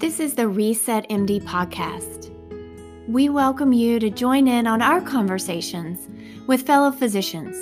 This 0.00 0.18
is 0.18 0.32
the 0.32 0.48
Reset 0.48 1.06
MD 1.10 1.42
podcast. 1.42 2.30
We 3.06 3.28
welcome 3.28 3.74
you 3.74 4.00
to 4.00 4.08
join 4.08 4.48
in 4.48 4.66
on 4.66 4.80
our 4.80 5.02
conversations 5.02 6.08
with 6.46 6.62
fellow 6.62 6.90
physicians. 6.90 7.54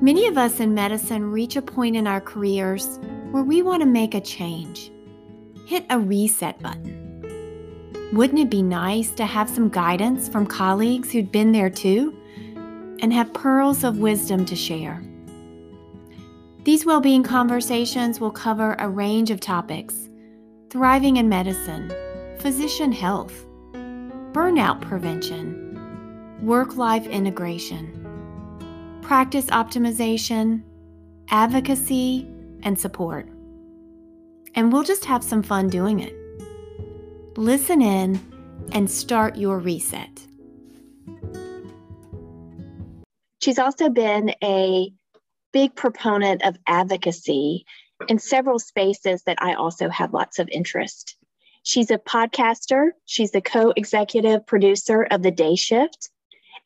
Many 0.00 0.26
of 0.28 0.38
us 0.38 0.60
in 0.60 0.72
medicine 0.72 1.30
reach 1.30 1.56
a 1.56 1.62
point 1.62 1.94
in 1.94 2.06
our 2.06 2.22
careers 2.22 2.98
where 3.32 3.42
we 3.42 3.60
want 3.60 3.82
to 3.82 3.86
make 3.86 4.14
a 4.14 4.20
change. 4.22 4.90
Hit 5.66 5.84
a 5.90 5.98
reset 5.98 6.58
button. 6.62 8.08
Wouldn't 8.14 8.40
it 8.40 8.48
be 8.48 8.62
nice 8.62 9.10
to 9.10 9.26
have 9.26 9.50
some 9.50 9.68
guidance 9.68 10.26
from 10.26 10.46
colleagues 10.46 11.12
who'd 11.12 11.30
been 11.30 11.52
there 11.52 11.68
too 11.68 12.16
and 13.00 13.12
have 13.12 13.34
pearls 13.34 13.84
of 13.84 13.98
wisdom 13.98 14.46
to 14.46 14.56
share? 14.56 15.02
These 16.64 16.86
well 16.86 17.02
being 17.02 17.22
conversations 17.22 18.20
will 18.20 18.30
cover 18.30 18.74
a 18.78 18.88
range 18.88 19.30
of 19.30 19.40
topics 19.40 20.08
thriving 20.70 21.16
in 21.16 21.28
medicine, 21.28 21.92
physician 22.38 22.92
health, 22.92 23.44
burnout 24.32 24.80
prevention, 24.80 26.38
work 26.42 26.76
life 26.76 27.04
integration, 27.08 27.88
practice 29.02 29.46
optimization, 29.46 30.62
advocacy, 31.28 32.24
and 32.62 32.78
support. 32.78 33.28
And 34.54 34.72
we'll 34.72 34.84
just 34.84 35.04
have 35.06 35.24
some 35.24 35.42
fun 35.42 35.68
doing 35.68 35.98
it. 35.98 36.14
Listen 37.36 37.82
in 37.82 38.20
and 38.70 38.88
start 38.88 39.36
your 39.36 39.58
reset. 39.58 40.24
She's 43.42 43.58
also 43.58 43.88
been 43.88 44.32
a 44.40 44.92
big 45.52 45.74
proponent 45.74 46.44
of 46.44 46.56
advocacy 46.68 47.64
in 48.08 48.18
several 48.18 48.58
spaces 48.58 49.22
that 49.24 49.38
I 49.40 49.54
also 49.54 49.88
have 49.88 50.12
lots 50.12 50.38
of 50.38 50.48
interest. 50.48 51.16
She's 51.62 51.90
a 51.90 51.98
podcaster, 51.98 52.90
she's 53.04 53.32
the 53.32 53.40
co 53.40 53.72
executive 53.76 54.46
producer 54.46 55.06
of 55.10 55.22
The 55.22 55.30
Day 55.30 55.56
Shift. 55.56 56.10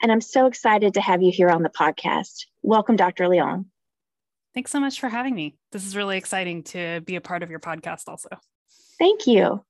And 0.03 0.13
I'm 0.13 0.21
so 0.21 0.47
excited 0.47 0.95
to 0.95 1.01
have 1.01 1.23
you 1.23 1.33
here 1.33 1.49
on 1.49 1.63
the 1.63 1.69
podcast. 1.69 2.47
Welcome, 2.63 2.97
Dr. 2.97 3.29
Leon. 3.29 3.67
Thanks 4.55 4.71
so 4.71 4.79
much 4.79 5.01
for 5.01 5.09
having 5.09 5.35
me. 5.35 5.57
This 5.73 5.85
is 5.85 5.97
really 5.97 6.17
exciting 6.17 6.63
to 6.65 7.01
be 7.01 7.17
a 7.17 7.21
part 7.21 7.43
of 7.43 7.51
your 7.51 7.59
podcast, 7.59 8.09
also. 8.09 8.29
Thank 8.99 9.27
you. 9.27 9.65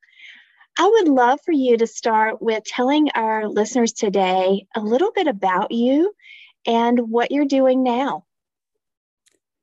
I 0.79 0.89
would 0.89 1.09
love 1.09 1.41
for 1.45 1.53
you 1.53 1.77
to 1.79 1.87
start 1.87 2.43
with 2.43 2.65
telling 2.65 3.11
our 3.15 3.49
listeners 3.49 3.93
today 3.93 4.67
a 4.75 4.81
little 4.81 5.13
bit 5.13 5.27
about 5.27 5.71
you 5.71 6.13
and 6.67 6.99
what 7.11 7.31
you're 7.31 7.47
doing 7.47 7.83
now. 7.83 8.25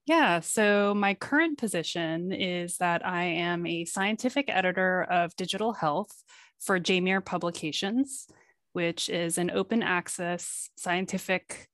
Yeah, 0.07 0.39
so 0.39 0.95
my 0.95 1.13
current 1.13 1.59
position 1.59 2.31
is 2.31 2.77
that 2.77 3.05
I 3.05 3.23
am 3.23 3.65
a 3.67 3.85
scientific 3.85 4.45
editor 4.49 5.03
of 5.03 5.35
digital 5.35 5.73
health 5.73 6.11
for 6.59 6.79
JMIR 6.79 7.23
Publications, 7.23 8.27
which 8.73 9.09
is 9.09 9.37
an 9.37 9.51
open 9.51 9.83
access 9.83 10.69
scientific 10.75 11.67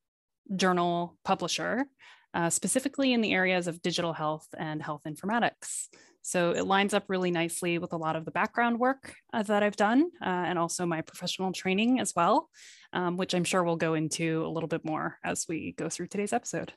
journal 0.56 1.18
publisher, 1.24 1.86
uh, 2.34 2.50
specifically 2.50 3.14
in 3.14 3.22
the 3.22 3.34
areas 3.34 3.68
of 3.68 3.82
digital 3.82 4.14
health 4.14 4.48
and 4.58 4.82
health 4.84 5.02
informatics. 5.08 5.88
So 6.22 6.52
it 6.52 6.68
lines 6.68 6.94
up 6.94 7.06
really 7.08 7.32
nicely 7.32 7.78
with 7.78 7.94
a 7.94 7.98
lot 7.98 8.18
of 8.18 8.26
the 8.26 8.32
background 8.32 8.78
work 8.78 9.16
uh, 9.32 9.44
that 9.44 9.64
I've 9.64 9.78
done 9.78 10.10
uh, 10.22 10.26
and 10.26 10.60
also 10.60 10.86
my 10.86 11.02
professional 11.02 11.54
training 11.54 12.02
as 12.02 12.12
well, 12.14 12.50
um, 12.92 13.16
which 13.16 13.34
I'm 13.34 13.46
sure 13.46 13.64
we'll 13.64 13.78
go 13.78 13.94
into 13.94 14.44
a 14.46 14.50
little 14.50 14.68
bit 14.68 14.84
more 14.84 15.18
as 15.24 15.46
we 15.48 15.72
go 15.78 15.88
through 15.88 16.08
today's 16.08 16.34
episode. 16.34 16.74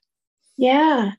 Yeah. 0.60 1.12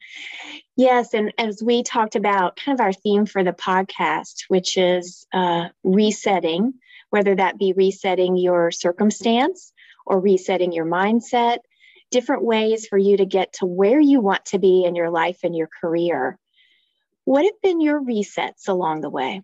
Yes. 0.78 1.16
And 1.16 1.34
as 1.40 1.64
we 1.64 1.82
talked 1.82 2.16
about, 2.16 2.58
kind 2.58 2.80
of 2.80 2.84
our 2.86 2.94
theme 2.94 3.26
for 3.26 3.44
the 3.44 3.54
podcast, 3.54 4.44
which 4.50 4.78
is 4.78 5.26
uh, 5.34 5.70
resetting, 5.84 6.76
whether 7.10 7.34
that 7.34 7.58
be 7.58 7.74
resetting 7.76 8.38
your 8.38 8.70
circumstance 8.70 9.74
or 10.06 10.20
resetting 10.20 10.72
your 10.72 10.86
mindset, 10.86 11.58
different 12.12 12.44
ways 12.44 12.86
for 12.86 13.00
you 13.00 13.18
to 13.18 13.26
get 13.26 13.52
to 13.54 13.66
where 13.66 14.00
you 14.00 14.22
want 14.22 14.46
to 14.46 14.60
be 14.60 14.84
in 14.86 14.94
your 14.94 15.10
life 15.10 15.40
and 15.44 15.56
your 15.56 15.70
career. 15.82 16.38
What 17.26 17.44
have 17.44 17.60
been 17.64 17.82
your 17.82 18.00
resets 18.00 18.68
along 18.68 19.02
the 19.02 19.10
way? 19.10 19.42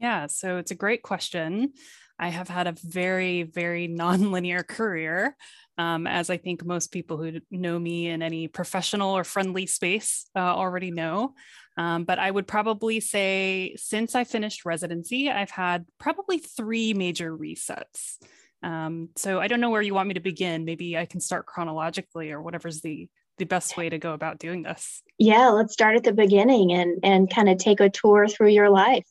Yeah, 0.00 0.26
so 0.26 0.56
it's 0.56 0.72
a 0.72 0.74
great 0.74 1.02
question. 1.02 1.74
I 2.18 2.30
have 2.30 2.48
had 2.48 2.66
a 2.66 2.72
very, 2.72 3.44
very 3.44 3.86
nonlinear 4.00 4.66
career 4.66 5.36
um, 5.80 6.06
as 6.06 6.28
I 6.28 6.36
think 6.36 6.62
most 6.62 6.92
people 6.92 7.16
who 7.16 7.40
know 7.50 7.78
me 7.78 8.08
in 8.08 8.20
any 8.20 8.48
professional 8.48 9.16
or 9.16 9.24
friendly 9.24 9.66
space 9.66 10.26
uh, 10.36 10.40
already 10.40 10.90
know. 10.90 11.34
Um, 11.78 12.04
but 12.04 12.18
I 12.18 12.30
would 12.30 12.46
probably 12.46 13.00
say 13.00 13.74
since 13.78 14.14
I 14.14 14.24
finished 14.24 14.66
residency, 14.66 15.30
I've 15.30 15.50
had 15.50 15.86
probably 15.98 16.36
three 16.36 16.92
major 16.92 17.34
resets. 17.34 18.18
Um, 18.62 19.08
so 19.16 19.40
I 19.40 19.48
don't 19.48 19.62
know 19.62 19.70
where 19.70 19.80
you 19.80 19.94
want 19.94 20.08
me 20.08 20.14
to 20.14 20.20
begin. 20.20 20.66
Maybe 20.66 20.98
I 20.98 21.06
can 21.06 21.20
start 21.20 21.46
chronologically 21.46 22.30
or 22.30 22.42
whatever's 22.42 22.82
the 22.82 23.08
the 23.38 23.46
best 23.46 23.78
way 23.78 23.88
to 23.88 23.96
go 23.96 24.12
about 24.12 24.38
doing 24.38 24.62
this. 24.62 25.02
Yeah, 25.16 25.48
let's 25.48 25.72
start 25.72 25.96
at 25.96 26.04
the 26.04 26.12
beginning 26.12 26.72
and 26.72 26.98
and 27.02 27.34
kind 27.34 27.48
of 27.48 27.56
take 27.56 27.80
a 27.80 27.88
tour 27.88 28.28
through 28.28 28.50
your 28.50 28.68
life. 28.68 29.06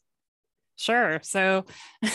Sure. 0.79 1.19
So, 1.23 1.65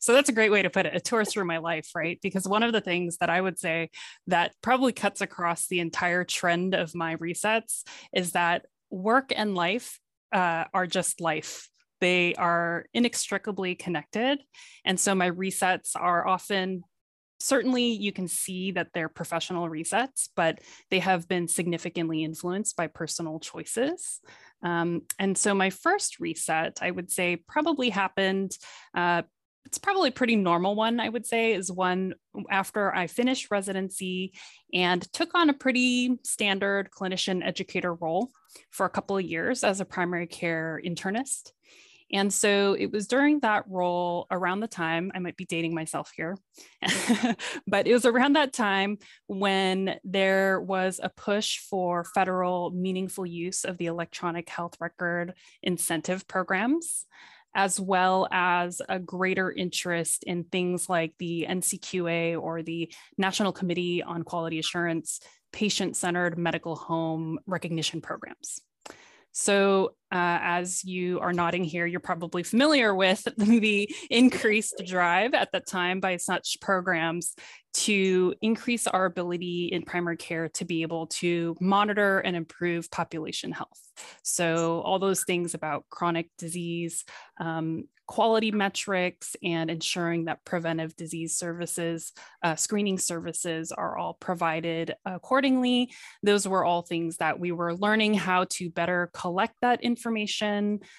so 0.00 0.12
that's 0.12 0.28
a 0.28 0.32
great 0.32 0.52
way 0.52 0.62
to 0.62 0.70
put 0.70 0.86
it 0.86 0.94
a 0.94 1.00
tour 1.00 1.24
through 1.24 1.44
my 1.44 1.58
life, 1.58 1.90
right? 1.94 2.20
Because 2.22 2.46
one 2.46 2.62
of 2.62 2.72
the 2.72 2.80
things 2.80 3.16
that 3.16 3.30
I 3.30 3.40
would 3.40 3.58
say 3.58 3.90
that 4.28 4.52
probably 4.62 4.92
cuts 4.92 5.20
across 5.20 5.66
the 5.66 5.80
entire 5.80 6.22
trend 6.22 6.74
of 6.74 6.94
my 6.94 7.16
resets 7.16 7.82
is 8.14 8.30
that 8.32 8.66
work 8.90 9.32
and 9.34 9.56
life 9.56 9.98
uh, 10.32 10.64
are 10.72 10.86
just 10.86 11.20
life. 11.20 11.68
They 12.00 12.36
are 12.36 12.86
inextricably 12.94 13.74
connected. 13.74 14.40
And 14.84 15.00
so 15.00 15.16
my 15.16 15.30
resets 15.32 15.90
are 15.96 16.28
often 16.28 16.84
certainly 17.40 17.84
you 17.84 18.12
can 18.12 18.28
see 18.28 18.72
that 18.72 18.88
they're 18.94 19.08
professional 19.08 19.68
resets, 19.68 20.28
but 20.34 20.60
they 20.90 20.98
have 21.00 21.28
been 21.28 21.48
significantly 21.48 22.24
influenced 22.24 22.76
by 22.76 22.86
personal 22.86 23.38
choices. 23.40 24.20
Um, 24.62 25.02
and 25.18 25.36
so 25.36 25.54
my 25.54 25.70
first 25.70 26.18
reset, 26.20 26.78
I 26.80 26.90
would 26.90 27.10
say, 27.10 27.36
probably 27.36 27.90
happened. 27.90 28.52
Uh, 28.94 29.22
it's 29.66 29.78
probably 29.78 30.10
a 30.10 30.12
pretty 30.12 30.36
normal 30.36 30.76
one, 30.76 31.00
I 31.00 31.08
would 31.08 31.26
say, 31.26 31.52
is 31.52 31.70
one 31.70 32.14
after 32.50 32.94
I 32.94 33.08
finished 33.08 33.50
residency 33.50 34.32
and 34.72 35.02
took 35.12 35.34
on 35.34 35.50
a 35.50 35.54
pretty 35.54 36.18
standard 36.22 36.90
clinician 36.90 37.44
educator 37.44 37.92
role 37.92 38.30
for 38.70 38.86
a 38.86 38.90
couple 38.90 39.18
of 39.18 39.24
years 39.24 39.64
as 39.64 39.80
a 39.80 39.84
primary 39.84 40.28
care 40.28 40.80
internist. 40.84 41.50
And 42.12 42.32
so 42.32 42.74
it 42.74 42.92
was 42.92 43.08
during 43.08 43.40
that 43.40 43.64
role 43.68 44.26
around 44.30 44.60
the 44.60 44.68
time, 44.68 45.10
I 45.14 45.18
might 45.18 45.36
be 45.36 45.44
dating 45.44 45.74
myself 45.74 46.12
here, 46.16 46.36
but 47.66 47.86
it 47.86 47.92
was 47.92 48.06
around 48.06 48.34
that 48.34 48.52
time 48.52 48.98
when 49.26 49.98
there 50.04 50.60
was 50.60 51.00
a 51.02 51.08
push 51.08 51.58
for 51.58 52.04
federal 52.04 52.70
meaningful 52.70 53.26
use 53.26 53.64
of 53.64 53.76
the 53.78 53.86
electronic 53.86 54.48
health 54.48 54.76
record 54.80 55.34
incentive 55.62 56.28
programs 56.28 57.06
as 57.56 57.80
well 57.80 58.28
as 58.30 58.82
a 58.86 58.98
greater 58.98 59.50
interest 59.50 60.22
in 60.24 60.44
things 60.44 60.90
like 60.90 61.14
the 61.18 61.46
NCQA 61.48 62.38
or 62.38 62.62
the 62.62 62.92
National 63.16 63.50
Committee 63.50 64.02
on 64.02 64.22
Quality 64.22 64.58
Assurance 64.58 65.20
patient 65.54 65.96
centered 65.96 66.38
medical 66.38 66.76
home 66.76 67.38
recognition 67.46 68.02
programs. 68.02 68.60
So, 69.32 69.94
uh, 70.12 70.38
as 70.40 70.84
you 70.84 71.18
are 71.20 71.32
nodding 71.32 71.64
here, 71.64 71.86
you're 71.86 72.00
probably 72.00 72.42
familiar 72.42 72.94
with 72.94 73.26
the 73.36 73.90
increased 74.10 74.82
drive 74.86 75.34
at 75.34 75.50
that 75.52 75.66
time 75.66 76.00
by 76.00 76.16
such 76.16 76.58
programs 76.60 77.34
to 77.74 78.34
increase 78.40 78.86
our 78.86 79.04
ability 79.04 79.66
in 79.66 79.82
primary 79.82 80.16
care 80.16 80.48
to 80.48 80.64
be 80.64 80.82
able 80.82 81.06
to 81.08 81.54
monitor 81.60 82.20
and 82.20 82.34
improve 82.34 82.90
population 82.90 83.52
health. 83.52 83.80
So, 84.22 84.80
all 84.80 84.98
those 84.98 85.24
things 85.24 85.54
about 85.54 85.84
chronic 85.90 86.30
disease, 86.38 87.04
um, 87.38 87.84
quality 88.06 88.52
metrics 88.52 89.34
and 89.42 89.70
ensuring 89.70 90.26
that 90.26 90.44
preventive 90.44 90.94
disease 90.96 91.36
services, 91.36 92.12
uh, 92.42 92.54
screening 92.54 92.98
services 92.98 93.72
are 93.72 93.96
all 93.98 94.14
provided 94.14 94.94
accordingly. 95.04 95.90
Those 96.22 96.46
were 96.46 96.64
all 96.64 96.82
things 96.82 97.16
that 97.16 97.38
we 97.38 97.52
were 97.52 97.74
learning 97.74 98.14
how 98.14 98.44
to 98.50 98.70
better 98.70 99.10
collect 99.12 99.56
that 99.62 99.82
information, 99.82 99.95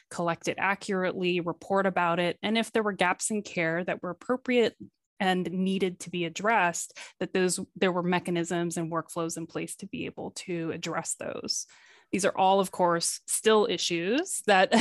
collect 0.10 0.48
it 0.48 0.58
accurately, 0.60 1.40
report 1.40 1.86
about 1.86 2.20
it, 2.20 2.38
and 2.42 2.58
if 2.58 2.72
there 2.72 2.84
were 2.84 2.94
gaps 2.94 3.32
in 3.32 3.42
care 3.42 3.84
that 3.84 4.02
were 4.02 4.10
appropriate 4.10 4.76
and 5.20 5.50
needed 5.52 6.00
to 6.02 6.10
be 6.10 6.26
addressed 6.26 6.98
that 7.20 7.34
those 7.34 7.60
there 7.76 7.92
were 7.92 8.04
mechanisms 8.04 8.78
and 8.78 8.92
workflows 8.92 9.38
in 9.38 9.48
place 9.48 9.76
to 9.76 9.88
be 9.88 10.06
able 10.06 10.32
to 10.32 10.72
address 10.72 11.16
those 11.20 11.66
These 12.12 12.26
are 12.26 12.38
all, 12.38 12.60
of 12.60 12.72
course, 12.72 13.20
still 13.26 13.68
issues 13.70 14.42
that 14.48 14.72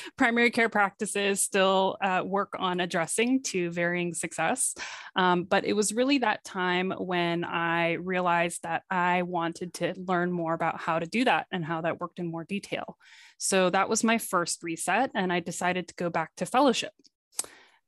primary 0.16 0.50
care 0.50 0.68
practices 0.68 1.40
still 1.40 1.96
uh, 2.00 2.22
work 2.24 2.54
on 2.58 2.80
addressing 2.80 3.42
to 3.44 3.70
varying 3.70 4.14
success. 4.14 4.74
Um, 5.16 5.44
but 5.44 5.64
it 5.64 5.72
was 5.72 5.92
really 5.92 6.18
that 6.18 6.44
time 6.44 6.92
when 6.96 7.44
I 7.44 7.94
realized 7.94 8.62
that 8.62 8.82
I 8.90 9.22
wanted 9.22 9.74
to 9.74 9.94
learn 9.96 10.30
more 10.30 10.54
about 10.54 10.80
how 10.80 10.98
to 10.98 11.06
do 11.06 11.24
that 11.24 11.46
and 11.50 11.64
how 11.64 11.80
that 11.80 12.00
worked 12.00 12.20
in 12.20 12.30
more 12.30 12.44
detail. 12.44 12.96
So 13.38 13.70
that 13.70 13.88
was 13.88 14.04
my 14.04 14.18
first 14.18 14.62
reset, 14.62 15.10
and 15.14 15.32
I 15.32 15.40
decided 15.40 15.88
to 15.88 15.94
go 15.94 16.10
back 16.10 16.30
to 16.36 16.46
fellowship. 16.46 16.92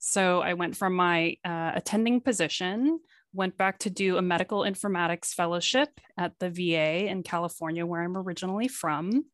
So 0.01 0.41
I 0.41 0.55
went 0.55 0.77
from 0.77 0.95
my 0.95 1.37
uh, 1.45 1.73
attending 1.75 2.21
position 2.21 2.99
went 3.35 3.57
back 3.59 3.79
to 3.81 3.91
do 3.91 4.17
a 4.17 4.23
medical 4.23 4.61
informatics 4.61 5.35
fellowship 5.35 5.89
at 6.17 6.33
the 6.39 6.51
VA 6.51 7.07
in 7.07 7.23
California, 7.23 7.85
where 7.85 8.03
I'm 8.03 8.17
originally 8.17 8.69
from. 8.69 9.25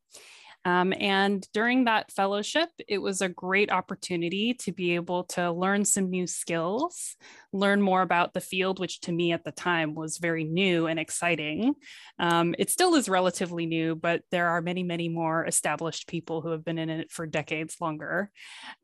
Um, 0.63 0.93
and 0.99 1.47
during 1.53 1.85
that 1.85 2.11
fellowship, 2.11 2.69
it 2.87 2.99
was 2.99 3.21
a 3.21 3.29
great 3.29 3.71
opportunity 3.71 4.53
to 4.55 4.71
be 4.71 4.93
able 4.95 5.23
to 5.25 5.51
learn 5.51 5.85
some 5.85 6.09
new 6.09 6.27
skills, 6.27 7.15
learn 7.51 7.81
more 7.81 8.03
about 8.03 8.33
the 8.33 8.41
field, 8.41 8.79
which 8.79 9.01
to 9.01 9.11
me 9.11 9.31
at 9.31 9.43
the 9.43 9.51
time 9.51 9.95
was 9.95 10.19
very 10.19 10.43
new 10.43 10.85
and 10.85 10.99
exciting. 10.99 11.73
Um, 12.19 12.53
it 12.59 12.69
still 12.69 12.93
is 12.93 13.09
relatively 13.09 13.65
new, 13.65 13.95
but 13.95 14.21
there 14.29 14.49
are 14.49 14.61
many, 14.61 14.83
many 14.83 15.09
more 15.09 15.45
established 15.45 16.07
people 16.07 16.41
who 16.41 16.49
have 16.49 16.63
been 16.63 16.77
in 16.77 16.91
it 16.91 17.11
for 17.11 17.25
decades 17.25 17.77
longer. 17.81 18.29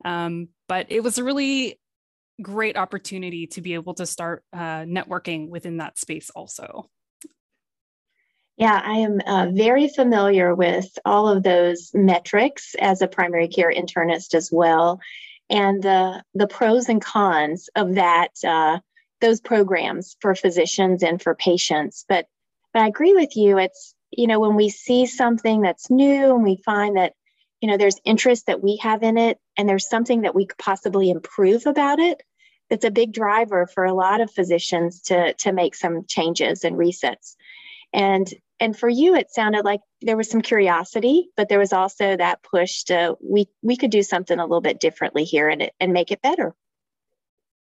Um, 0.03 0.49
but 0.67 0.87
it 0.89 1.03
was 1.03 1.19
a 1.19 1.23
really 1.23 1.79
great 2.41 2.77
opportunity 2.77 3.47
to 3.47 3.61
be 3.61 3.73
able 3.73 3.93
to 3.95 4.05
start 4.05 4.43
uh, 4.53 4.83
networking 4.83 5.49
within 5.49 5.77
that 5.77 5.97
space 5.97 6.29
also. 6.29 6.89
Yeah, 8.57 8.81
I 8.83 8.93
am 8.99 9.21
uh, 9.25 9.51
very 9.53 9.87
familiar 9.87 10.55
with 10.55 10.97
all 11.05 11.27
of 11.27 11.43
those 11.43 11.91
metrics 11.93 12.75
as 12.79 13.01
a 13.01 13.07
primary 13.07 13.47
care 13.47 13.71
internist 13.71 14.33
as 14.33 14.51
well, 14.51 14.99
and 15.49 15.81
the 15.81 16.23
the 16.33 16.47
pros 16.47 16.89
and 16.89 17.01
cons 17.01 17.69
of 17.75 17.95
that 17.95 18.31
uh, 18.43 18.79
those 19.21 19.41
programs 19.41 20.17
for 20.21 20.33
physicians 20.33 21.03
and 21.03 21.21
for 21.21 21.35
patients. 21.35 22.03
But 22.09 22.25
but 22.73 22.81
I 22.81 22.87
agree 22.87 23.13
with 23.13 23.37
you. 23.37 23.59
It's 23.59 23.93
you 24.09 24.25
know 24.25 24.39
when 24.39 24.55
we 24.55 24.69
see 24.69 25.05
something 25.05 25.61
that's 25.61 25.91
new 25.91 26.33
and 26.33 26.43
we 26.43 26.59
find 26.65 26.97
that 26.97 27.13
you 27.61 27.69
know 27.69 27.77
there's 27.77 27.99
interest 28.05 28.47
that 28.47 28.63
we 28.63 28.77
have 28.77 29.03
in 29.03 29.19
it 29.19 29.37
and 29.55 29.67
there's 29.67 29.87
something 29.87 30.21
that 30.21 30.35
we 30.35 30.45
could 30.45 30.57
possibly 30.57 31.09
improve 31.09 31.65
about 31.65 31.99
it 31.99 32.23
it's 32.69 32.85
a 32.85 32.91
big 32.91 33.13
driver 33.13 33.67
for 33.67 33.85
a 33.85 33.93
lot 33.93 34.21
of 34.21 34.31
physicians 34.31 35.01
to 35.01 35.33
to 35.35 35.51
make 35.51 35.75
some 35.75 36.05
changes 36.07 36.63
and 36.63 36.75
resets 36.75 37.35
and 37.93 38.33
and 38.59 38.77
for 38.77 38.89
you 38.89 39.15
it 39.15 39.31
sounded 39.31 39.65
like 39.65 39.81
there 40.01 40.17
was 40.17 40.29
some 40.29 40.41
curiosity 40.41 41.29
but 41.35 41.49
there 41.49 41.59
was 41.59 41.73
also 41.73 42.15
that 42.15 42.43
push 42.43 42.83
to 42.83 43.15
we 43.21 43.47
we 43.61 43.77
could 43.77 43.91
do 43.91 44.03
something 44.03 44.39
a 44.39 44.43
little 44.43 44.61
bit 44.61 44.79
differently 44.79 45.23
here 45.23 45.49
and 45.49 45.71
and 45.79 45.93
make 45.93 46.11
it 46.11 46.21
better 46.21 46.55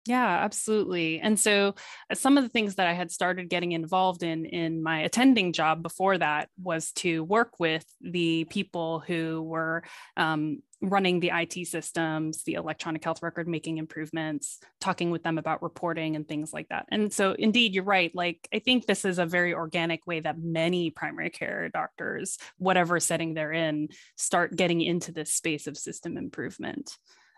yeah, 0.07 0.41
absolutely. 0.45 1.19
And 1.21 1.41
so 1.41 1.75
uh, 2.11 2.15
some 2.15 2.37
of 2.37 2.45
the 2.45 2.51
things 2.51 2.75
that 2.75 2.87
I 2.87 2.93
had 2.93 3.11
started 3.11 3.49
getting 3.49 3.73
involved 3.73 4.23
in 4.23 4.45
in 4.45 4.83
my 4.83 5.01
attending 5.01 5.55
job 5.55 5.83
before 5.83 6.19
that 6.19 6.51
was 6.63 6.93
to 6.97 7.25
work 7.25 7.59
with 7.59 7.87
the 8.03 8.45
people 8.45 9.01
who 9.01 9.43
were 9.43 9.83
um, 10.19 10.61
running 10.91 11.21
the 11.21 11.31
IT 11.33 11.67
systems, 11.67 12.45
the 12.45 12.55
electronic 12.55 13.03
health 13.03 13.23
record, 13.23 13.49
making 13.49 13.79
improvements, 13.79 14.61
talking 14.81 15.11
with 15.11 15.23
them 15.23 15.39
about 15.39 15.63
reporting 15.63 16.17
and 16.17 16.29
things 16.29 16.53
like 16.53 16.69
that. 16.69 16.87
And 16.91 17.13
so, 17.13 17.33
indeed, 17.33 17.75
you're 17.75 17.85
right. 17.85 18.15
Like, 18.15 18.49
I 18.53 18.59
think 18.59 18.87
this 18.87 19.05
is 19.05 19.19
a 19.19 19.27
very 19.27 19.55
organic 19.55 20.07
way 20.07 20.21
that 20.21 20.39
many 20.39 20.91
primary 20.91 21.31
care 21.31 21.69
doctors, 21.69 22.39
whatever 22.59 23.01
setting 23.01 23.35
they're 23.35 23.53
in, 23.53 23.89
start 24.17 24.57
getting 24.57 24.81
into 24.81 25.13
this 25.13 25.33
space 25.33 25.67
of 25.67 25.77
system 25.77 26.17
improvement. 26.17 26.97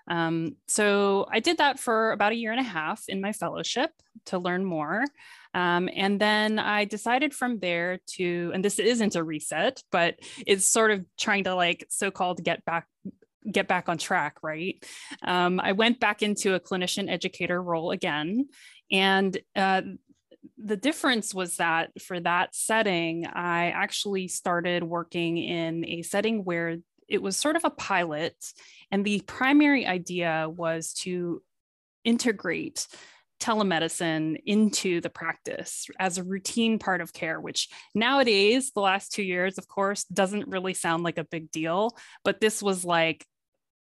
Um, 0.08 0.56
so 0.69 1.26
I 1.32 1.40
did 1.40 1.58
that 1.58 1.81
for 1.81 2.12
about 2.12 2.32
a 2.32 2.37
year 2.37 2.52
and 2.52 2.60
a 2.60 2.64
half 2.64 3.04
in 3.08 3.20
my 3.20 3.32
fellowship 3.32 3.90
to 4.26 4.38
learn 4.38 4.64
more. 4.64 5.04
Um, 5.52 5.88
and 5.94 6.20
then 6.20 6.58
I 6.58 6.84
decided 6.84 7.34
from 7.34 7.58
there 7.58 7.99
to, 8.14 8.52
and 8.54 8.64
this 8.64 8.78
isn't 8.78 9.16
a 9.16 9.25
reset, 9.25 9.82
but 9.90 10.16
it's 10.46 10.66
sort 10.66 10.90
of 10.90 11.04
trying 11.19 11.44
to 11.44 11.54
like 11.54 11.87
so-called 11.88 12.44
get 12.44 12.64
back 12.64 12.87
get 13.50 13.69
back 13.69 13.88
on 13.88 13.98
track, 13.98 14.37
right? 14.43 14.82
Um, 15.22 15.60
I 15.60 15.72
went 15.72 16.00
back 16.00 16.22
into 16.22 16.54
a 16.54 16.60
clinician 16.60 17.10
educator 17.10 17.62
role 17.62 17.90
again. 17.90 18.48
And 18.90 19.37
uh, 19.54 19.82
the 20.58 20.76
difference 20.76 21.34
was 21.34 21.56
that 21.56 21.90
for 22.00 22.20
that 22.20 22.54
setting, 22.54 23.26
I 23.26 23.70
actually 23.70 24.28
started 24.28 24.82
working 24.82 25.38
in 25.38 25.84
a 25.87 26.02
setting 26.02 26.44
where 26.44 26.76
it 27.08 27.22
was 27.22 27.37
sort 27.37 27.56
of 27.56 27.64
a 27.64 27.70
pilot 27.70 28.34
and 28.90 29.04
the 29.04 29.20
primary 29.26 29.87
idea 29.87 30.49
was 30.49 30.92
to 30.92 31.42
integrate 32.04 32.87
telemedicine 33.40 34.40
into 34.46 35.00
the 35.00 35.10
practice 35.10 35.87
as 35.99 36.16
a 36.16 36.25
routine 36.25 36.78
part 36.78 37.00
of 37.00 37.12
care, 37.12 37.40
which 37.40 37.69
nowadays, 37.94 38.72
the 38.72 38.81
last 38.81 39.12
two 39.12 39.22
years, 39.22 39.58
of 39.58 39.69
course, 39.69 40.04
doesn't 40.04 40.49
really 40.49 40.75
sound 40.75 41.02
like 41.02 41.19
a 41.19 41.25
big 41.25 41.50
deal. 41.50 41.96
But 42.25 42.40
this 42.40 42.62
was 42.62 42.84
like 42.84 43.26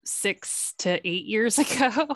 six 0.07 0.75
to 0.79 1.07
eight 1.07 1.25
years 1.25 1.59
ago. 1.59 2.09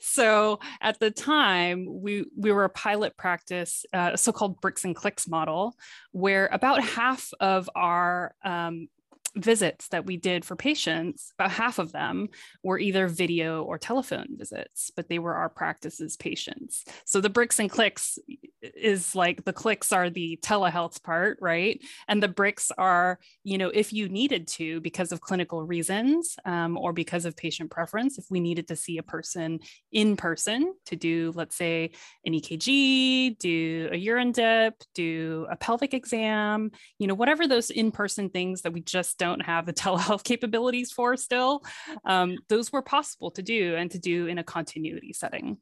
so 0.00 0.60
at 0.80 0.98
the 1.00 1.10
time, 1.10 1.86
we 1.88 2.26
we 2.36 2.52
were 2.52 2.64
a 2.64 2.70
pilot 2.70 3.16
practice, 3.16 3.84
uh, 3.92 4.16
so-called 4.16 4.60
bricks 4.60 4.84
and 4.84 4.94
clicks 4.94 5.28
model, 5.28 5.74
where 6.12 6.48
about 6.52 6.82
half 6.82 7.30
of 7.40 7.68
our 7.74 8.34
um, 8.44 8.88
visits 9.34 9.88
that 9.88 10.06
we 10.06 10.16
did 10.16 10.44
for 10.44 10.56
patients, 10.56 11.32
about 11.38 11.50
half 11.50 11.78
of 11.78 11.92
them 11.92 12.28
were 12.62 12.78
either 12.78 13.08
video 13.08 13.62
or 13.62 13.78
telephone 13.78 14.26
visits, 14.36 14.90
but 14.94 15.08
they 15.08 15.18
were 15.18 15.34
our 15.34 15.48
practice's 15.48 16.16
patients. 16.16 16.84
So 17.04 17.20
the 17.20 17.30
bricks 17.30 17.58
and 17.58 17.70
clicks 17.70 18.18
is 18.62 19.14
like 19.14 19.44
the 19.44 19.52
clicks 19.52 19.92
are 19.92 20.10
the 20.10 20.38
telehealth 20.42 21.02
part, 21.02 21.38
right? 21.40 21.80
And 22.08 22.22
the 22.22 22.28
bricks 22.28 22.70
are, 22.76 23.18
you 23.42 23.58
know, 23.58 23.70
if 23.72 23.92
you 23.92 24.08
needed 24.08 24.48
to 24.48 24.80
because 24.80 25.12
of 25.12 25.20
clinical 25.20 25.62
reasons 25.62 26.36
um, 26.44 26.76
or 26.76 26.92
because 26.92 27.24
of 27.24 27.36
patient 27.36 27.70
preference, 27.70 28.18
if 28.18 28.26
we 28.30 28.40
needed 28.40 28.68
to 28.68 28.76
see 28.76 28.98
a 28.98 29.02
person 29.02 29.60
in 29.90 30.16
person 30.16 30.74
to 30.86 30.96
do, 30.96 31.32
let's 31.34 31.56
say, 31.56 31.92
an 32.26 32.34
EKG, 32.34 33.38
do 33.38 33.88
a 33.92 33.96
urine 33.96 34.32
dip, 34.32 34.74
do 34.94 35.46
a 35.50 35.56
pelvic 35.56 35.94
exam, 35.94 36.70
you 36.98 37.06
know, 37.06 37.14
whatever 37.14 37.48
those 37.48 37.70
in 37.70 37.90
person 37.90 38.28
things 38.28 38.62
that 38.62 38.72
we 38.72 38.80
just 38.80 39.21
don't 39.22 39.42
have 39.42 39.66
the 39.66 39.72
telehealth 39.82 40.24
capabilities 40.24 40.90
for 40.90 41.16
still, 41.16 41.62
um, 42.04 42.38
those 42.48 42.72
were 42.72 42.82
possible 42.82 43.30
to 43.32 43.42
do 43.42 43.76
and 43.76 43.90
to 43.92 43.98
do 43.98 44.26
in 44.26 44.38
a 44.38 44.44
continuity 44.44 45.12
setting. 45.12 45.58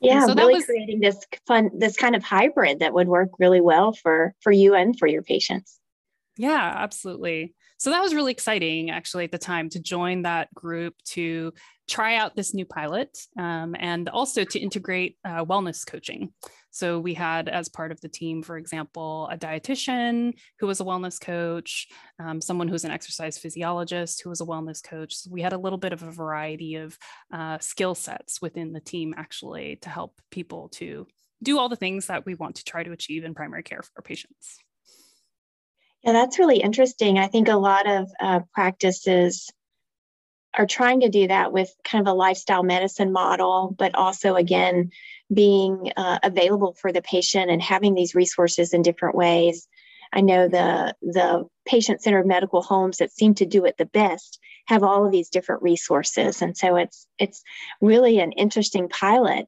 Yeah, 0.00 0.26
so 0.26 0.34
really 0.34 0.54
was, 0.54 0.64
creating 0.64 1.00
this 1.00 1.18
fun, 1.46 1.70
this 1.76 1.96
kind 1.96 2.16
of 2.16 2.24
hybrid 2.24 2.78
that 2.78 2.94
would 2.94 3.06
work 3.06 3.30
really 3.38 3.60
well 3.60 3.92
for 3.92 4.34
for 4.40 4.50
you 4.50 4.74
and 4.74 4.98
for 4.98 5.06
your 5.06 5.22
patients. 5.22 5.78
Yeah, 6.38 6.74
absolutely. 6.74 7.54
So 7.76 7.90
that 7.90 8.00
was 8.00 8.14
really 8.14 8.32
exciting, 8.32 8.90
actually, 8.90 9.24
at 9.24 9.32
the 9.32 9.38
time 9.38 9.68
to 9.70 9.80
join 9.80 10.22
that 10.22 10.52
group 10.54 10.94
to 11.16 11.52
try 11.88 12.16
out 12.16 12.34
this 12.34 12.54
new 12.54 12.64
pilot 12.64 13.18
um, 13.38 13.76
and 13.78 14.08
also 14.08 14.44
to 14.44 14.58
integrate 14.58 15.16
uh, 15.24 15.44
wellness 15.44 15.86
coaching. 15.86 16.32
So 16.70 17.00
we 17.00 17.14
had, 17.14 17.48
as 17.48 17.68
part 17.68 17.92
of 17.92 18.00
the 18.00 18.08
team, 18.08 18.42
for 18.42 18.56
example, 18.56 19.28
a 19.30 19.36
dietitian 19.36 20.34
who 20.58 20.66
was 20.66 20.80
a 20.80 20.84
wellness 20.84 21.20
coach, 21.20 21.88
um, 22.18 22.40
someone 22.40 22.68
who's 22.68 22.84
an 22.84 22.90
exercise 22.90 23.38
physiologist 23.38 24.22
who 24.22 24.30
was 24.30 24.40
a 24.40 24.46
wellness 24.46 24.82
coach. 24.82 25.14
So 25.14 25.30
we 25.32 25.42
had 25.42 25.52
a 25.52 25.58
little 25.58 25.78
bit 25.78 25.92
of 25.92 26.02
a 26.02 26.10
variety 26.10 26.76
of 26.76 26.96
uh, 27.32 27.58
skill 27.58 27.94
sets 27.94 28.40
within 28.40 28.72
the 28.72 28.80
team, 28.80 29.14
actually, 29.16 29.76
to 29.82 29.88
help 29.88 30.20
people 30.30 30.68
to 30.74 31.06
do 31.42 31.58
all 31.58 31.68
the 31.68 31.76
things 31.76 32.06
that 32.06 32.26
we 32.26 32.34
want 32.34 32.56
to 32.56 32.64
try 32.64 32.82
to 32.82 32.92
achieve 32.92 33.24
in 33.24 33.34
primary 33.34 33.62
care 33.62 33.82
for 33.82 33.92
our 33.96 34.02
patients. 34.02 34.58
Yeah, 36.04 36.12
that's 36.12 36.38
really 36.38 36.58
interesting. 36.58 37.18
I 37.18 37.26
think 37.26 37.48
a 37.48 37.56
lot 37.56 37.88
of 37.88 38.10
uh, 38.20 38.40
practices 38.54 39.50
are 40.54 40.66
trying 40.66 41.00
to 41.00 41.08
do 41.08 41.28
that 41.28 41.52
with 41.52 41.70
kind 41.84 42.06
of 42.06 42.10
a 42.10 42.16
lifestyle 42.16 42.62
medicine 42.62 43.12
model, 43.12 43.74
but 43.78 43.94
also, 43.94 44.34
again, 44.34 44.90
being 45.32 45.92
uh, 45.96 46.18
available 46.22 46.72
for 46.74 46.92
the 46.92 47.02
patient 47.02 47.50
and 47.50 47.62
having 47.62 47.94
these 47.94 48.14
resources 48.14 48.74
in 48.74 48.82
different 48.82 49.14
ways. 49.14 49.68
I 50.12 50.22
know 50.22 50.48
the 50.48 50.94
the 51.02 51.48
patient 51.66 52.02
centered 52.02 52.26
medical 52.26 52.62
homes 52.62 52.98
that 52.98 53.12
seem 53.12 53.34
to 53.34 53.46
do 53.46 53.64
it 53.64 53.76
the 53.78 53.86
best 53.86 54.40
have 54.66 54.82
all 54.82 55.06
of 55.06 55.12
these 55.12 55.28
different 55.28 55.62
resources, 55.62 56.42
and 56.42 56.56
so 56.56 56.76
it's 56.76 57.06
it's 57.18 57.42
really 57.80 58.18
an 58.18 58.32
interesting 58.32 58.88
pilot. 58.88 59.46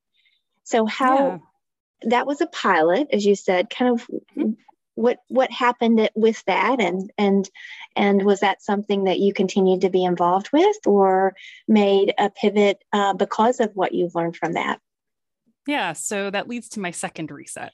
So 0.65 0.87
how 0.87 1.17
yeah. 1.17 1.39
that 2.11 2.27
was 2.27 2.41
a 2.41 2.47
pilot, 2.47 3.09
as 3.13 3.27
you 3.27 3.35
said, 3.35 3.71
kind 3.71 3.93
of 3.95 4.07
mm-hmm. 4.07 4.53
what 4.95 5.19
what 5.27 5.51
happened 5.51 6.09
with 6.15 6.45
that, 6.45 6.81
and 6.81 7.11
and 7.19 7.51
and 7.97 8.25
was 8.25 8.41
that 8.41 8.63
something 8.63 9.05
that 9.05 9.19
you 9.19 9.35
continued 9.35 9.81
to 9.81 9.91
be 9.91 10.05
involved 10.05 10.51
with, 10.53 10.77
or 10.87 11.35
made 11.67 12.15
a 12.19 12.31
pivot 12.31 12.85
uh, 12.93 13.15
because 13.15 13.59
of 13.59 13.73
what 13.75 13.93
you've 13.93 14.15
learned 14.15 14.37
from 14.37 14.53
that? 14.53 14.81
Yeah, 15.67 15.93
so 15.93 16.31
that 16.31 16.49
leads 16.49 16.71
to 16.71 16.81
my 16.81 16.91
second 16.91 17.31
reset. 17.31 17.73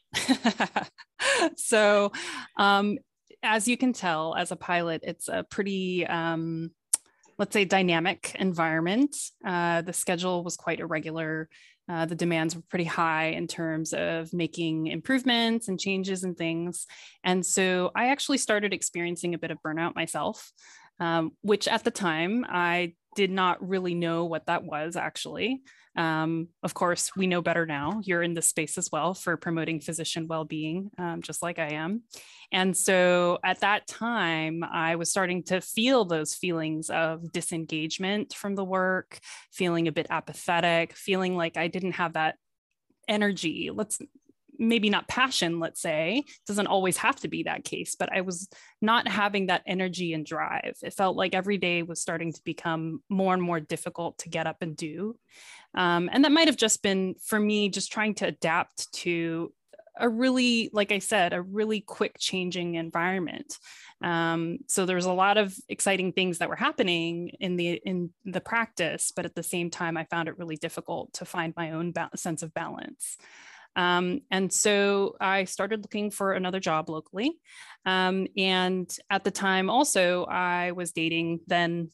so, 1.57 2.13
um, 2.59 2.99
as 3.43 3.67
you 3.67 3.77
can 3.77 3.93
tell, 3.93 4.35
as 4.35 4.51
a 4.51 4.57
pilot, 4.57 5.03
it's 5.05 5.29
a 5.29 5.45
pretty 5.49 6.07
um, 6.07 6.71
let's 7.39 7.53
say 7.53 7.65
dynamic 7.65 8.35
environment. 8.39 9.17
Uh, 9.47 9.81
the 9.83 9.93
schedule 9.93 10.43
was 10.43 10.57
quite 10.57 10.81
irregular. 10.81 11.49
Uh, 11.89 12.05
the 12.05 12.15
demands 12.15 12.55
were 12.55 12.63
pretty 12.69 12.85
high 12.85 13.27
in 13.29 13.47
terms 13.47 13.95
of 13.95 14.33
making 14.35 14.89
improvements 14.89 15.69
and 15.69 15.81
changes 15.81 16.25
and 16.25 16.37
things. 16.37 16.87
And 17.25 17.47
so 17.47 17.93
I 17.95 18.09
actually 18.09 18.39
started 18.39 18.75
experiencing 18.75 19.35
a 19.35 19.39
bit 19.39 19.51
of 19.51 19.63
burnout 19.65 19.95
myself, 19.95 20.53
um, 21.01 21.33
which 21.41 21.67
at 21.67 21.85
the 21.85 21.91
time 21.91 22.45
I 22.47 22.95
did 23.17 23.31
not 23.31 23.67
really 23.67 23.95
know 23.95 24.27
what 24.27 24.47
that 24.47 24.65
was 24.65 24.97
actually. 24.97 25.63
Um, 25.99 26.49
of 26.63 26.75
course, 26.75 27.11
we 27.17 27.27
know 27.27 27.43
better 27.43 27.67
now. 27.67 28.01
You're 28.05 28.23
in 28.23 28.33
this 28.33 28.49
space 28.49 28.79
as 28.79 28.91
well 28.93 29.15
for 29.15 29.37
promoting 29.37 29.81
physician 29.81 30.29
well 30.29 30.45
being, 30.45 30.93
um, 30.97 31.23
just 31.23 31.43
like 31.43 31.59
I 31.59 31.73
am. 31.73 32.03
And 32.53 32.75
so 32.77 33.41
at 33.45 33.61
that 33.61 33.89
time, 33.89 34.63
I 34.63 34.95
was 34.95 35.11
starting 35.11 35.43
to 35.45 35.61
feel 35.61 36.05
those 36.05 36.35
feelings 36.35 36.89
of 36.89 37.33
disengagement 37.33 38.33
from 38.33 38.55
the 38.55 38.65
work, 38.65 39.19
feeling 39.51 39.89
a 39.89 39.93
bit 39.93 40.07
apathetic, 40.09 40.93
feeling 40.93 41.37
like 41.37 41.57
I 41.57 41.67
didn't 41.67 41.93
have 41.93 42.13
that 42.13 42.37
energy. 43.09 43.71
Let's 43.75 43.99
maybe 44.59 44.91
not 44.91 45.09
passion, 45.09 45.61
let's 45.61 45.81
say, 45.81 46.25
doesn't 46.47 46.67
always 46.67 46.97
have 46.97 47.17
to 47.21 47.29
be 47.29 47.45
that 47.45 47.65
case, 47.65 47.95
but 47.95 48.13
I 48.13 48.23
was 48.23 48.49
not 48.83 49.07
having 49.07 49.47
that 49.47 49.63
energy 49.67 50.13
and 50.13 50.27
drive. 50.27 50.77
It 50.83 50.95
felt 50.95 51.17
like 51.17 51.35
every 51.35 51.59
day 51.59 51.83
was 51.83 52.01
starting 52.01 52.33
to 52.33 52.41
become 52.45 53.03
more 53.09 53.35
and 53.35 53.43
more 53.43 53.61
difficult 53.61 54.19
to 54.19 54.29
get 54.29 54.47
up 54.47 54.59
and 54.61 54.77
do. 54.77 55.17
Um, 55.75 56.09
and 56.13 56.25
that 56.25 56.33
might 56.33 56.49
have 56.49 56.57
just 56.57 56.83
been 56.83 57.15
for 57.23 57.39
me, 57.39 57.69
just 57.69 57.93
trying 57.93 58.15
to 58.17 58.27
adapt 58.27 58.93
to 58.95 59.53
a 60.01 60.09
really, 60.09 60.71
like 60.73 60.93
I 60.93 61.01
said, 61.01 61.33
a 61.33 61.43
really 61.43 61.81
quick 61.81 62.17
changing 62.19 62.77
environment. 62.77 63.59
Um, 64.01 64.59
so 64.69 64.87
there's 64.87 65.07
a 65.07 65.13
lot 65.13 65.39
of 65.39 65.55
exciting 65.69 66.13
things 66.13 66.39
that 66.39 66.49
were 66.49 66.57
happening 66.57 67.31
in 67.41 67.57
the 67.57 67.81
in 67.85 68.11
the 68.25 68.41
practice, 68.41 69.13
but 69.15 69.25
at 69.25 69.35
the 69.35 69.43
same 69.43 69.71
time, 69.71 69.97
I 69.97 70.05
found 70.05 70.29
it 70.29 70.39
really 70.39 70.57
difficult 70.57 71.13
to 71.15 71.25
find 71.25 71.53
my 71.57 71.73
own 71.73 71.93
ba- 71.93 72.11
sense 72.15 72.43
of 72.43 72.55
balance. 72.55 73.17
Um, 73.79 74.21
and 74.31 74.53
so 74.53 75.17
I 75.21 75.45
started 75.45 75.83
looking 75.83 76.11
for 76.11 76.33
another 76.33 76.61
job 76.61 76.91
locally. 76.91 77.39
Um, 77.87 78.27
and 78.37 78.95
at 79.09 79.25
the 79.25 79.31
time, 79.31 79.71
also, 79.71 80.25
I 80.25 80.73
was 80.73 80.93
dating 80.93 81.41
then 81.47 81.91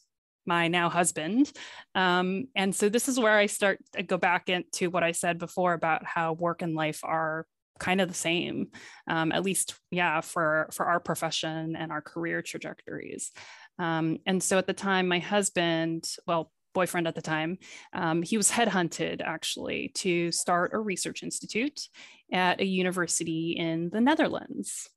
my 0.46 0.68
now 0.68 0.88
husband. 0.88 1.52
Um, 1.94 2.48
and 2.56 2.74
so 2.74 2.88
this 2.88 3.08
is 3.08 3.20
where 3.20 3.36
I 3.36 3.46
start 3.46 3.78
to 3.92 4.02
go 4.02 4.16
back 4.16 4.48
into 4.48 4.90
what 4.90 5.02
I 5.02 5.12
said 5.12 5.38
before 5.38 5.74
about 5.74 6.04
how 6.04 6.32
work 6.32 6.62
and 6.62 6.74
life 6.74 7.00
are 7.04 7.46
kind 7.78 8.00
of 8.00 8.08
the 8.08 8.14
same 8.14 8.68
um, 9.08 9.32
at 9.32 9.42
least 9.42 9.74
yeah 9.90 10.20
for 10.20 10.68
for 10.72 10.86
our 10.86 11.00
profession 11.00 11.74
and 11.74 11.90
our 11.90 12.00
career 12.00 12.40
trajectories 12.40 13.32
um, 13.80 14.18
and 14.26 14.40
so 14.40 14.58
at 14.58 14.66
the 14.68 14.72
time 14.72 15.08
my 15.08 15.18
husband 15.18 16.08
well 16.24 16.52
boyfriend 16.74 17.08
at 17.08 17.14
the 17.14 17.22
time, 17.22 17.58
um, 17.94 18.22
he 18.22 18.36
was 18.36 18.50
headhunted 18.50 19.22
actually 19.22 19.92
to 19.94 20.30
start 20.32 20.72
a 20.74 20.78
research 20.78 21.22
institute 21.22 21.88
at 22.32 22.60
a 22.60 22.66
university 22.66 23.52
in 23.52 23.90
the 23.90 24.00
Netherlands. 24.00 24.90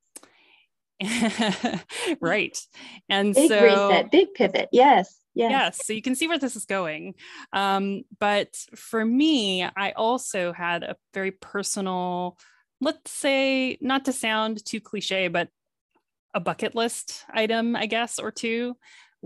right. 2.21 2.59
And 3.07 3.33
big 3.33 3.49
so 3.49 3.61
reset, 3.61 4.11
big 4.11 4.33
pivot. 4.33 4.69
Yes. 4.71 5.19
Yes. 5.35 5.51
yes. 5.51 5.85
So 5.85 5.93
you 5.93 6.01
can 6.01 6.15
see 6.15 6.27
where 6.27 6.39
this 6.39 6.55
is 6.55 6.65
going. 6.65 7.13
Um, 7.53 8.03
but 8.19 8.55
for 8.75 9.05
me, 9.05 9.63
I 9.63 9.91
also 9.95 10.51
had 10.51 10.83
a 10.83 10.95
very 11.13 11.31
personal, 11.31 12.37
let's 12.81 13.11
say, 13.11 13.77
not 13.79 14.05
to 14.05 14.13
sound 14.13 14.65
too 14.65 14.81
cliche, 14.81 15.27
but 15.27 15.49
a 16.33 16.39
bucket 16.39 16.75
list 16.75 17.23
item, 17.29 17.75
I 17.75 17.85
guess, 17.85 18.19
or 18.19 18.31
two 18.31 18.75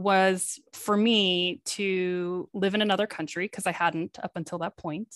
was 0.01 0.59
for 0.73 0.97
me 0.97 1.61
to 1.65 2.49
live 2.53 2.75
in 2.75 2.81
another 2.81 3.07
country 3.07 3.45
because 3.45 3.67
I 3.67 3.71
hadn't 3.71 4.19
up 4.21 4.31
until 4.35 4.59
that 4.59 4.77
point, 4.77 5.15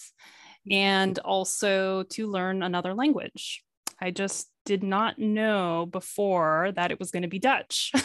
and 0.69 1.17
also 1.19 2.03
to 2.03 2.27
learn 2.27 2.63
another 2.63 2.93
language. 2.93 3.63
I 3.99 4.11
just 4.11 4.49
did 4.65 4.83
not 4.83 5.19
know 5.19 5.87
before 5.89 6.71
that 6.75 6.91
it 6.91 6.99
was 6.99 7.11
going 7.11 7.23
to 7.23 7.29
be 7.29 7.39
Dutch. 7.39 7.91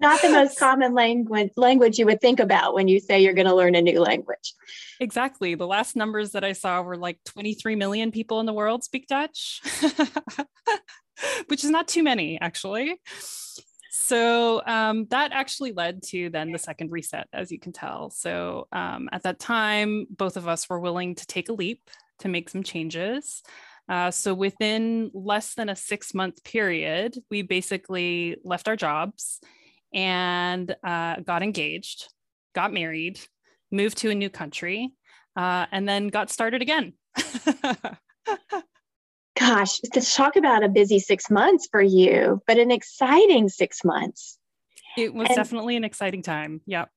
not 0.00 0.22
the 0.22 0.30
most 0.30 0.58
common 0.58 0.94
language 0.94 1.50
language 1.56 1.98
you 1.98 2.06
would 2.06 2.20
think 2.20 2.40
about 2.40 2.74
when 2.74 2.88
you 2.88 3.00
say 3.00 3.20
you're 3.20 3.34
going 3.34 3.46
to 3.46 3.54
learn 3.54 3.74
a 3.74 3.82
new 3.82 4.00
language. 4.00 4.54
Exactly. 4.98 5.54
The 5.54 5.66
last 5.66 5.96
numbers 5.96 6.32
that 6.32 6.44
I 6.44 6.52
saw 6.52 6.82
were 6.82 6.96
like 6.96 7.18
23 7.24 7.76
million 7.76 8.10
people 8.10 8.40
in 8.40 8.46
the 8.46 8.52
world 8.52 8.82
speak 8.84 9.06
Dutch, 9.06 9.60
which 11.46 11.64
is 11.64 11.70
not 11.70 11.88
too 11.88 12.02
many 12.02 12.40
actually 12.40 13.00
so 14.10 14.60
um, 14.66 15.06
that 15.10 15.30
actually 15.30 15.70
led 15.70 16.02
to 16.02 16.30
then 16.30 16.50
the 16.50 16.58
second 16.58 16.90
reset, 16.90 17.28
as 17.32 17.52
you 17.52 17.60
can 17.60 17.70
tell. 17.70 18.10
So 18.10 18.66
um, 18.72 19.08
at 19.12 19.22
that 19.22 19.38
time, 19.38 20.08
both 20.10 20.36
of 20.36 20.48
us 20.48 20.68
were 20.68 20.80
willing 20.80 21.14
to 21.14 21.24
take 21.28 21.48
a 21.48 21.52
leap 21.52 21.88
to 22.18 22.28
make 22.28 22.48
some 22.48 22.64
changes. 22.64 23.40
Uh, 23.88 24.10
so 24.10 24.34
within 24.34 25.12
less 25.14 25.54
than 25.54 25.68
a 25.68 25.76
six 25.76 26.12
month 26.12 26.42
period, 26.42 27.18
we 27.30 27.42
basically 27.42 28.36
left 28.42 28.66
our 28.66 28.74
jobs 28.74 29.38
and 29.94 30.74
uh, 30.82 31.20
got 31.20 31.44
engaged, 31.44 32.08
got 32.52 32.72
married, 32.72 33.20
moved 33.70 33.98
to 33.98 34.10
a 34.10 34.14
new 34.16 34.28
country, 34.28 34.90
uh, 35.36 35.66
and 35.70 35.88
then 35.88 36.08
got 36.08 36.30
started 36.30 36.62
again. 36.62 36.94
gosh, 39.54 39.78
to 39.80 40.00
talk 40.00 40.36
about 40.36 40.62
a 40.62 40.68
busy 40.68 40.98
six 40.98 41.30
months 41.30 41.68
for 41.70 41.82
you, 41.82 42.42
but 42.46 42.58
an 42.58 42.70
exciting 42.70 43.48
six 43.48 43.84
months. 43.84 44.38
It 44.96 45.14
was 45.14 45.28
and, 45.28 45.36
definitely 45.36 45.76
an 45.76 45.84
exciting 45.84 46.22
time. 46.22 46.60
Yep. 46.66 46.90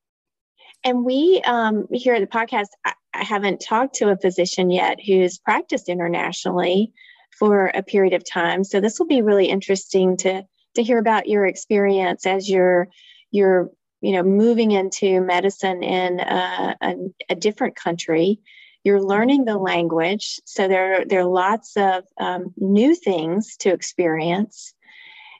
And 0.83 1.05
we 1.05 1.41
um, 1.45 1.88
here 1.91 2.15
at 2.15 2.22
the 2.22 2.27
podcast, 2.27 2.67
I, 2.86 2.93
I 3.13 3.24
haven't 3.24 3.60
talked 3.60 3.95
to 3.95 4.10
a 4.10 4.17
physician 4.17 4.69
yet 4.69 5.00
who's 5.05 5.38
practiced 5.38 5.89
internationally 5.89 6.91
for 7.38 7.67
a 7.67 7.83
period 7.83 8.13
of 8.13 8.24
time. 8.29 8.63
So 8.63 8.79
this 8.79 9.00
will 9.00 9.07
be 9.07 9.22
really 9.22 9.48
interesting 9.48 10.17
to 10.17 10.43
to 10.75 10.83
hear 10.83 10.98
about 10.98 11.27
your 11.27 11.45
experience 11.45 12.25
as 12.25 12.50
you're 12.50 12.88
you're 13.31 13.69
you 14.01 14.13
know 14.13 14.24
moving 14.24 14.72
into 14.72 15.22
medicine 15.22 15.83
in 15.83 16.19
a, 16.19 16.75
a, 16.81 16.95
a 17.29 17.36
different 17.36 17.75
country 17.75 18.39
you're 18.83 19.01
learning 19.01 19.45
the 19.45 19.57
language. 19.57 20.39
So 20.45 20.67
there, 20.67 21.05
there 21.05 21.21
are 21.21 21.25
lots 21.25 21.75
of 21.77 22.03
um, 22.19 22.53
new 22.57 22.95
things 22.95 23.57
to 23.57 23.69
experience. 23.69 24.73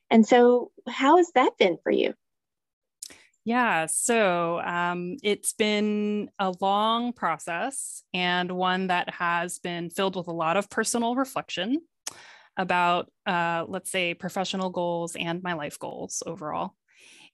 And 0.10 0.26
so, 0.26 0.72
how 0.88 1.18
has 1.18 1.32
that 1.34 1.58
been 1.58 1.78
for 1.84 1.92
you? 1.92 2.14
Yeah, 3.46 3.88
so 3.88 4.62
um, 4.62 5.18
it's 5.22 5.52
been 5.52 6.30
a 6.40 6.54
long 6.62 7.12
process 7.12 8.04
and 8.14 8.52
one 8.54 8.88
that 8.88 9.10
has 9.16 9.60
been 9.60 9.90
filled 9.90 10.16
with 10.16 10.28
a 10.28 10.32
lot 10.32 10.56
of 10.56 10.70
personal 10.70 11.16
reflection 11.16 11.82
about, 12.56 13.12
uh, 13.26 13.66
let's 13.68 13.92
say, 13.92 14.14
professional 14.14 14.70
goals 14.70 15.18
and 15.18 15.44
my 15.44 15.54
life 15.54 15.78
goals 15.78 16.24
overall. 16.26 16.76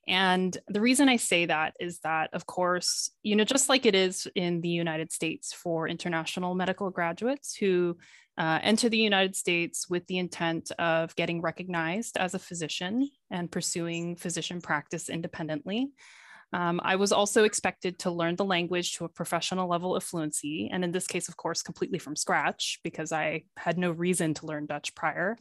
And 0.09 0.57
the 0.67 0.81
reason 0.81 1.07
I 1.07 1.17
say 1.17 1.45
that 1.45 1.75
is 1.79 1.99
that, 1.99 2.31
of 2.33 2.47
course, 2.47 3.11
you 3.21 3.35
know, 3.35 3.43
just 3.43 3.69
like 3.69 3.85
it 3.85 3.93
is 3.93 4.27
in 4.33 4.59
the 4.61 4.69
United 4.69 5.11
States 5.11 5.53
for 5.53 5.87
international 5.87 6.55
medical 6.55 6.89
graduates 6.89 7.55
who 7.55 7.95
uh, 8.35 8.57
enter 8.63 8.89
the 8.89 8.97
United 8.97 9.35
States 9.35 9.87
with 9.87 10.07
the 10.07 10.17
intent 10.17 10.71
of 10.79 11.15
getting 11.15 11.43
recognized 11.43 12.17
as 12.17 12.33
a 12.33 12.39
physician 12.39 13.07
and 13.29 13.51
pursuing 13.51 14.15
physician 14.15 14.61
practice 14.61 15.09
independently. 15.09 15.91
Um, 16.53 16.81
I 16.83 16.95
was 16.95 17.11
also 17.11 17.43
expected 17.43 17.99
to 17.99 18.11
learn 18.11 18.35
the 18.35 18.45
language 18.45 18.97
to 18.97 19.05
a 19.05 19.09
professional 19.09 19.69
level 19.69 19.95
of 19.95 20.03
fluency, 20.03 20.69
and 20.71 20.83
in 20.83 20.91
this 20.91 21.05
case, 21.05 21.29
of 21.29 21.37
course, 21.37 21.61
completely 21.61 21.99
from 21.99 22.15
scratch 22.15 22.79
because 22.83 23.11
I 23.11 23.43
had 23.57 23.77
no 23.77 23.91
reason 23.91 24.33
to 24.35 24.47
learn 24.47 24.65
Dutch 24.65 24.95
prior. 24.95 25.37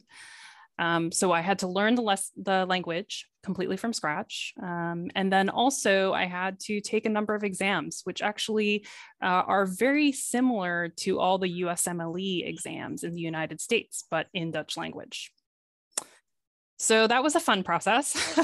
Um, 0.79 1.11
so 1.11 1.31
I 1.31 1.41
had 1.41 1.59
to 1.59 1.67
learn 1.67 1.95
the, 1.95 2.01
less, 2.01 2.31
the 2.41 2.65
language 2.65 3.27
completely 3.43 3.77
from 3.77 3.93
scratch. 3.93 4.53
Um, 4.63 5.11
and 5.13 5.31
then 5.31 5.49
also 5.49 6.13
I 6.13 6.25
had 6.25 6.59
to 6.61 6.81
take 6.81 7.05
a 7.05 7.09
number 7.09 7.35
of 7.35 7.43
exams, 7.43 8.01
which 8.05 8.21
actually 8.21 8.85
uh, 9.21 9.43
are 9.45 9.65
very 9.65 10.11
similar 10.11 10.89
to 11.01 11.19
all 11.19 11.37
the 11.37 11.61
USMLE 11.61 12.47
exams 12.47 13.03
in 13.03 13.13
the 13.13 13.21
United 13.21 13.59
States, 13.61 14.05
but 14.09 14.27
in 14.33 14.51
Dutch 14.51 14.77
language. 14.77 15.31
So 16.79 17.07
that 17.07 17.23
was 17.23 17.35
a 17.35 17.41
fun 17.41 17.63
process. 17.63 18.39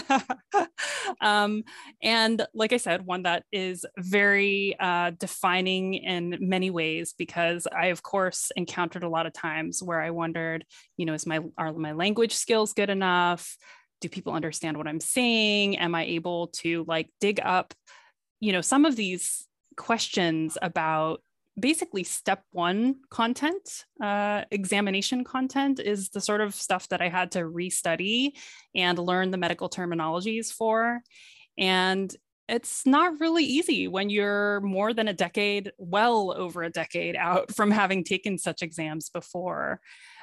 um, 1.21 1.63
and 2.03 2.45
like 2.53 2.73
I 2.73 2.77
said, 2.77 3.05
one 3.05 3.23
that 3.23 3.43
is 3.53 3.85
very 3.97 4.75
uh, 4.77 5.11
defining 5.17 5.93
in 5.93 6.37
many 6.41 6.69
ways 6.69 7.13
because 7.17 7.65
I, 7.73 7.87
of 7.87 8.03
course, 8.03 8.51
encountered 8.57 9.03
a 9.03 9.09
lot 9.09 9.25
of 9.25 9.31
times 9.31 9.81
where 9.81 10.01
I 10.01 10.09
wondered, 10.11 10.65
you 10.97 11.05
know, 11.05 11.13
is 11.13 11.25
my 11.25 11.39
are 11.57 11.71
my 11.71 11.93
language 11.93 12.33
skills 12.33 12.73
good 12.73 12.89
enough? 12.89 13.55
Do 14.01 14.09
people 14.09 14.33
understand 14.33 14.77
what 14.77 14.87
I'm 14.87 14.99
saying? 14.99 15.77
Am 15.77 15.95
I 15.95 16.03
able 16.03 16.47
to 16.57 16.83
like 16.89 17.09
dig 17.21 17.39
up, 17.41 17.73
you 18.41 18.51
know, 18.51 18.61
some 18.61 18.83
of 18.83 18.97
these 18.97 19.47
questions 19.77 20.57
about 20.61 21.21
basically 21.59 22.03
step 22.03 22.43
one 22.51 22.95
content, 23.09 23.85
uh, 24.01 24.43
examination 24.51 25.23
content 25.23 25.79
is 25.79 26.09
the 26.09 26.21
sort 26.21 26.41
of 26.41 26.53
stuff 26.53 26.89
that 26.89 27.01
I 27.01 27.09
had 27.09 27.31
to 27.31 27.39
restudy 27.39 28.31
and 28.73 28.99
learn 28.99 29.31
the 29.31 29.37
medical 29.37 29.69
terminologies 29.69 30.51
for. 30.51 31.01
And 31.57 32.13
it's 32.47 32.85
not 32.85 33.19
really 33.19 33.43
easy 33.43 33.87
when 33.87 34.09
you're 34.09 34.59
more 34.61 34.93
than 34.93 35.07
a 35.07 35.13
decade, 35.13 35.71
well 35.77 36.33
over 36.35 36.63
a 36.63 36.69
decade 36.69 37.15
out 37.15 37.53
from 37.55 37.71
having 37.71 38.03
taken 38.03 38.37
such 38.37 38.61
exams 38.61 39.09
before. 39.09 39.79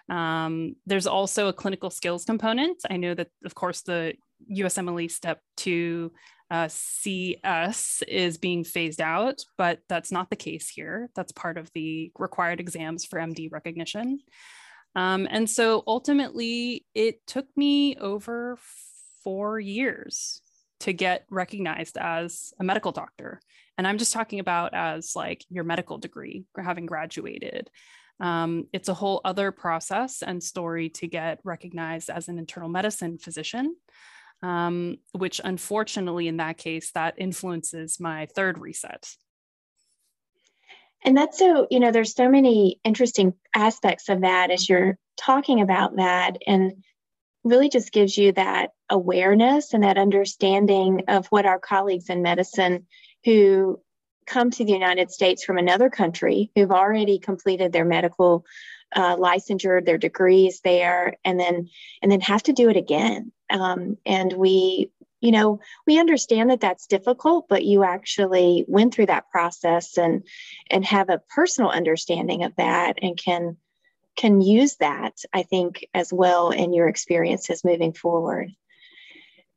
Um, 0.08 0.76
there's 0.86 1.06
also 1.06 1.48
a 1.48 1.52
clinical 1.52 1.90
skills 1.90 2.24
component. 2.24 2.82
I 2.88 2.96
know 2.96 3.14
that, 3.14 3.28
of 3.44 3.54
course, 3.54 3.82
the 3.82 4.14
USMLE 4.50 5.10
Step 5.10 5.40
2 5.56 6.12
uh, 6.52 6.68
CS 6.68 8.02
is 8.06 8.36
being 8.36 8.62
phased 8.62 9.00
out, 9.00 9.42
but 9.56 9.80
that's 9.88 10.12
not 10.12 10.28
the 10.28 10.36
case 10.36 10.68
here. 10.68 11.08
That's 11.16 11.32
part 11.32 11.56
of 11.56 11.70
the 11.72 12.12
required 12.18 12.60
exams 12.60 13.06
for 13.06 13.18
MD 13.18 13.50
recognition. 13.50 14.20
Um, 14.94 15.26
and 15.30 15.48
so 15.48 15.82
ultimately, 15.86 16.84
it 16.94 17.26
took 17.26 17.46
me 17.56 17.96
over 17.96 18.58
four 19.24 19.58
years 19.58 20.42
to 20.80 20.92
get 20.92 21.24
recognized 21.30 21.96
as 21.96 22.52
a 22.60 22.64
medical 22.64 22.92
doctor. 22.92 23.40
And 23.78 23.86
I'm 23.86 23.96
just 23.96 24.12
talking 24.12 24.38
about 24.38 24.74
as 24.74 25.16
like 25.16 25.46
your 25.48 25.64
medical 25.64 25.96
degree, 25.96 26.44
having 26.54 26.84
graduated. 26.84 27.70
Um, 28.20 28.66
it's 28.74 28.90
a 28.90 28.94
whole 28.94 29.22
other 29.24 29.52
process 29.52 30.22
and 30.22 30.42
story 30.42 30.90
to 30.90 31.06
get 31.08 31.40
recognized 31.44 32.10
as 32.10 32.28
an 32.28 32.38
internal 32.38 32.68
medicine 32.68 33.16
physician, 33.16 33.74
um, 34.42 34.98
which 35.12 35.40
unfortunately, 35.42 36.28
in 36.28 36.38
that 36.38 36.58
case, 36.58 36.90
that 36.92 37.14
influences 37.18 38.00
my 38.00 38.26
third 38.26 38.58
reset. 38.58 39.14
And 41.04 41.16
that's 41.16 41.38
so, 41.38 41.66
you 41.70 41.80
know, 41.80 41.90
there's 41.90 42.14
so 42.14 42.28
many 42.28 42.80
interesting 42.84 43.34
aspects 43.54 44.08
of 44.08 44.20
that 44.20 44.50
as 44.50 44.68
you're 44.68 44.98
talking 45.16 45.60
about 45.60 45.96
that. 45.96 46.38
And 46.46 46.84
really 47.44 47.68
just 47.68 47.92
gives 47.92 48.16
you 48.16 48.32
that 48.32 48.70
awareness 48.88 49.74
and 49.74 49.82
that 49.82 49.98
understanding 49.98 51.02
of 51.08 51.26
what 51.28 51.46
our 51.46 51.58
colleagues 51.58 52.08
in 52.08 52.22
medicine 52.22 52.86
who 53.24 53.80
come 54.26 54.50
to 54.50 54.64
the 54.64 54.72
United 54.72 55.10
States 55.10 55.42
from 55.44 55.58
another 55.58 55.90
country 55.90 56.50
who've 56.54 56.70
already 56.70 57.18
completed 57.18 57.72
their 57.72 57.84
medical 57.84 58.44
uh, 58.94 59.16
licensure, 59.16 59.84
their 59.84 59.98
degrees 59.98 60.60
there, 60.62 61.16
and 61.24 61.38
then 61.38 61.68
and 62.02 62.10
then 62.10 62.20
have 62.20 62.42
to 62.44 62.52
do 62.52 62.68
it 62.68 62.76
again. 62.76 63.32
Um, 63.50 63.98
and 64.06 64.32
we, 64.32 64.90
you 65.20 65.30
know, 65.30 65.60
we 65.86 65.98
understand 65.98 66.50
that 66.50 66.60
that's 66.60 66.86
difficult, 66.86 67.46
but 67.48 67.64
you 67.64 67.84
actually 67.84 68.64
went 68.66 68.94
through 68.94 69.06
that 69.06 69.30
process 69.30 69.98
and 69.98 70.26
and 70.70 70.84
have 70.84 71.10
a 71.10 71.22
personal 71.34 71.70
understanding 71.70 72.44
of 72.44 72.54
that 72.56 72.98
and 73.02 73.16
can 73.16 73.56
can 74.16 74.40
use 74.40 74.76
that, 74.76 75.14
I 75.32 75.42
think, 75.42 75.86
as 75.94 76.12
well 76.12 76.50
in 76.50 76.72
your 76.72 76.88
experiences 76.88 77.64
moving 77.64 77.92
forward. 77.92 78.50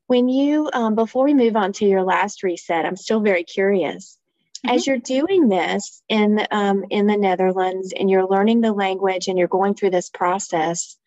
When 0.08 0.30
you, 0.30 0.70
um, 0.72 0.96
before 0.96 1.26
we 1.26 1.34
move 1.34 1.56
on 1.56 1.74
to 1.74 1.86
your 1.86 2.04
last 2.04 2.44
reset, 2.44 2.86
I'm 2.86 2.96
still 2.96 3.20
very 3.20 3.44
curious. 3.44 4.18
Mm-hmm. 4.66 4.76
As 4.76 4.88
you're 4.88 4.98
doing 4.98 5.48
this 5.48 6.02
in 6.10 6.46
um, 6.52 6.86
in 6.90 7.08
the 7.08 7.18
Netherlands 7.18 7.94
and 7.98 8.10
you're 8.10 8.28
learning 8.28 8.62
the 8.62 8.74
language 8.74 9.28
and 9.28 9.38
you're 9.38 9.48
going 9.48 9.76
through 9.76 9.92
this 9.92 10.10
process, 10.10 10.98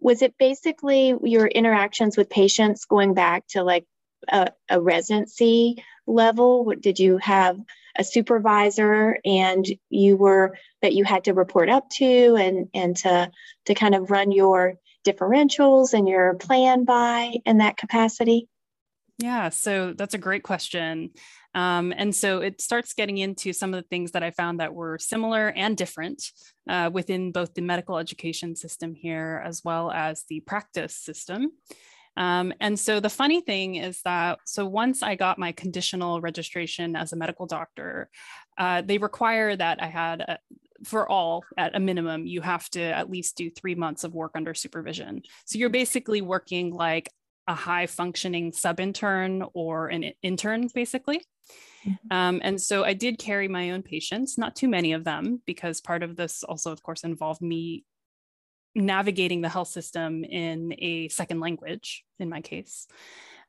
was 0.00 0.22
it 0.22 0.34
basically 0.38 1.14
your 1.22 1.46
interactions 1.46 2.16
with 2.16 2.30
patients 2.30 2.84
going 2.84 3.14
back 3.14 3.46
to 3.48 3.62
like 3.62 3.86
a, 4.28 4.50
a 4.68 4.80
residency 4.80 5.84
level? 6.06 6.72
Did 6.80 6.98
you 6.98 7.18
have 7.18 7.58
a 7.96 8.04
supervisor 8.04 9.18
and 9.24 9.66
you 9.90 10.16
were 10.16 10.56
that 10.82 10.94
you 10.94 11.04
had 11.04 11.24
to 11.24 11.34
report 11.34 11.68
up 11.68 11.88
to 11.90 12.36
and 12.36 12.68
and 12.74 12.96
to 12.96 13.30
to 13.66 13.74
kind 13.74 13.94
of 13.94 14.10
run 14.10 14.32
your 14.32 14.74
differentials 15.06 15.94
and 15.94 16.08
your 16.08 16.34
plan 16.34 16.84
by 16.84 17.34
in 17.44 17.58
that 17.58 17.76
capacity? 17.76 18.48
Yeah, 19.18 19.48
so 19.48 19.94
that's 19.94 20.14
a 20.14 20.18
great 20.18 20.44
question. 20.44 21.10
Um, 21.54 21.92
and 21.96 22.14
so 22.14 22.40
it 22.40 22.60
starts 22.60 22.92
getting 22.92 23.18
into 23.18 23.52
some 23.52 23.74
of 23.74 23.82
the 23.82 23.88
things 23.88 24.12
that 24.12 24.22
I 24.22 24.30
found 24.30 24.60
that 24.60 24.74
were 24.74 24.98
similar 24.98 25.48
and 25.48 25.76
different 25.76 26.22
uh, 26.68 26.90
within 26.92 27.32
both 27.32 27.54
the 27.54 27.62
medical 27.62 27.98
education 27.98 28.54
system 28.54 28.94
here 28.94 29.42
as 29.44 29.62
well 29.64 29.90
as 29.90 30.24
the 30.28 30.40
practice 30.40 30.94
system. 30.94 31.52
Um, 32.16 32.52
and 32.60 32.78
so 32.78 33.00
the 33.00 33.08
funny 33.08 33.40
thing 33.40 33.76
is 33.76 34.02
that, 34.02 34.40
so 34.44 34.66
once 34.66 35.02
I 35.02 35.14
got 35.14 35.38
my 35.38 35.52
conditional 35.52 36.20
registration 36.20 36.96
as 36.96 37.12
a 37.12 37.16
medical 37.16 37.46
doctor, 37.46 38.10
uh, 38.58 38.82
they 38.82 38.98
require 38.98 39.54
that 39.54 39.80
I 39.80 39.86
had, 39.86 40.20
a, 40.22 40.38
for 40.84 41.08
all 41.08 41.44
at 41.56 41.76
a 41.76 41.80
minimum, 41.80 42.26
you 42.26 42.40
have 42.40 42.68
to 42.70 42.82
at 42.82 43.10
least 43.10 43.36
do 43.36 43.50
three 43.50 43.74
months 43.74 44.04
of 44.04 44.14
work 44.14 44.32
under 44.34 44.52
supervision. 44.52 45.22
So 45.44 45.58
you're 45.58 45.70
basically 45.70 46.20
working 46.20 46.72
like 46.72 47.08
a 47.48 47.54
high 47.54 47.86
functioning 47.86 48.52
sub 48.52 48.78
intern 48.78 49.42
or 49.54 49.88
an 49.88 50.12
intern, 50.22 50.68
basically. 50.72 51.22
Mm-hmm. 51.86 52.16
Um, 52.16 52.40
and 52.44 52.60
so 52.60 52.84
I 52.84 52.92
did 52.92 53.18
carry 53.18 53.48
my 53.48 53.70
own 53.70 53.82
patients, 53.82 54.36
not 54.36 54.54
too 54.54 54.68
many 54.68 54.92
of 54.92 55.02
them, 55.02 55.42
because 55.46 55.80
part 55.80 56.02
of 56.02 56.14
this 56.14 56.44
also, 56.44 56.70
of 56.70 56.82
course, 56.82 57.04
involved 57.04 57.40
me 57.40 57.84
navigating 58.74 59.40
the 59.40 59.48
health 59.48 59.68
system 59.68 60.24
in 60.24 60.74
a 60.78 61.08
second 61.08 61.40
language, 61.40 62.04
in 62.20 62.28
my 62.28 62.42
case. 62.42 62.86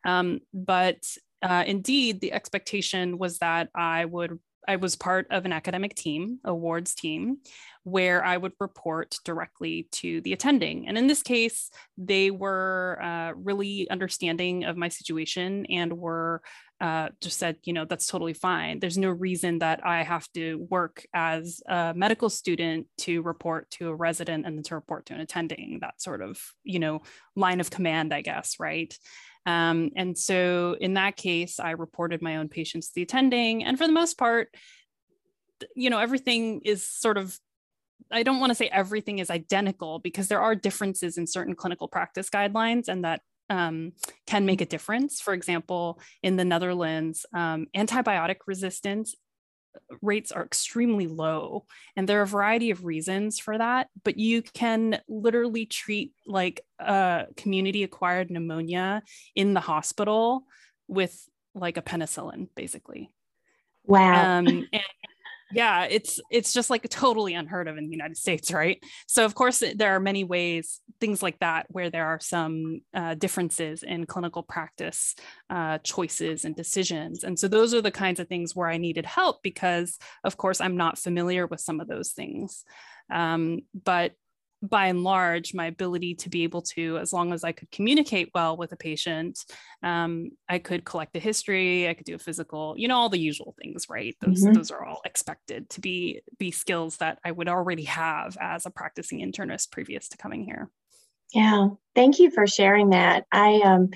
Um, 0.06 0.40
but 0.54 1.04
uh, 1.42 1.66
indeed, 1.68 2.22
the 2.22 2.32
expectation 2.32 3.18
was 3.18 3.40
that 3.40 3.70
I 3.76 4.06
would 4.06 4.40
I 4.70 4.76
was 4.76 4.96
part 4.96 5.26
of 5.32 5.46
an 5.46 5.52
academic 5.52 5.96
team, 5.96 6.38
awards 6.46 6.94
team, 6.94 7.38
where 7.82 8.24
I 8.24 8.38
would 8.38 8.54
report 8.60 9.18
directly 9.26 9.88
to 9.94 10.22
the 10.22 10.34
attending. 10.34 10.88
And 10.88 10.96
in 10.96 11.08
this 11.08 11.24
case, 11.24 11.72
they 11.98 12.30
were 12.30 13.00
uh, 13.02 13.32
really 13.36 13.90
understanding 13.90 14.66
of 14.66 14.78
my 14.78 14.90
situation 14.90 15.66
and 15.72 15.92
were 15.94 16.44
uh, 16.80 17.10
just 17.20 17.40
said, 17.40 17.58
you 17.64 17.74
know, 17.74 17.84
that's 17.84 18.06
totally 18.06 18.34
fine. 18.34 18.80
There's 18.80 18.98
no 18.98 19.10
reason 19.10 19.58
that 19.60 19.84
I 19.84 20.04
have 20.04 20.32
to 20.34 20.66
work 20.70 21.04
as 21.16 21.62
a 21.68 21.94
medical 21.96 22.30
student 22.30 22.86
to 23.00 23.24
report 23.24 23.72
to 23.72 23.90
a 23.90 23.96
resident 23.96 24.46
and 24.46 24.56
then 24.56 24.64
to 24.66 24.76
report 24.76 25.08
to 25.08 25.16
an 25.16 25.20
attending, 25.22 25.80
that 25.82 26.00
sort 26.00 26.22
of, 26.22 26.40
you 26.64 26.78
know, 26.78 27.02
line 27.36 27.60
of 27.60 27.72
command, 27.72 28.14
I 28.14 28.22
guess, 28.22 28.60
right? 28.60 28.96
Um, 29.46 29.92
and 29.96 30.18
so 30.18 30.76
in 30.80 30.96
that 30.96 31.16
case, 31.16 31.60
I 31.60 31.72
reported 31.72 32.22
my 32.22 32.38
own 32.38 32.50
patients 32.50 32.88
to 32.88 32.96
the 32.96 33.02
attending. 33.02 33.64
And 33.64 33.78
for 33.78 33.88
the 33.88 33.94
most 33.94 34.18
part, 34.18 34.54
you 35.76 35.90
know, 35.90 36.00
everything 36.00 36.62
is 36.64 36.88
sort 36.88 37.18
of 37.18 37.38
I 38.12 38.24
don't 38.24 38.40
want 38.40 38.50
to 38.50 38.56
say 38.56 38.70
everything 38.72 39.20
is 39.20 39.30
identical 39.30 40.00
because 40.00 40.28
there 40.28 40.42
are 40.42 40.56
differences 40.56 41.18
in 41.18 41.28
certain 41.28 41.56
clinical 41.56 41.88
practice 41.88 42.30
guidelines, 42.30 42.88
and 42.88 43.04
that 43.06 43.22
um, 43.50 43.94
can 44.26 44.46
make 44.46 44.62
a 44.62 44.66
difference. 44.66 45.22
For 45.22 45.34
example, 45.34 46.00
in 46.24 46.36
the 46.36 46.46
Netherlands, 46.46 47.26
um, 47.34 47.68
antibiotic 47.76 48.38
resistance 48.48 49.16
rates 50.02 50.32
are 50.32 50.44
extremely 50.44 51.08
low. 51.08 51.66
And 51.96 52.08
there 52.08 52.20
are 52.20 52.24
a 52.24 52.28
variety 52.28 52.72
of 52.72 52.86
reasons 52.86 53.40
for 53.40 53.58
that, 53.58 53.88
but 54.04 54.18
you 54.18 54.42
can 54.42 55.00
literally 55.08 55.66
treat 55.66 56.14
like 56.26 56.62
a 56.80 57.26
community 57.36 57.84
acquired 57.84 58.32
pneumonia 58.32 59.04
in 59.36 59.54
the 59.54 59.60
hospital 59.60 60.44
with 60.88 61.28
like 61.56 61.78
a 61.78 61.82
penicillin, 61.82 62.48
basically. 62.56 63.12
Wow. 63.86 64.38
Um, 64.38 64.48
and 64.48 64.84
yeah 65.52 65.86
it's 65.86 66.20
it's 66.30 66.54
just 66.54 66.70
like 66.70 66.88
totally 66.90 67.34
unheard 67.34 67.68
of 67.68 67.78
in 67.78 67.86
the 67.86 67.92
united 67.92 68.18
states 68.18 68.52
right? 68.52 68.84
So 69.08 69.26
of 69.26 69.36
course 69.36 69.64
there 69.76 69.96
are 69.96 70.00
many 70.00 70.24
ways 70.24 70.82
things 71.00 71.24
like 71.24 71.40
that 71.40 71.66
where 71.70 71.90
there 71.90 72.06
are 72.06 72.20
some 72.20 72.82
uh, 72.94 73.16
differences 73.16 73.84
in 73.84 74.06
clinical 74.06 74.44
practice 74.44 75.16
uh, 75.50 75.78
choices 75.80 76.46
and 76.46 76.56
decisions. 76.56 77.24
And 77.24 77.40
so 77.40 77.48
those 77.48 77.74
are 77.74 77.82
the 77.82 77.92
kinds 77.92 78.20
of 78.20 78.28
things 78.28 78.56
where 78.56 78.70
i 78.70 78.78
needed 78.78 79.06
help 79.06 79.42
because 79.44 79.98
of 80.24 80.38
course 80.38 80.62
i'm 80.62 80.78
not 80.78 80.98
familiar 80.98 81.48
with 81.48 81.62
some 81.62 81.80
of 81.80 81.88
those 81.88 82.12
things. 82.12 82.64
Um, 83.12 83.62
but 83.74 84.14
by 84.62 84.88
and 84.88 85.04
large, 85.04 85.54
my 85.54 85.68
ability 85.68 86.16
to 86.16 86.30
be 86.30 86.44
able 86.44 86.62
to, 86.62 86.98
as 86.98 87.14
long 87.14 87.32
as 87.32 87.44
I 87.44 87.52
could 87.52 87.72
communicate 87.72 88.32
well 88.34 88.58
with 88.58 88.72
a 88.72 88.76
patient, 88.76 89.40
um, 89.84 90.32
I 90.50 90.60
could 90.60 90.84
collect 90.84 91.16
a 91.16 91.20
history, 91.20 91.88
I 91.88 91.94
could 91.94 92.06
do 92.06 92.16
a 92.16 92.20
physical, 92.20 92.76
you 92.78 92.88
know, 92.88 92.98
all 92.98 93.10
the 93.10 93.20
usual 93.20 93.56
things, 93.62 93.88
right? 93.90 94.16
Those 94.22 94.44
mm-hmm. 94.44 94.54
those 94.54 94.72
are 94.72 94.84
all 94.84 95.02
expected 95.06 95.70
to 95.72 95.82
be 95.82 96.22
be 96.38 96.52
skills 96.52 96.98
that 96.98 97.20
I 97.24 97.32
would 97.32 97.48
already 97.48 97.86
have 97.86 98.38
as 98.40 98.66
a 98.66 98.72
practicing 98.72 99.20
internist 99.20 99.72
previous 99.72 100.10
to 100.10 100.18
coming 100.18 100.44
here. 100.44 100.70
Yeah, 101.34 101.70
thank 101.96 102.20
you 102.20 102.32
for 102.32 102.48
sharing 102.48 102.90
that. 102.90 103.26
I 103.32 103.62
um, 103.64 103.92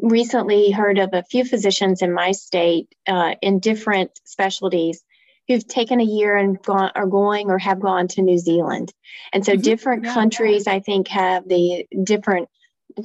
recently 0.00 0.70
heard 0.70 0.98
of 0.98 1.10
a 1.12 1.22
few 1.22 1.44
physicians 1.44 2.02
in 2.02 2.12
my 2.12 2.32
state 2.32 2.94
uh, 3.06 3.34
in 3.42 3.60
different 3.60 4.18
specialties 4.24 5.04
who've 5.48 5.66
taken 5.66 6.00
a 6.00 6.04
year 6.04 6.36
and 6.36 6.62
gone 6.62 6.90
are 6.94 7.06
going 7.06 7.50
or 7.50 7.58
have 7.58 7.80
gone 7.80 8.08
to 8.08 8.22
New 8.22 8.38
Zealand. 8.38 8.92
And 9.32 9.44
so 9.44 9.52
mm-hmm. 9.52 9.62
different 9.62 10.04
yeah. 10.04 10.14
countries 10.14 10.66
I 10.66 10.80
think 10.80 11.08
have 11.08 11.48
the 11.48 11.86
different 12.04 12.48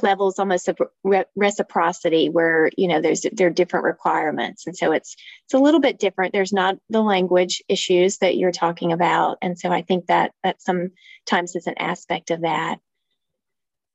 levels 0.02 0.40
almost 0.40 0.68
of 0.68 0.78
re- 1.04 1.26
reciprocity 1.36 2.30
where 2.30 2.70
you 2.78 2.88
know 2.88 3.02
there's 3.02 3.26
there 3.32 3.48
are 3.48 3.52
different 3.52 3.86
requirements 3.86 4.68
and 4.68 4.76
so 4.76 4.92
it's 4.92 5.16
it's 5.46 5.54
a 5.54 5.60
little 5.60 5.80
bit 5.80 6.00
different 6.00 6.34
there's 6.34 6.54
not 6.54 6.78
the 6.90 7.02
language 7.02 7.64
issues 7.68 8.18
that 8.18 8.38
you're 8.38 8.52
talking 8.52 8.92
about 8.92 9.38
and 9.42 9.58
so 9.58 9.72
i 9.72 9.82
think 9.82 10.08
that 10.08 10.32
that 10.44 10.62
sometimes 10.62 11.56
is 11.56 11.68
an 11.68 11.78
aspect 11.78 12.32
of 12.32 12.42
that 12.42 12.80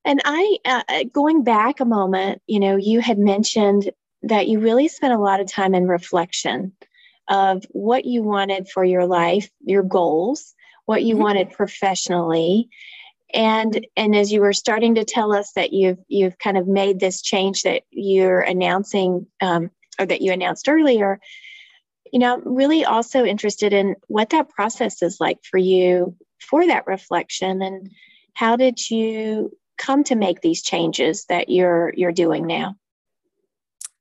and 0.04 0.20
i 0.24 0.56
uh, 0.64 0.82
uh 0.88 1.04
going 1.12 1.44
back 1.44 1.80
a 1.80 1.84
moment 1.84 2.40
you 2.46 2.60
know 2.60 2.76
you 2.76 3.00
had 3.00 3.18
mentioned 3.18 3.90
that 4.22 4.48
you 4.48 4.60
really 4.60 4.88
spent 4.88 5.12
a 5.12 5.18
lot 5.18 5.40
of 5.40 5.50
time 5.50 5.74
in 5.74 5.86
reflection 5.86 6.72
of 7.28 7.64
what 7.70 8.04
you 8.04 8.22
wanted 8.22 8.68
for 8.68 8.84
your 8.84 9.06
life 9.06 9.50
your 9.60 9.82
goals 9.82 10.54
what 10.84 11.04
you 11.04 11.14
mm-hmm. 11.14 11.22
wanted 11.22 11.50
professionally. 11.50 12.68
And 13.32 13.86
and 13.96 14.16
as 14.16 14.32
you 14.32 14.40
were 14.40 14.52
starting 14.52 14.96
to 14.96 15.04
tell 15.04 15.32
us 15.32 15.52
that 15.52 15.72
you've 15.72 16.00
you've 16.08 16.38
kind 16.38 16.58
of 16.58 16.66
made 16.66 17.00
this 17.00 17.22
change 17.22 17.62
that 17.62 17.84
you're 17.90 18.40
announcing 18.40 19.26
um, 19.40 19.70
or 19.98 20.04
that 20.06 20.22
you 20.22 20.32
announced 20.32 20.68
earlier 20.68 21.18
you 22.12 22.18
know 22.18 22.34
i'm 22.34 22.42
really 22.44 22.84
also 22.84 23.24
interested 23.24 23.72
in 23.72 23.94
what 24.06 24.30
that 24.30 24.50
process 24.50 25.02
is 25.02 25.18
like 25.18 25.38
for 25.44 25.56
you 25.56 26.14
for 26.42 26.66
that 26.66 26.86
reflection. 26.86 27.62
And 27.62 27.90
how 28.34 28.56
did 28.56 28.90
you 28.90 29.56
come 29.78 30.04
to 30.04 30.14
make 30.14 30.40
these 30.40 30.62
changes 30.62 31.24
that 31.26 31.48
you're 31.48 31.92
you're 31.96 32.12
doing 32.12 32.46
now? 32.46 32.76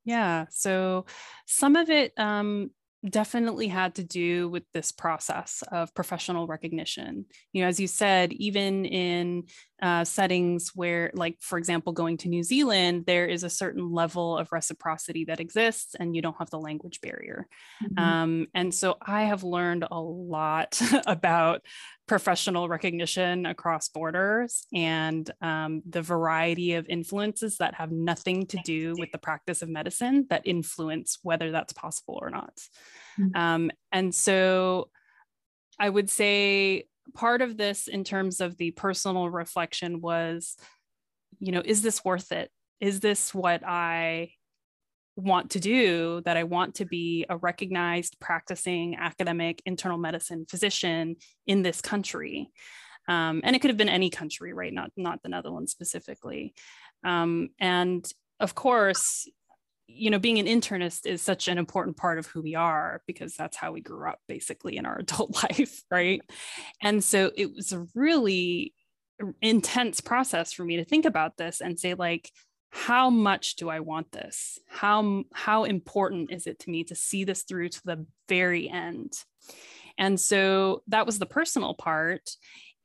Yeah. 0.04 0.46
So 0.50 1.06
some 1.46 1.76
of 1.76 1.90
it 1.90 2.14
um, 2.18 2.72
definitely 3.10 3.68
had 3.68 3.96
to 3.96 4.04
do 4.04 4.50
with 4.50 4.64
this 4.74 4.92
process 4.92 5.64
of 5.72 5.94
professional 5.96 6.48
recognition. 6.48 7.26
You 7.52 7.64
know, 7.64 7.68
as 7.68 7.80
you 7.80 7.88
said, 7.88 8.32
even 8.34 8.86
in 8.86 9.44
uh, 9.82 10.04
settings 10.04 10.72
where, 10.76 11.12
like, 11.14 11.38
for 11.40 11.58
example, 11.58 11.92
going 11.92 12.18
to 12.18 12.30
New 12.30 12.44
Zealand, 12.44 13.06
there 13.08 13.26
is 13.26 13.44
a 13.44 13.50
certain 13.50 13.92
level 13.92 14.38
of 14.38 14.52
reciprocity 14.52 15.26
that 15.26 15.40
exists 15.40 15.96
and 15.96 16.16
you 16.16 16.22
don't 16.22 16.38
have 16.38 16.52
the 16.52 16.60
language 16.60 17.02
barrier. 17.02 17.48
Mm-hmm. 17.84 18.00
Um, 18.00 18.48
and 18.54 18.74
so 18.74 18.98
I 19.02 19.24
have 19.24 19.44
learned 19.44 19.86
a 19.90 20.00
lot 20.00 20.80
about 21.08 21.66
professional 22.08 22.68
recognition 22.68 23.46
across 23.46 23.90
borders 23.90 24.66
and 24.74 25.32
um, 25.42 25.82
the 25.90 26.02
variety 26.02 26.74
of 26.74 26.88
influences 26.88 27.58
that 27.58 27.74
have 27.76 27.92
nothing 27.92 28.46
to 28.48 28.60
do 28.66 28.94
with 29.00 29.12
the 29.12 29.18
practice 29.18 29.62
of 29.62 29.70
medicine 29.70 30.28
that 30.30 30.42
influence 30.46 31.20
whether 31.24 31.52
that's 31.52 31.74
possible 31.74 32.20
or 32.22 32.30
not. 32.30 32.54
Mm-hmm. 33.20 33.36
Um, 33.36 33.72
and 33.92 34.14
so 34.14 34.90
I 35.80 35.90
would 35.90 36.10
say 36.10 36.86
part 37.14 37.42
of 37.42 37.58
this 37.58 37.88
in 37.88 38.04
terms 38.04 38.42
of 38.42 38.58
the 38.58 38.72
personal 38.72 39.30
reflection 39.30 40.02
was, 40.02 40.56
you 41.40 41.52
know, 41.52 41.62
is 41.64 41.82
this 41.82 42.04
worth 42.06 42.32
it? 42.32 42.52
Is 42.80 43.00
this 43.00 43.34
what 43.34 43.64
I 43.66 44.32
want 45.16 45.52
to 45.52 45.60
do 45.60 46.22
that 46.26 46.38
I 46.38 46.44
want 46.44 46.76
to 46.76 46.86
be 46.86 47.26
a 47.30 47.38
recognized 47.38 48.20
practicing 48.20 48.96
academic 48.96 49.62
internal 49.66 49.98
medicine 49.98 50.46
physician 50.50 51.18
in 51.46 51.62
this 51.62 51.82
country. 51.82 52.50
Um, 53.08 53.42
and 53.44 53.56
it 53.56 53.60
could 53.60 53.70
have 53.70 53.78
been 53.78 53.90
any 53.90 54.10
country, 54.10 54.54
right? 54.54 54.74
Not 54.74 54.92
not 54.96 55.22
the 55.22 55.30
Netherlands 55.30 55.72
specifically. 55.72 56.54
Um, 57.04 57.50
and 57.60 58.10
of 58.40 58.56
course, 58.56 59.28
you 59.94 60.10
know, 60.10 60.20
being 60.20 60.40
an 60.40 60.46
internist 60.46 61.06
is 61.06 61.22
such 61.22 61.48
an 61.48 61.58
important 61.58 61.98
part 61.98 62.20
of 62.20 62.28
who 62.28 62.42
we 62.42 62.56
are 62.56 63.02
because 63.08 63.36
that's 63.36 63.58
how 63.58 63.72
we 63.72 63.82
grew 63.82 64.10
up 64.10 64.20
basically 64.28 64.78
in 64.78 64.86
our 64.86 64.98
adult 65.00 65.44
life, 65.44 65.84
right? 65.90 66.22
And 66.82 67.04
so 67.04 67.32
it 67.36 67.54
was 67.54 67.74
a 67.74 67.86
really 67.96 68.74
intense 69.42 70.02
process 70.02 70.52
for 70.54 70.64
me 70.64 70.78
to 70.78 70.86
think 70.86 71.06
about 71.06 71.38
this 71.38 71.62
and 71.62 71.80
say, 71.80 71.94
like, 71.94 72.32
how 72.72 73.10
much 73.10 73.58
do 73.58 73.70
I 73.70 73.82
want 73.82 74.12
this? 74.12 74.58
How, 74.68 75.24
how 75.34 75.66
important 75.66 76.32
is 76.32 76.48
it 76.48 76.60
to 76.60 76.70
me 76.70 76.86
to 76.86 76.96
see 76.96 77.26
this 77.26 77.44
through 77.44 77.70
to 77.70 77.82
the 77.84 78.06
very 78.30 78.70
end? 78.70 79.14
And 79.98 80.20
so 80.20 80.82
that 80.88 81.06
was 81.06 81.20
the 81.20 81.26
personal 81.26 81.74
part. 81.74 82.30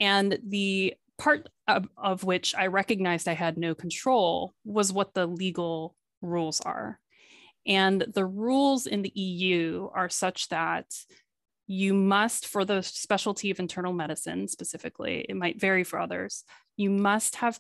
And 0.01 0.39
the 0.47 0.95
part 1.19 1.49
of, 1.69 1.89
of 1.97 2.25
which 2.25 2.55
I 2.55 2.67
recognized 2.67 3.29
I 3.29 3.35
had 3.35 3.57
no 3.57 3.75
control 3.75 4.55
was 4.65 4.93
what 4.93 5.15
the 5.15 5.27
legal 5.27 5.95
rules 6.23 6.61
are. 6.61 6.99
And 7.67 8.01
the 8.15 8.25
rules 8.25 8.87
in 8.87 9.03
the 9.03 9.13
EU 9.15 9.89
are 9.93 10.09
such 10.09 10.49
that 10.49 10.87
you 11.67 11.95
must, 11.95 12.47
for 12.47 12.65
the 12.65 12.83
specialty 12.83 13.51
of 13.51 13.59
internal 13.59 13.93
medicine 13.93 14.47
specifically, 14.47 15.27
it 15.29 15.35
might 15.35 15.61
vary 15.61 15.83
for 15.83 15.99
others, 15.99 16.45
you 16.77 16.91
must 16.91 17.37
have 17.37 17.59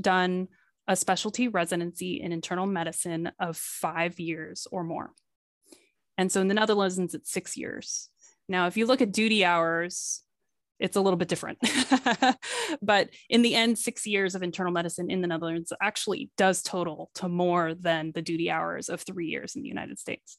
done 0.00 0.48
a 0.88 0.96
specialty 0.96 1.48
residency 1.48 2.20
in 2.20 2.32
internal 2.32 2.66
medicine 2.66 3.30
of 3.38 3.56
five 3.56 4.18
years 4.18 4.66
or 4.70 4.82
more. 4.82 5.10
And 6.18 6.30
so 6.30 6.40
in 6.40 6.48
the 6.48 6.54
Netherlands, 6.54 7.14
it's 7.14 7.30
six 7.32 7.56
years. 7.56 8.08
Now, 8.48 8.66
if 8.66 8.76
you 8.76 8.86
look 8.86 9.00
at 9.00 9.12
duty 9.12 9.44
hours, 9.44 10.22
it's 10.78 10.96
a 10.96 11.00
little 11.00 11.16
bit 11.16 11.28
different. 11.28 11.58
but 12.82 13.10
in 13.28 13.42
the 13.42 13.54
end, 13.54 13.78
six 13.78 14.06
years 14.06 14.34
of 14.34 14.42
internal 14.42 14.72
medicine 14.72 15.10
in 15.10 15.20
the 15.20 15.28
Netherlands 15.28 15.72
actually 15.80 16.30
does 16.36 16.62
total 16.62 17.10
to 17.14 17.28
more 17.28 17.74
than 17.74 18.12
the 18.12 18.22
duty 18.22 18.50
hours 18.50 18.88
of 18.88 19.00
three 19.00 19.26
years 19.26 19.54
in 19.54 19.62
the 19.62 19.68
United 19.68 19.98
States. 19.98 20.36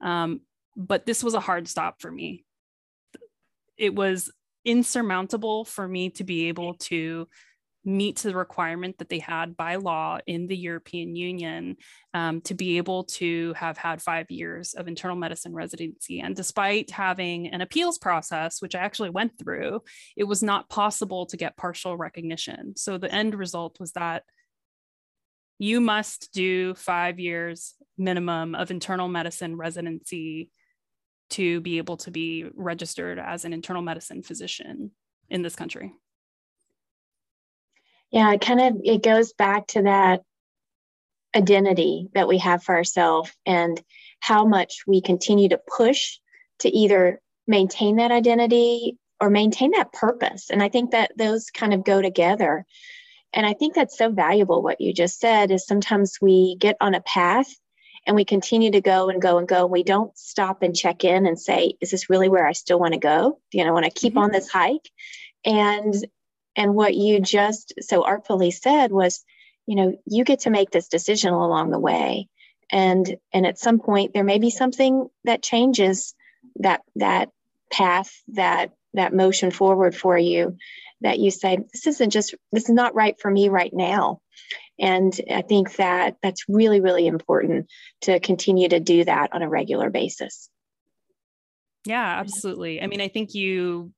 Um, 0.00 0.40
but 0.76 1.06
this 1.06 1.22
was 1.22 1.34
a 1.34 1.40
hard 1.40 1.68
stop 1.68 2.00
for 2.00 2.10
me. 2.10 2.44
It 3.76 3.94
was 3.94 4.30
insurmountable 4.64 5.64
for 5.64 5.86
me 5.86 6.10
to 6.10 6.24
be 6.24 6.48
able 6.48 6.74
to 6.74 7.28
meet 7.86 8.18
the 8.18 8.34
requirement 8.34 8.98
that 8.98 9.08
they 9.08 9.20
had 9.20 9.56
by 9.56 9.76
law 9.76 10.18
in 10.26 10.48
the 10.48 10.56
European 10.56 11.14
Union 11.14 11.76
um, 12.14 12.40
to 12.40 12.52
be 12.52 12.78
able 12.78 13.04
to 13.04 13.54
have 13.54 13.78
had 13.78 14.02
five 14.02 14.28
years 14.28 14.74
of 14.74 14.88
internal 14.88 15.16
medicine 15.16 15.54
residency. 15.54 16.18
And 16.18 16.34
despite 16.34 16.90
having 16.90 17.46
an 17.46 17.60
appeals 17.60 17.96
process, 17.96 18.60
which 18.60 18.74
I 18.74 18.80
actually 18.80 19.10
went 19.10 19.38
through, 19.38 19.82
it 20.16 20.24
was 20.24 20.42
not 20.42 20.68
possible 20.68 21.26
to 21.26 21.36
get 21.36 21.56
partial 21.56 21.96
recognition. 21.96 22.76
So 22.76 22.98
the 22.98 23.12
end 23.12 23.36
result 23.36 23.78
was 23.78 23.92
that 23.92 24.24
you 25.58 25.80
must 25.80 26.32
do 26.32 26.74
five 26.74 27.20
years 27.20 27.74
minimum 27.96 28.56
of 28.56 28.72
internal 28.72 29.08
medicine 29.08 29.56
residency 29.56 30.50
to 31.30 31.60
be 31.60 31.78
able 31.78 31.96
to 31.98 32.10
be 32.10 32.46
registered 32.54 33.18
as 33.18 33.44
an 33.44 33.52
internal 33.52 33.82
medicine 33.82 34.22
physician 34.22 34.90
in 35.30 35.42
this 35.42 35.56
country 35.56 35.92
yeah 38.10 38.32
it 38.32 38.40
kind 38.40 38.60
of 38.60 38.80
it 38.84 39.02
goes 39.02 39.32
back 39.32 39.66
to 39.66 39.82
that 39.82 40.22
identity 41.36 42.08
that 42.14 42.28
we 42.28 42.38
have 42.38 42.62
for 42.62 42.74
ourselves 42.74 43.30
and 43.44 43.82
how 44.20 44.46
much 44.46 44.84
we 44.86 45.00
continue 45.00 45.48
to 45.50 45.60
push 45.76 46.18
to 46.60 46.68
either 46.68 47.20
maintain 47.46 47.96
that 47.96 48.10
identity 48.10 48.96
or 49.20 49.30
maintain 49.30 49.70
that 49.72 49.92
purpose. 49.92 50.50
And 50.50 50.62
i 50.62 50.68
think 50.68 50.90
that 50.90 51.12
those 51.16 51.50
kind 51.50 51.72
of 51.74 51.84
go 51.84 52.02
together. 52.02 52.64
And 53.32 53.44
i 53.46 53.52
think 53.52 53.74
that's 53.74 53.98
so 53.98 54.10
valuable 54.10 54.62
what 54.62 54.80
you 54.80 54.92
just 54.92 55.20
said 55.20 55.50
is 55.50 55.66
sometimes 55.66 56.18
we 56.20 56.56
get 56.58 56.76
on 56.80 56.94
a 56.94 57.00
path 57.02 57.54
and 58.06 58.14
we 58.14 58.24
continue 58.24 58.70
to 58.70 58.80
go 58.80 59.08
and 59.08 59.20
go 59.20 59.38
and 59.38 59.48
go 59.48 59.64
and 59.64 59.70
we 59.70 59.82
don't 59.82 60.16
stop 60.16 60.62
and 60.62 60.76
check 60.76 61.04
in 61.04 61.26
and 61.26 61.38
say 61.38 61.74
is 61.80 61.90
this 61.90 62.08
really 62.08 62.28
where 62.28 62.46
i 62.46 62.52
still 62.52 62.78
want 62.78 62.94
to 62.94 63.00
go? 63.00 63.38
You 63.52 63.64
know 63.64 63.74
when 63.74 63.84
i 63.84 63.90
keep 63.90 64.14
mm-hmm. 64.14 64.24
on 64.24 64.32
this 64.32 64.48
hike? 64.48 64.90
And 65.44 65.94
and 66.56 66.74
what 66.74 66.94
you 66.94 67.20
just 67.20 67.74
so 67.80 68.02
artfully 68.04 68.50
said 68.50 68.90
was, 68.90 69.24
you 69.66 69.76
know, 69.76 69.98
you 70.06 70.24
get 70.24 70.40
to 70.40 70.50
make 70.50 70.70
this 70.70 70.88
decision 70.88 71.32
along 71.32 71.70
the 71.70 71.78
way. 71.78 72.28
And 72.72 73.16
and 73.32 73.46
at 73.46 73.58
some 73.58 73.78
point 73.78 74.12
there 74.14 74.24
may 74.24 74.38
be 74.38 74.50
something 74.50 75.08
that 75.24 75.42
changes 75.42 76.14
that 76.56 76.82
that 76.96 77.30
path, 77.70 78.10
that 78.28 78.72
that 78.94 79.14
motion 79.14 79.50
forward 79.50 79.94
for 79.94 80.18
you 80.18 80.56
that 81.02 81.18
you 81.18 81.30
say, 81.30 81.58
this 81.72 81.86
isn't 81.86 82.10
just 82.10 82.34
this 82.52 82.64
is 82.64 82.74
not 82.74 82.94
right 82.94 83.16
for 83.20 83.30
me 83.30 83.48
right 83.48 83.72
now. 83.72 84.20
And 84.78 85.18
I 85.30 85.42
think 85.42 85.76
that 85.76 86.16
that's 86.22 86.48
really, 86.48 86.80
really 86.80 87.06
important 87.06 87.68
to 88.02 88.20
continue 88.20 88.68
to 88.68 88.80
do 88.80 89.04
that 89.04 89.32
on 89.32 89.42
a 89.42 89.48
regular 89.48 89.90
basis. 89.90 90.50
Yeah, 91.86 92.18
absolutely. 92.18 92.82
I 92.82 92.88
mean, 92.88 93.00
I 93.00 93.08
think 93.08 93.34
you 93.34 93.92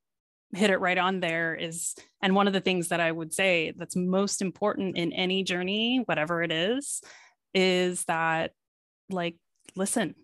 hit 0.53 0.69
it 0.69 0.79
right 0.79 0.97
on 0.97 1.19
there 1.19 1.53
is 1.53 1.95
and 2.21 2.35
one 2.35 2.47
of 2.47 2.53
the 2.53 2.61
things 2.61 2.89
that 2.89 2.99
i 2.99 3.11
would 3.11 3.33
say 3.33 3.71
that's 3.77 3.95
most 3.95 4.41
important 4.41 4.97
in 4.97 5.13
any 5.13 5.43
journey 5.43 6.01
whatever 6.05 6.41
it 6.41 6.51
is 6.51 7.01
is 7.53 8.03
that 8.05 8.51
like 9.09 9.35
listen 9.75 10.15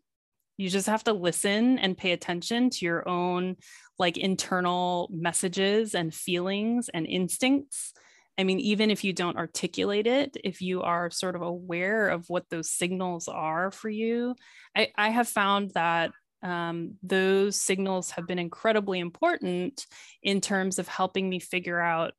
you 0.58 0.70
just 0.70 0.88
have 0.88 1.04
to 1.04 1.14
listen 1.14 1.78
and 1.80 1.98
pay 1.98 2.12
attention 2.12 2.70
to 2.70 2.86
your 2.86 3.08
own 3.08 3.58
like 4.00 4.18
internal 4.18 5.10
messages 5.12 5.96
and 5.96 6.14
feelings 6.14 6.90
and 6.90 7.06
instincts. 7.06 7.94
I 8.38 8.44
mean 8.44 8.60
even 8.60 8.92
if 8.92 9.04
you 9.04 9.14
don't 9.14 9.38
articulate 9.38 10.08
it 10.08 10.36
if 10.44 10.62
you 10.62 10.82
are 10.82 11.10
sort 11.10 11.36
of 11.36 11.42
aware 11.42 12.10
of 12.10 12.30
what 12.30 12.50
those 12.50 12.70
signals 12.70 13.30
are 13.30 13.72
for 13.72 13.90
you 13.90 14.36
i, 14.76 14.90
I 14.98 15.10
have 15.10 15.30
found 15.30 15.72
that 15.72 16.12
um, 16.46 16.94
those 17.02 17.60
signals 17.60 18.12
have 18.12 18.28
been 18.28 18.38
incredibly 18.38 19.00
important 19.00 19.88
in 20.22 20.42
terms 20.42 20.78
of 20.78 20.88
helping 20.88 21.28
me 21.28 21.40
figure 21.40 21.82
out 21.82 22.14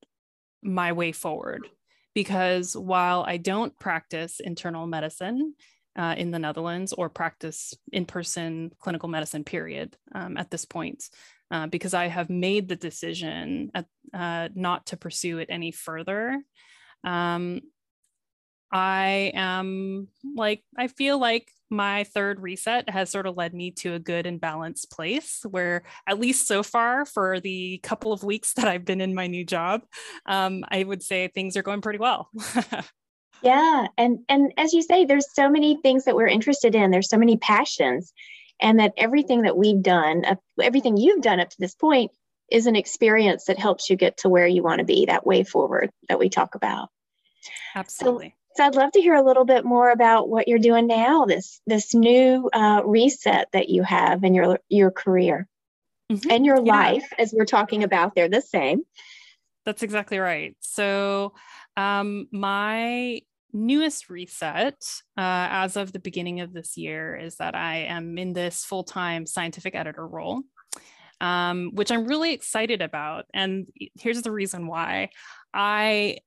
my 0.62 0.92
way 0.92 1.12
forward 1.12 1.68
because 2.12 2.76
while 2.76 3.24
I 3.24 3.36
don't 3.36 3.78
practice 3.78 4.40
internal 4.40 4.86
medicine 4.86 5.54
uh, 5.96 6.16
in 6.18 6.32
the 6.32 6.40
Netherlands 6.40 6.92
or 6.92 7.08
practice 7.08 7.72
in 7.92 8.04
person 8.04 8.72
clinical 8.80 9.08
medicine, 9.08 9.44
period, 9.44 9.96
um, 10.12 10.36
at 10.36 10.50
this 10.50 10.64
point, 10.64 11.04
uh, 11.52 11.68
because 11.68 11.94
I 11.94 12.08
have 12.08 12.28
made 12.28 12.68
the 12.68 12.74
decision 12.74 13.70
at, 13.74 13.86
uh, 14.12 14.48
not 14.56 14.86
to 14.86 14.96
pursue 14.96 15.38
it 15.38 15.50
any 15.50 15.70
further. 15.70 16.42
Um, 17.04 17.60
I 18.72 19.32
am 19.34 20.08
like, 20.34 20.62
I 20.76 20.88
feel 20.88 21.18
like 21.18 21.50
my 21.70 22.04
third 22.04 22.40
reset 22.40 22.88
has 22.90 23.10
sort 23.10 23.26
of 23.26 23.36
led 23.36 23.54
me 23.54 23.70
to 23.72 23.94
a 23.94 23.98
good 23.98 24.26
and 24.26 24.40
balanced 24.40 24.90
place 24.90 25.44
where, 25.48 25.84
at 26.06 26.20
least 26.20 26.46
so 26.46 26.62
far, 26.62 27.04
for 27.04 27.40
the 27.40 27.78
couple 27.82 28.12
of 28.12 28.24
weeks 28.24 28.52
that 28.56 28.68
I've 28.68 28.84
been 28.84 29.00
in 29.00 29.14
my 29.14 29.26
new 29.26 29.44
job, 29.44 29.82
um, 30.26 30.64
I 30.68 30.84
would 30.84 31.02
say 31.02 31.28
things 31.28 31.56
are 31.56 31.62
going 31.62 31.80
pretty 31.80 31.98
well. 31.98 32.28
yeah. 33.42 33.86
And, 33.96 34.20
and 34.28 34.52
as 34.56 34.72
you 34.72 34.82
say, 34.82 35.04
there's 35.04 35.34
so 35.34 35.48
many 35.48 35.78
things 35.82 36.04
that 36.04 36.16
we're 36.16 36.26
interested 36.26 36.74
in, 36.74 36.90
there's 36.90 37.10
so 37.10 37.18
many 37.18 37.36
passions, 37.36 38.12
and 38.60 38.78
that 38.80 38.94
everything 38.96 39.42
that 39.42 39.56
we've 39.56 39.82
done, 39.82 40.24
uh, 40.24 40.36
everything 40.62 40.96
you've 40.96 41.22
done 41.22 41.40
up 41.40 41.50
to 41.50 41.56
this 41.58 41.74
point, 41.74 42.10
is 42.50 42.66
an 42.66 42.76
experience 42.76 43.46
that 43.46 43.58
helps 43.58 43.90
you 43.90 43.96
get 43.96 44.18
to 44.18 44.28
where 44.28 44.46
you 44.46 44.62
want 44.62 44.78
to 44.78 44.84
be, 44.84 45.06
that 45.06 45.26
way 45.26 45.42
forward 45.42 45.90
that 46.08 46.18
we 46.18 46.28
talk 46.28 46.54
about. 46.54 46.88
Absolutely. 47.74 48.28
So, 48.28 48.45
so 48.56 48.64
I'd 48.64 48.74
love 48.74 48.92
to 48.92 49.00
hear 49.00 49.14
a 49.14 49.24
little 49.24 49.44
bit 49.44 49.64
more 49.64 49.90
about 49.90 50.28
what 50.28 50.48
you're 50.48 50.58
doing 50.58 50.86
now, 50.86 51.24
this 51.24 51.60
this 51.66 51.94
new 51.94 52.48
uh, 52.52 52.82
reset 52.84 53.48
that 53.52 53.68
you 53.68 53.82
have 53.82 54.24
in 54.24 54.34
your 54.34 54.58
your 54.68 54.90
career 54.90 55.46
mm-hmm. 56.10 56.30
and 56.30 56.46
your 56.46 56.58
yeah. 56.64 56.72
life, 56.72 57.12
as 57.18 57.34
we're 57.36 57.44
talking 57.44 57.84
about. 57.84 58.14
They're 58.14 58.28
the 58.28 58.40
same. 58.40 58.82
That's 59.64 59.82
exactly 59.82 60.18
right. 60.18 60.56
So 60.60 61.34
um, 61.76 62.28
my 62.32 63.20
newest 63.52 64.10
reset 64.10 64.82
uh, 65.16 65.48
as 65.50 65.76
of 65.76 65.92
the 65.92 65.98
beginning 65.98 66.40
of 66.40 66.52
this 66.52 66.76
year 66.76 67.16
is 67.16 67.36
that 67.36 67.54
I 67.54 67.78
am 67.84 68.16
in 68.16 68.32
this 68.32 68.64
full 68.64 68.84
time 68.84 69.26
scientific 69.26 69.74
editor 69.74 70.06
role. 70.06 70.42
Um, 71.18 71.70
which 71.72 71.90
I'm 71.90 72.06
really 72.06 72.34
excited 72.34 72.82
about. 72.82 73.24
And 73.32 73.68
here's 73.98 74.20
the 74.20 74.30
reason 74.30 74.66
why. 74.66 75.08
I 75.54 76.18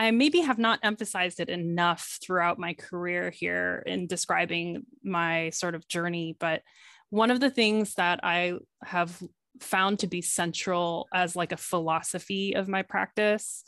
I 0.00 0.10
maybe 0.12 0.40
have 0.40 0.58
not 0.58 0.80
emphasized 0.82 1.40
it 1.40 1.50
enough 1.50 2.18
throughout 2.24 2.58
my 2.58 2.72
career 2.72 3.28
here 3.28 3.82
in 3.84 4.06
describing 4.06 4.86
my 5.04 5.50
sort 5.50 5.74
of 5.74 5.86
journey. 5.88 6.38
But 6.40 6.62
one 7.10 7.30
of 7.30 7.38
the 7.38 7.50
things 7.50 7.94
that 7.96 8.20
I 8.22 8.54
have 8.82 9.22
found 9.60 9.98
to 9.98 10.06
be 10.06 10.22
central 10.22 11.06
as 11.12 11.36
like 11.36 11.52
a 11.52 11.58
philosophy 11.58 12.54
of 12.54 12.66
my 12.66 12.80
practice 12.80 13.62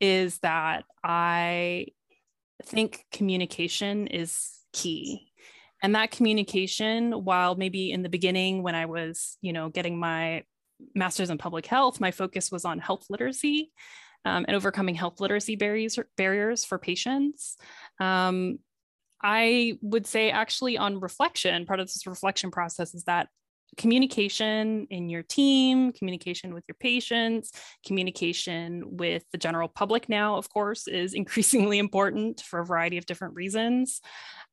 is 0.00 0.38
that 0.38 0.82
I 1.04 1.86
think 2.64 3.04
communication 3.12 4.08
is 4.08 4.50
key. 4.72 5.30
And 5.84 5.94
that 5.94 6.10
communication, 6.10 7.12
while 7.12 7.54
maybe 7.54 7.92
in 7.92 8.02
the 8.02 8.08
beginning 8.08 8.64
when 8.64 8.74
I 8.74 8.86
was, 8.86 9.38
you 9.40 9.52
know, 9.52 9.68
getting 9.68 10.00
my 10.00 10.42
master's 10.96 11.30
in 11.30 11.38
public 11.38 11.64
health, 11.64 12.00
my 12.00 12.10
focus 12.10 12.50
was 12.50 12.64
on 12.64 12.80
health 12.80 13.06
literacy 13.08 13.70
um, 14.26 14.44
and 14.48 14.56
overcoming 14.56 14.96
health 14.96 15.20
literacy 15.20 15.56
barriers, 15.56 15.98
barriers 16.16 16.64
for 16.64 16.78
patients. 16.78 17.56
Um, 18.00 18.58
I 19.22 19.78
would 19.80 20.06
say, 20.06 20.30
actually, 20.30 20.76
on 20.76 21.00
reflection, 21.00 21.64
part 21.64 21.80
of 21.80 21.86
this 21.86 22.06
reflection 22.06 22.50
process 22.50 22.92
is 22.94 23.04
that 23.04 23.28
communication 23.76 24.86
in 24.90 25.08
your 25.08 25.22
team, 25.22 25.92
communication 25.92 26.54
with 26.54 26.64
your 26.66 26.76
patients, 26.80 27.52
communication 27.86 28.96
with 28.96 29.24
the 29.32 29.38
general 29.38 29.68
public 29.68 30.08
now, 30.08 30.36
of 30.36 30.48
course, 30.48 30.88
is 30.88 31.14
increasingly 31.22 31.78
important 31.78 32.40
for 32.40 32.58
a 32.60 32.66
variety 32.66 32.98
of 32.98 33.06
different 33.06 33.34
reasons. 33.34 34.00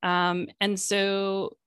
Um, 0.03 0.47
and 0.61 0.79
so, 0.79 1.57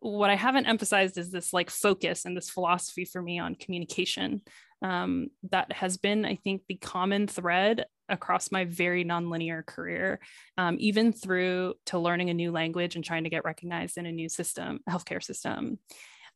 what 0.00 0.30
I 0.30 0.36
haven't 0.36 0.66
emphasized 0.66 1.18
is 1.18 1.30
this 1.30 1.52
like 1.52 1.70
focus 1.70 2.24
and 2.24 2.36
this 2.36 2.50
philosophy 2.50 3.04
for 3.04 3.20
me 3.20 3.38
on 3.38 3.54
communication 3.54 4.42
um, 4.82 5.28
that 5.50 5.72
has 5.72 5.96
been, 5.96 6.24
I 6.24 6.36
think, 6.36 6.62
the 6.68 6.76
common 6.76 7.26
thread 7.26 7.86
across 8.08 8.50
my 8.50 8.64
very 8.64 9.04
nonlinear 9.04 9.64
career, 9.64 10.20
um, 10.56 10.76
even 10.78 11.12
through 11.12 11.74
to 11.86 11.98
learning 11.98 12.30
a 12.30 12.34
new 12.34 12.50
language 12.50 12.94
and 12.96 13.04
trying 13.04 13.24
to 13.24 13.30
get 13.30 13.44
recognized 13.44 13.98
in 13.98 14.06
a 14.06 14.12
new 14.12 14.28
system, 14.28 14.80
healthcare 14.88 15.22
system. 15.22 15.78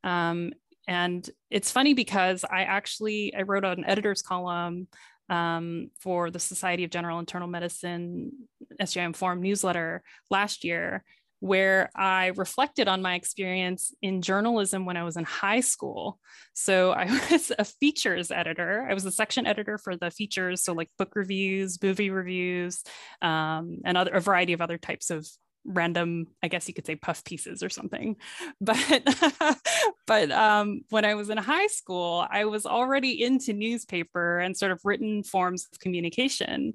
Um, 0.05 0.53
and 0.89 1.29
it's 1.51 1.71
funny 1.71 1.95
because 1.95 2.45
I 2.45 2.63
actually 2.63 3.35
I 3.35 3.43
wrote 3.43 3.65
an 3.65 3.85
editor's 3.85 4.23
column 4.23 4.89
um, 5.29 5.91
for 6.01 6.31
the 6.31 6.41
Society 6.41 6.85
of 6.85 6.91
General 6.91 7.21
Internal 7.21 7.49
Medicine 7.49 8.33
SGIM 8.81 9.15
Forum 9.15 9.41
newsletter 9.41 10.03
last 10.31 10.65
year, 10.65 11.05
where 11.43 11.91
I 11.97 12.29
reflected 12.37 12.87
on 12.87 13.03
my 13.03 13.17
experience 13.17 13.93
in 14.01 14.23
journalism 14.23 14.87
when 14.87 14.97
I 14.97 15.03
was 15.03 15.17
in 15.17 15.25
high 15.25 15.59
school. 15.59 16.21
So 16.55 16.93
I 16.93 17.07
was 17.33 17.51
a 17.59 17.65
features 17.65 18.31
editor. 18.31 18.87
I 18.89 18.95
was 18.95 19.05
a 19.05 19.11
section 19.11 19.45
editor 19.45 19.77
for 19.77 19.97
the 19.97 20.13
features, 20.13 20.63
so 20.63 20.73
like 20.73 20.89
book 20.99 21.17
reviews, 21.17 21.83
movie 21.83 22.11
reviews, 22.11 22.85
um, 23.23 23.79
and 23.85 23.97
other 23.97 24.13
a 24.13 24.21
variety 24.21 24.53
of 24.53 24.61
other 24.61 24.79
types 24.79 25.11
of 25.11 25.27
random 25.65 26.27
i 26.43 26.49
guess 26.49 26.67
you 26.67 26.75
could 26.75 26.85
say 26.85 26.97
puff 26.97 27.23
pieces 27.25 27.63
or 27.63 27.69
something 27.69 28.17
but 28.61 29.07
but 30.09 30.29
um, 30.33 30.81
when 30.91 31.05
i 31.05 31.15
was 31.15 31.31
in 31.31 31.39
high 31.39 31.69
school 31.69 32.27
i 32.33 32.45
was 32.45 32.67
already 32.67 33.23
into 33.23 33.53
newspaper 33.53 34.41
and 34.41 34.57
sort 34.57 34.73
of 34.73 34.81
written 34.83 35.23
forms 35.23 35.69
of 35.73 35.79
communication 35.79 36.75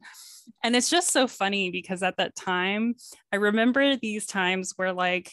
and 0.64 0.76
it's 0.76 0.90
just 0.90 1.12
so 1.12 1.28
funny 1.28 1.70
because 1.70 2.04
at 2.04 2.18
that 2.18 2.36
time 2.36 2.96
i 3.32 3.36
remember 3.36 3.96
these 3.96 4.26
times 4.26 4.74
where 4.76 4.94
like 4.94 5.32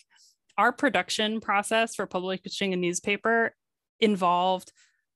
our 0.56 0.72
production 0.72 1.40
process 1.40 1.94
for 1.94 2.06
publishing 2.06 2.72
a 2.72 2.76
newspaper 2.76 3.54
involved 4.00 4.72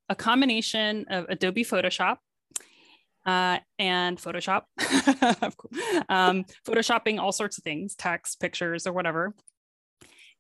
a 0.09 0.15
combination 0.15 1.05
of 1.09 1.27
adobe 1.29 1.65
photoshop 1.65 2.17
uh, 3.27 3.59
and 3.79 4.17
Photoshop, 4.17 4.63
um, 6.09 6.47
photoshopping 6.67 7.19
all 7.19 7.31
sorts 7.31 7.59
of 7.59 7.65
things, 7.65 7.95
text, 7.95 8.41
pictures, 8.41 8.87
or 8.87 8.95
whatever. 8.95 9.35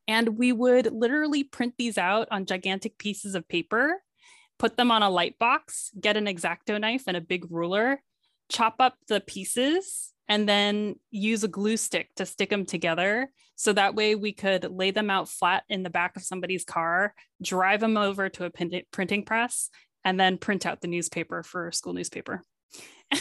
And 0.07 0.38
we 0.38 0.53
would 0.53 0.90
literally 0.90 1.44
print 1.44 1.75
these 1.77 1.99
out 1.99 2.29
on 2.31 2.47
gigantic 2.47 2.97
pieces 2.97 3.35
of 3.35 3.47
paper, 3.47 4.03
put 4.59 4.79
them 4.79 4.90
on 4.90 5.03
a 5.03 5.11
light 5.11 5.38
box, 5.38 5.90
get 6.01 6.16
an 6.16 6.27
X-Acto 6.27 6.81
knife 6.81 7.05
and 7.07 7.16
a 7.16 7.21
big 7.21 7.51
ruler, 7.51 8.01
chop 8.48 8.76
up 8.78 8.94
the 9.08 9.20
pieces, 9.20 10.12
and 10.28 10.48
then 10.48 10.96
use 11.11 11.42
a 11.42 11.48
glue 11.48 11.76
stick 11.76 12.11
to 12.16 12.26
stick 12.26 12.50
them 12.50 12.66
together. 12.66 13.30
So 13.56 13.72
that 13.72 13.94
way 13.94 14.14
we 14.14 14.32
could 14.32 14.70
lay 14.70 14.90
them 14.90 15.11
out 15.11 15.28
flat 15.28 15.64
in 15.68 15.82
the 15.82 15.90
back 15.90 16.16
of 16.16 16.22
somebody's 16.22 16.64
car, 16.64 17.14
drive 17.42 17.80
them 17.80 17.96
over 17.96 18.28
to 18.28 18.44
a 18.44 18.82
printing 18.92 19.24
press, 19.24 19.70
and 20.04 20.20
then 20.20 20.38
print 20.38 20.66
out 20.66 20.80
the 20.80 20.88
newspaper 20.88 21.42
for 21.42 21.68
a 21.68 21.72
school 21.72 21.92
newspaper. 21.92 22.42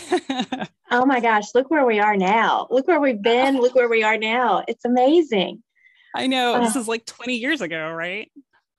oh 0.92 1.06
my 1.06 1.22
gosh, 1.22 1.56
look 1.56 1.72
where 1.72 1.86
we 1.86 2.00
are 2.00 2.18
now. 2.18 2.68
Look 2.70 2.88
where 2.88 3.00
we've 3.00 3.22
been. 3.22 3.58
Look 3.62 3.74
where 3.74 3.90
we 3.90 4.04
are 4.04 4.18
now. 4.18 4.64
It's 4.68 4.86
amazing. 4.86 5.64
I 6.14 6.28
know. 6.28 6.56
Uh, 6.56 6.60
this 6.60 6.76
is 6.76 6.88
like 6.88 7.06
20 7.06 7.36
years 7.36 7.62
ago, 7.62 7.90
right? 7.92 8.30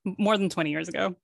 More 0.04 0.36
than 0.36 0.50
20 0.50 0.70
years 0.70 0.88
ago. 0.88 1.16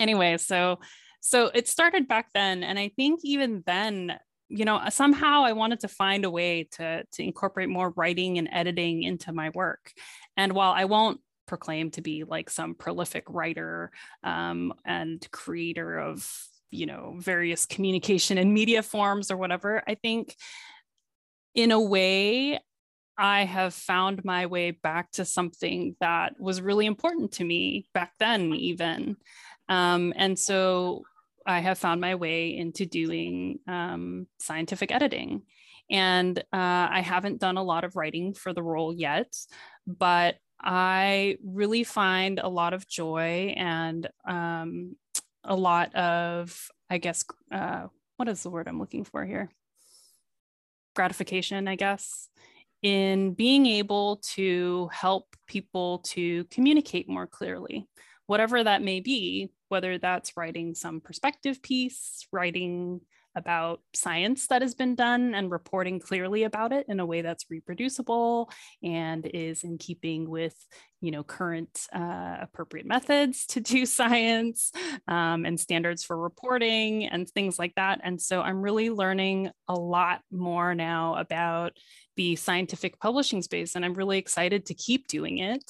Anyway, 0.00 0.38
so 0.38 0.80
so 1.20 1.50
it 1.54 1.68
started 1.68 2.08
back 2.08 2.28
then 2.34 2.62
and 2.62 2.78
I 2.78 2.88
think 2.96 3.20
even 3.22 3.62
then 3.66 4.18
you 4.48 4.64
know 4.64 4.80
somehow 4.90 5.42
i 5.44 5.52
wanted 5.52 5.80
to 5.80 5.88
find 5.88 6.24
a 6.24 6.30
way 6.30 6.64
to 6.64 7.04
to 7.12 7.22
incorporate 7.22 7.68
more 7.68 7.90
writing 7.96 8.38
and 8.38 8.48
editing 8.52 9.02
into 9.02 9.32
my 9.32 9.50
work. 9.50 9.92
And 10.36 10.52
while 10.52 10.72
i 10.72 10.84
won't 10.84 11.20
proclaim 11.46 11.90
to 11.90 12.00
be 12.00 12.24
like 12.24 12.48
some 12.48 12.74
prolific 12.74 13.24
writer 13.28 13.90
um, 14.22 14.72
and 14.84 15.26
creator 15.30 15.98
of 15.98 16.28
you 16.70 16.86
know 16.86 17.14
various 17.18 17.66
communication 17.66 18.38
and 18.38 18.52
media 18.52 18.82
forms 18.82 19.30
or 19.30 19.36
whatever 19.36 19.82
i 19.86 19.94
think 19.94 20.34
in 21.54 21.70
a 21.70 21.80
way 21.80 22.58
i 23.16 23.44
have 23.44 23.72
found 23.74 24.24
my 24.24 24.46
way 24.46 24.70
back 24.72 25.10
to 25.12 25.24
something 25.24 25.94
that 26.00 26.34
was 26.40 26.60
really 26.60 26.86
important 26.86 27.32
to 27.32 27.44
me 27.44 27.86
back 27.94 28.12
then 28.18 28.52
even. 28.54 29.16
Um, 29.68 30.12
and 30.16 30.38
so 30.38 31.04
i 31.46 31.60
have 31.60 31.78
found 31.78 32.00
my 32.00 32.14
way 32.14 32.56
into 32.56 32.86
doing 32.86 33.58
um, 33.68 34.26
scientific 34.38 34.92
editing 34.92 35.42
and 35.90 36.38
uh, 36.38 36.88
i 36.90 37.02
haven't 37.04 37.40
done 37.40 37.56
a 37.56 37.62
lot 37.62 37.84
of 37.84 37.96
writing 37.96 38.34
for 38.34 38.52
the 38.52 38.62
role 38.62 38.92
yet 38.94 39.32
but 39.86 40.36
I 40.60 41.36
really 41.44 41.84
find 41.84 42.38
a 42.38 42.48
lot 42.48 42.72
of 42.72 42.88
joy 42.88 43.54
and 43.56 44.08
um, 44.26 44.96
a 45.44 45.54
lot 45.54 45.94
of, 45.94 46.70
I 46.88 46.98
guess, 46.98 47.24
uh, 47.52 47.88
what 48.16 48.28
is 48.28 48.42
the 48.42 48.50
word 48.50 48.66
I'm 48.66 48.78
looking 48.78 49.04
for 49.04 49.24
here? 49.26 49.50
Gratification, 50.96 51.68
I 51.68 51.76
guess, 51.76 52.28
in 52.82 53.34
being 53.34 53.66
able 53.66 54.22
to 54.34 54.88
help 54.92 55.36
people 55.46 55.98
to 55.98 56.44
communicate 56.44 57.08
more 57.08 57.26
clearly, 57.26 57.86
whatever 58.26 58.64
that 58.64 58.82
may 58.82 59.00
be, 59.00 59.50
whether 59.68 59.98
that's 59.98 60.36
writing 60.36 60.74
some 60.74 61.00
perspective 61.00 61.62
piece, 61.62 62.26
writing 62.32 63.00
about 63.36 63.80
science 63.94 64.46
that 64.46 64.62
has 64.62 64.74
been 64.74 64.94
done 64.94 65.34
and 65.34 65.50
reporting 65.50 65.98
clearly 65.98 66.44
about 66.44 66.72
it 66.72 66.86
in 66.88 67.00
a 67.00 67.06
way 67.06 67.20
that's 67.20 67.50
reproducible 67.50 68.50
and 68.82 69.26
is 69.26 69.64
in 69.64 69.76
keeping 69.76 70.28
with 70.30 70.54
you 71.04 71.10
know 71.10 71.22
current 71.22 71.86
uh, 71.94 72.36
appropriate 72.40 72.86
methods 72.86 73.46
to 73.46 73.60
do 73.60 73.84
science 73.98 74.72
um, 75.06 75.44
and 75.44 75.60
standards 75.60 76.02
for 76.02 76.16
reporting 76.16 77.06
and 77.06 77.28
things 77.28 77.58
like 77.58 77.74
that 77.76 78.00
and 78.02 78.20
so 78.20 78.40
i'm 78.40 78.62
really 78.62 78.90
learning 78.90 79.50
a 79.68 79.74
lot 79.74 80.20
more 80.32 80.74
now 80.74 81.14
about 81.16 81.72
the 82.16 82.36
scientific 82.36 82.98
publishing 82.98 83.42
space 83.42 83.74
and 83.74 83.84
i'm 83.84 83.94
really 83.94 84.18
excited 84.18 84.64
to 84.66 84.74
keep 84.74 85.06
doing 85.06 85.38
it 85.38 85.62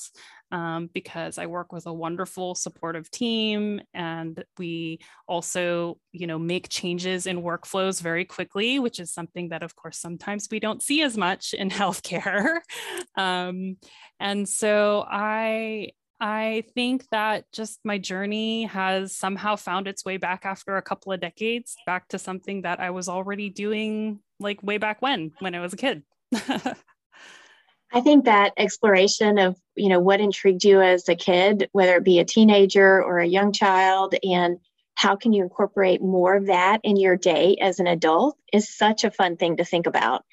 um, 0.55 0.89
because 0.95 1.37
I 1.37 1.47
work 1.47 1.73
with 1.73 1.87
a 1.87 1.93
wonderful 1.93 2.55
supportive 2.55 3.11
team 3.11 3.81
and 3.93 4.45
we 4.57 5.01
also, 5.27 5.99
you 6.13 6.29
know, 6.29 6.39
make 6.39 6.69
changes 6.69 7.27
in 7.27 7.43
workflows 7.43 8.01
very 8.01 8.25
quickly, 8.25 8.79
which 8.79 9.01
is 9.01 9.13
something 9.13 9.49
that, 9.49 9.65
of 9.65 9.75
course, 9.75 9.99
sometimes 9.99 10.47
we 10.53 10.61
don't 10.61 10.81
see 10.81 11.03
as 11.03 11.17
much 11.19 11.55
in 11.55 11.71
healthcare. 11.71 12.59
um, 13.17 13.77
and 14.21 14.49
so 14.49 15.05
I, 15.11 15.24
I 15.25 15.93
I 16.21 16.65
think 16.75 17.09
that 17.11 17.51
just 17.53 17.81
my 17.85 17.99
journey 17.99 18.65
has 18.65 19.15
somehow 19.15 19.57
found 19.57 19.89
its 19.89 20.05
way 20.05 20.17
back 20.17 20.45
after 20.45 20.77
a 20.77 20.83
couple 20.83 21.13
of 21.13 21.21
decades, 21.21 21.77
back 21.87 22.09
to 22.09 22.19
something 22.19 22.63
that 22.63 22.81
I 22.81 22.91
was 22.91 23.09
already 23.09 23.51
doing 23.51 24.21
like 24.39 24.63
way 24.63 24.79
back 24.79 25.03
when, 25.03 25.33
when 25.41 25.55
I 25.55 25.61
was 25.61 25.73
a 25.73 25.77
kid. 25.77 26.03
I 27.93 28.01
think 28.01 28.25
that 28.25 28.53
exploration 28.57 29.39
of, 29.39 29.57
you 29.77 29.89
know, 29.89 30.01
what 30.01 30.21
intrigued 30.21 30.65
you 30.65 30.81
as 30.81 31.09
a 31.09 31.15
kid, 31.15 31.69
whether 31.73 31.97
it 31.97 32.05
be 32.05 32.19
a 32.19 32.25
teenager 32.25 33.03
or 33.03 33.19
a 33.19 33.27
young 33.27 33.53
child, 33.53 34.15
and 34.23 34.59
how 34.95 35.17
can 35.17 35.33
you 35.33 35.43
incorporate 35.43 36.01
more 36.01 36.37
of 36.37 36.47
that 36.47 36.81
in 36.85 36.97
your 36.97 37.17
day 37.17 37.57
as 37.61 37.81
an 37.81 37.87
adult 37.87 38.37
is 38.53 38.75
such 38.75 39.05
a 39.05 39.11
fun 39.11 39.37
thing 39.37 39.57
to 39.57 39.65
think 39.65 39.87
about. 39.87 40.25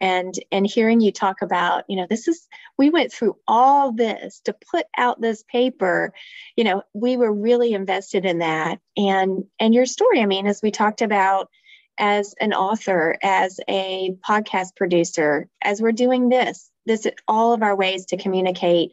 And 0.00 0.34
and 0.50 0.66
hearing 0.66 1.00
you 1.00 1.12
talk 1.12 1.42
about, 1.42 1.84
you 1.88 1.96
know, 1.96 2.06
this 2.08 2.26
is 2.26 2.48
we 2.78 2.88
went 2.90 3.12
through 3.12 3.36
all 3.46 3.92
this 3.92 4.40
to 4.44 4.56
put 4.70 4.86
out 4.96 5.20
this 5.20 5.44
paper, 5.44 6.12
you 6.56 6.64
know, 6.64 6.82
we 6.94 7.16
were 7.16 7.32
really 7.32 7.74
invested 7.74 8.24
in 8.24 8.38
that. 8.38 8.80
And 8.96 9.44
and 9.58 9.74
your 9.74 9.86
story, 9.86 10.20
I 10.20 10.26
mean, 10.26 10.46
as 10.46 10.60
we 10.62 10.70
talked 10.70 11.02
about 11.02 11.50
as 11.98 12.34
an 12.40 12.54
author, 12.54 13.18
as 13.22 13.60
a 13.68 14.16
podcast 14.26 14.74
producer, 14.74 15.48
as 15.62 15.82
we're 15.82 15.92
doing 15.92 16.30
this, 16.30 16.70
this 16.86 17.06
all 17.28 17.52
of 17.52 17.62
our 17.62 17.76
ways 17.76 18.06
to 18.06 18.16
communicate. 18.16 18.92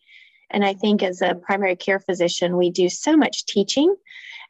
And 0.49 0.63
I 0.63 0.73
think 0.73 1.03
as 1.03 1.21
a 1.21 1.35
primary 1.35 1.75
care 1.75 1.99
physician, 1.99 2.57
we 2.57 2.69
do 2.69 2.89
so 2.89 3.15
much 3.15 3.45
teaching 3.45 3.95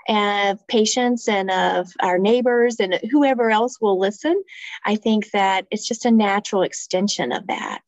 of 0.07 0.65
patients 0.67 1.27
and 1.27 1.51
of 1.51 1.91
our 1.99 2.17
neighbors 2.17 2.79
and 2.79 2.99
whoever 3.11 3.51
else 3.51 3.79
will 3.81 3.99
listen. 3.99 4.41
I 4.85 4.95
think 4.95 5.31
that 5.31 5.65
it's 5.71 5.87
just 5.87 6.05
a 6.05 6.11
natural 6.11 6.61
extension 6.61 7.31
of 7.31 7.47
that. 7.47 7.81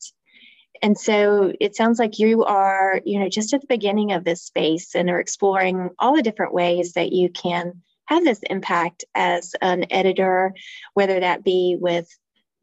And 0.82 0.98
so 0.98 1.52
it 1.60 1.76
sounds 1.76 1.98
like 1.98 2.18
you 2.18 2.44
are, 2.44 3.00
you 3.04 3.20
know, 3.20 3.28
just 3.28 3.52
at 3.52 3.60
the 3.60 3.66
beginning 3.66 4.12
of 4.12 4.24
this 4.24 4.42
space 4.42 4.94
and 4.94 5.10
are 5.10 5.20
exploring 5.20 5.90
all 5.98 6.16
the 6.16 6.22
different 6.22 6.54
ways 6.54 6.94
that 6.94 7.12
you 7.12 7.28
can 7.28 7.82
have 8.06 8.24
this 8.24 8.40
impact 8.48 9.04
as 9.14 9.54
an 9.60 9.86
editor, 9.90 10.54
whether 10.94 11.20
that 11.20 11.44
be 11.44 11.76
with 11.78 12.08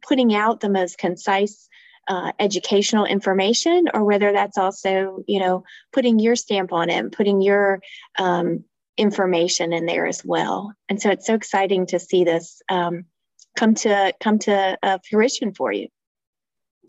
putting 0.02 0.34
out 0.36 0.60
the 0.60 0.70
most 0.70 0.98
concise 0.98 1.70
uh, 2.08 2.32
educational 2.40 3.06
information 3.06 3.88
or 3.94 4.04
whether 4.04 4.32
that's 4.32 4.58
also 4.58 5.24
you 5.28 5.40
know 5.40 5.64
putting 5.92 6.20
your 6.20 6.36
stamp 6.36 6.72
on 6.72 6.90
it 6.90 6.94
and 6.94 7.12
putting 7.12 7.42
your 7.42 7.82
um, 8.18 8.64
information 8.98 9.74
in 9.74 9.86
there 9.86 10.06
as 10.06 10.24
well 10.26 10.74
and 10.90 11.02
so 11.02 11.10
it's 11.10 11.28
so 11.28 11.34
exciting 11.34 11.86
to 11.86 12.00
see 12.00 12.24
this 12.24 12.62
um, 12.70 13.06
come 13.56 13.74
to 13.74 14.14
come 14.20 14.40
to 14.40 14.78
uh, 14.84 14.98
fruition 15.10 15.54
for 15.54 15.72
you 15.72 15.88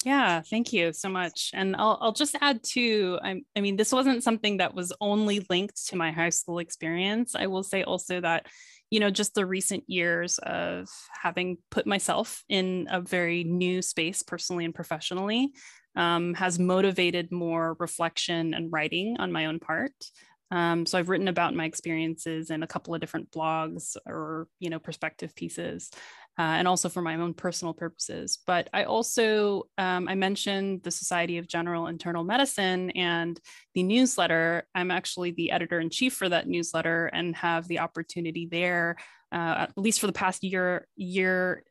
yeah, 0.04 0.42
thank 0.42 0.72
you 0.72 0.92
so 0.92 1.08
much. 1.08 1.50
And 1.54 1.74
I'll, 1.74 1.98
I'll 2.00 2.12
just 2.12 2.36
add 2.40 2.62
too, 2.62 3.18
I, 3.20 3.42
I 3.56 3.60
mean, 3.60 3.76
this 3.76 3.90
wasn't 3.90 4.22
something 4.22 4.58
that 4.58 4.72
was 4.72 4.92
only 5.00 5.44
linked 5.50 5.88
to 5.88 5.96
my 5.96 6.12
high 6.12 6.28
school 6.28 6.60
experience. 6.60 7.34
I 7.34 7.48
will 7.48 7.64
say 7.64 7.82
also 7.82 8.20
that 8.20 8.46
you 8.90 9.00
know, 9.00 9.10
just 9.10 9.34
the 9.34 9.46
recent 9.46 9.84
years 9.86 10.38
of 10.38 10.88
having 11.22 11.58
put 11.70 11.86
myself 11.86 12.42
in 12.48 12.88
a 12.90 13.00
very 13.00 13.44
new 13.44 13.82
space 13.82 14.22
personally 14.22 14.64
and 14.64 14.74
professionally 14.74 15.52
um, 15.94 16.34
has 16.34 16.58
motivated 16.58 17.30
more 17.30 17.76
reflection 17.78 18.54
and 18.54 18.72
writing 18.72 19.16
on 19.18 19.32
my 19.32 19.46
own 19.46 19.58
part. 19.58 19.92
Um, 20.50 20.86
so 20.86 20.98
I've 20.98 21.08
written 21.08 21.28
about 21.28 21.54
my 21.54 21.64
experiences 21.64 22.50
in 22.50 22.62
a 22.62 22.66
couple 22.66 22.94
of 22.94 23.00
different 23.00 23.30
blogs 23.30 23.96
or 24.06 24.48
you 24.58 24.70
know 24.70 24.78
perspective 24.78 25.34
pieces, 25.34 25.90
uh, 26.38 26.42
and 26.42 26.66
also 26.66 26.88
for 26.88 27.02
my 27.02 27.16
own 27.16 27.34
personal 27.34 27.74
purposes. 27.74 28.38
But 28.46 28.68
I 28.72 28.84
also 28.84 29.64
um, 29.76 30.08
I 30.08 30.14
mentioned 30.14 30.82
the 30.82 30.90
Society 30.90 31.38
of 31.38 31.48
General 31.48 31.88
Internal 31.88 32.24
Medicine 32.24 32.90
and 32.90 33.38
the 33.74 33.82
newsletter. 33.82 34.66
I'm 34.74 34.90
actually 34.90 35.32
the 35.32 35.50
editor 35.50 35.80
in 35.80 35.90
chief 35.90 36.14
for 36.14 36.28
that 36.28 36.48
newsletter 36.48 37.06
and 37.06 37.36
have 37.36 37.68
the 37.68 37.80
opportunity 37.80 38.48
there, 38.50 38.96
uh, 39.32 39.66
at 39.68 39.72
least 39.76 40.00
for 40.00 40.06
the 40.06 40.12
past 40.12 40.42
year 40.42 40.86
year 40.96 41.62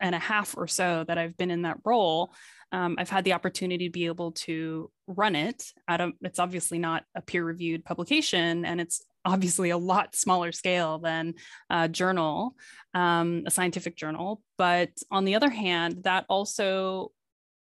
and 0.00 0.14
a 0.14 0.18
half 0.18 0.56
or 0.56 0.66
so 0.66 1.04
that 1.06 1.18
I've 1.18 1.36
been 1.36 1.50
in 1.50 1.62
that 1.62 1.78
role 1.84 2.32
um, 2.72 2.96
I've 2.98 3.10
had 3.10 3.24
the 3.24 3.32
opportunity 3.32 3.88
to 3.88 3.92
be 3.92 4.06
able 4.06 4.32
to 4.32 4.90
run 5.06 5.34
it 5.34 5.72
at 5.88 6.00
a, 6.00 6.12
it's 6.22 6.38
obviously 6.38 6.78
not 6.78 7.04
a 7.14 7.22
peer 7.22 7.44
reviewed 7.44 7.84
publication 7.84 8.64
and 8.64 8.80
it's 8.80 9.04
obviously 9.24 9.70
a 9.70 9.78
lot 9.78 10.14
smaller 10.14 10.52
scale 10.52 10.98
than 10.98 11.34
a 11.68 11.88
journal, 11.88 12.54
um, 12.94 13.42
a 13.46 13.50
scientific 13.50 13.96
journal. 13.96 14.40
But 14.56 14.90
on 15.10 15.24
the 15.24 15.34
other 15.34 15.50
hand, 15.50 16.04
that 16.04 16.26
also 16.28 17.12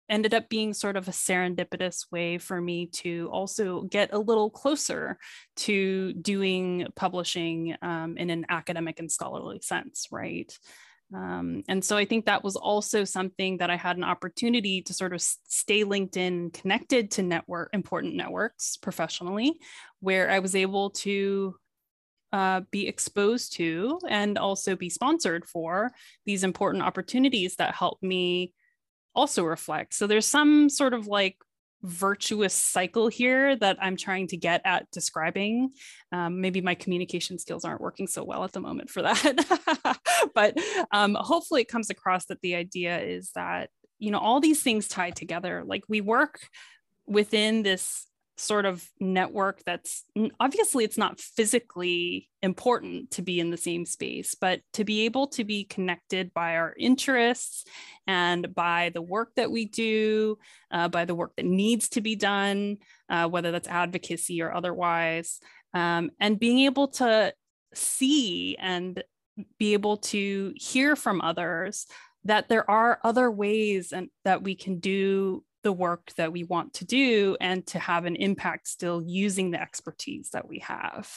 ended 0.10 0.34
up 0.34 0.48
being 0.50 0.74
sort 0.74 0.96
of 0.96 1.08
a 1.08 1.12
serendipitous 1.12 2.06
way 2.12 2.38
for 2.38 2.62
me 2.62 2.88
to 2.88 3.30
also 3.32 3.82
get 3.84 4.14
a 4.14 4.20
little 4.20 4.50
closer 4.50 5.18
to 5.56 6.14
doing 6.14 6.88
publishing 6.96 7.76
um, 7.82 8.16
in 8.18 8.30
an 8.30 8.46
academic 8.50 9.00
and 9.00 9.12
scholarly 9.12 9.60
sense, 9.62 10.08
right? 10.12 10.58
Um, 11.16 11.64
and 11.70 11.84
so 11.84 11.96
I 11.96 12.06
think 12.06 12.26
that 12.26 12.44
was 12.44 12.56
also 12.56 13.06
something 13.06 13.58
that 13.58 13.70
I 13.70 13.78
had 13.78 13.98
an 13.98 14.04
opportunity 14.04 14.82
to 14.84 14.94
sort 14.94 15.14
of 15.14 15.22
stay 15.22 15.84
linked 15.84 16.18
in, 16.18 16.52
connected 16.52 17.12
to 17.12 17.24
network 17.24 17.70
important 17.74 18.16
networks 18.16 18.78
professionally, 18.78 19.58
where 20.00 20.30
I 20.30 20.40
was 20.40 20.56
able 20.56 20.90
to 20.92 21.56
uh, 22.34 22.62
be 22.72 22.88
exposed 22.88 23.54
to 23.54 24.00
and 24.10 24.38
also 24.38 24.76
be 24.76 24.90
sponsored 24.90 25.46
for 25.46 25.92
these 26.26 26.44
important 26.44 26.84
opportunities 26.84 27.56
that 27.56 27.74
help 27.74 28.04
me 28.04 28.54
also 29.16 29.44
reflect. 29.44 29.94
So 29.94 30.08
there's 30.08 30.28
some 30.28 30.70
sort 30.70 30.94
of 30.94 31.08
like 31.08 31.38
virtuous 31.84 32.54
cycle 32.54 33.08
here 33.08 33.56
that 33.56 33.78
I'm 33.82 33.96
trying 33.96 34.28
to 34.28 34.38
get 34.38 34.62
at 34.66 34.90
describing. 34.92 35.72
Um, 36.12 36.42
maybe 36.42 36.60
my 36.62 36.76
communication 36.76 37.40
skills 37.40 37.64
aren't 37.66 37.82
working 37.82 38.08
so 38.08 38.24
well 38.24 38.44
at 38.44 38.52
the 38.52 38.60
moment 38.60 38.90
for 38.90 39.04
that. 39.04 39.98
but 40.36 40.58
um, 40.92 41.16
hopefully 41.20 41.62
it 41.62 41.68
comes 41.68 41.90
across 41.90 42.26
that 42.26 42.42
the 42.42 42.56
idea 42.56 43.00
is 43.00 43.32
that, 43.36 43.70
you 44.00 44.12
know, 44.12 44.20
all 44.20 44.40
these 44.40 44.62
things 44.62 44.88
tie 44.88 45.12
together. 45.12 45.64
Like 45.66 45.84
we 45.88 46.02
work 46.02 46.40
within 47.06 47.64
this 47.64 48.08
sort 48.38 48.66
of 48.66 48.88
network 49.00 49.64
that's 49.66 50.04
obviously 50.40 50.84
it's 50.84 50.98
not 50.98 51.20
physically 51.20 52.30
important 52.44 53.10
to 53.10 53.24
be 53.24 53.40
in 53.40 53.50
the 53.50 53.58
same 53.58 53.84
space 53.84 54.36
but 54.36 54.62
to 54.74 54.84
be 54.84 55.06
able 55.06 55.26
to 55.26 55.44
be 55.44 55.64
connected 55.64 56.32
by 56.36 56.56
our 56.56 56.76
interests 56.78 57.66
and 58.06 58.54
by 58.54 58.92
the 58.94 59.02
work 59.02 59.32
that 59.36 59.50
we 59.50 59.66
do 59.66 60.38
uh, 60.70 60.88
by 60.88 61.04
the 61.04 61.16
work 61.16 61.36
that 61.36 61.46
needs 61.46 61.90
to 61.90 62.00
be 62.00 62.16
done 62.16 62.78
uh, 63.10 63.28
whether 63.28 63.52
that's 63.52 63.68
advocacy 63.68 64.40
or 64.42 64.54
otherwise 64.54 65.40
um, 65.74 66.12
and 66.20 66.40
being 66.40 66.60
able 66.60 66.88
to 66.88 67.34
see 67.74 68.56
and 68.60 69.04
be 69.58 69.74
able 69.74 69.98
to 69.98 70.54
hear 70.56 70.96
from 70.96 71.22
others 71.22 71.88
that 72.24 72.50
there 72.50 72.70
are 72.70 73.00
other 73.04 73.32
ways 73.32 73.92
and 73.92 74.10
that 74.26 74.44
we 74.44 74.56
can 74.56 74.80
do 74.80 75.44
the 75.64 75.72
work 75.72 76.12
that 76.18 76.32
we 76.32 76.44
want 76.44 76.74
to 76.76 76.86
do 76.86 77.36
and 77.42 77.66
to 77.68 77.80
have 77.80 78.06
an 78.06 78.16
impact 78.16 78.68
still 78.68 79.02
using 79.02 79.52
the 79.52 79.62
expertise 79.62 80.30
that 80.32 80.48
we 80.48 80.60
have. 80.60 81.12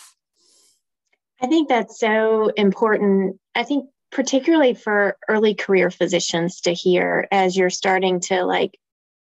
I 1.40 1.46
think 1.46 1.68
that's 1.68 1.98
so 1.98 2.48
important. 2.56 3.38
I 3.54 3.62
think 3.62 3.86
particularly 4.10 4.74
for 4.74 5.16
early 5.28 5.54
career 5.54 5.90
physicians 5.90 6.60
to 6.62 6.72
hear 6.72 7.28
as 7.30 7.56
you're 7.56 7.70
starting 7.70 8.20
to 8.20 8.44
like 8.44 8.78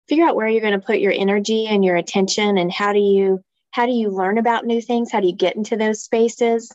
figure 0.08 0.26
out 0.26 0.36
where 0.36 0.48
you're 0.48 0.60
going 0.60 0.78
to 0.78 0.86
put 0.86 1.00
your 1.00 1.14
energy 1.16 1.66
and 1.66 1.84
your 1.84 1.96
attention 1.96 2.58
and 2.58 2.70
how 2.70 2.92
do 2.92 2.98
you 2.98 3.42
how 3.70 3.86
do 3.86 3.92
you 3.92 4.10
learn 4.10 4.38
about 4.38 4.66
new 4.66 4.80
things 4.80 5.10
how 5.10 5.20
do 5.20 5.26
you 5.26 5.34
get 5.34 5.56
into 5.56 5.76
those 5.76 6.02
spaces 6.02 6.70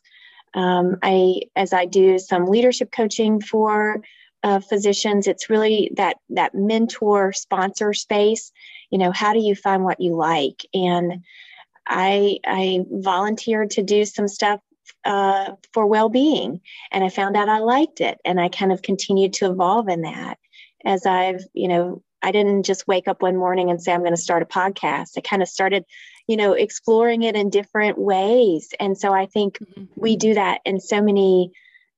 um, 0.53 0.97
i 1.01 1.41
as 1.55 1.73
i 1.73 1.85
do 1.85 2.19
some 2.19 2.45
leadership 2.45 2.91
coaching 2.91 3.41
for 3.41 4.01
uh, 4.43 4.59
physicians 4.59 5.27
it's 5.27 5.49
really 5.49 5.91
that 5.95 6.17
that 6.29 6.55
mentor 6.55 7.31
sponsor 7.31 7.93
space. 7.93 8.51
You 8.89 8.97
know 8.97 9.11
how 9.11 9.33
do 9.33 9.39
you 9.39 9.55
find 9.55 9.83
what 9.83 10.01
you 10.01 10.15
like? 10.15 10.65
And 10.73 11.23
i 11.87 12.37
i 12.45 12.79
volunteered 12.89 13.71
to 13.71 13.83
do 13.83 14.05
some 14.05 14.27
stuff 14.27 14.59
uh, 15.03 15.53
for 15.73 15.87
well-being 15.87 16.61
and 16.91 17.03
i 17.03 17.09
found 17.09 17.35
out 17.35 17.49
i 17.49 17.57
liked 17.57 18.01
it 18.01 18.19
and 18.23 18.39
i 18.39 18.49
kind 18.49 18.71
of 18.71 18.83
continued 18.83 19.33
to 19.33 19.49
evolve 19.49 19.89
in 19.89 20.01
that. 20.01 20.37
As 20.85 21.05
i've 21.05 21.43
you 21.53 21.67
know 21.67 22.03
i 22.21 22.31
didn't 22.31 22.63
just 22.63 22.87
wake 22.87 23.07
up 23.07 23.21
one 23.21 23.37
morning 23.37 23.69
and 23.69 23.81
say 23.81 23.91
i'm 23.93 24.01
going 24.01 24.15
to 24.15 24.17
start 24.17 24.43
a 24.43 24.45
podcast. 24.45 25.17
I 25.17 25.21
kind 25.21 25.41
of 25.41 25.47
started 25.47 25.85
you 26.27 26.37
know 26.37 26.53
exploring 26.53 27.23
it 27.23 27.35
in 27.35 27.49
different 27.49 27.97
ways. 27.97 28.73
And 28.79 28.97
so 28.97 29.13
i 29.13 29.25
think 29.25 29.59
mm-hmm. 29.59 29.85
we 29.95 30.15
do 30.15 30.33
that 30.33 30.61
in 30.65 30.79
so 30.79 31.01
many 31.01 31.51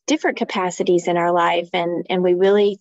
different 0.07 0.37
capacities 0.37 1.07
in 1.07 1.17
our 1.17 1.31
life. 1.31 1.69
And 1.73 2.05
and 2.09 2.23
we 2.23 2.33
really 2.33 2.79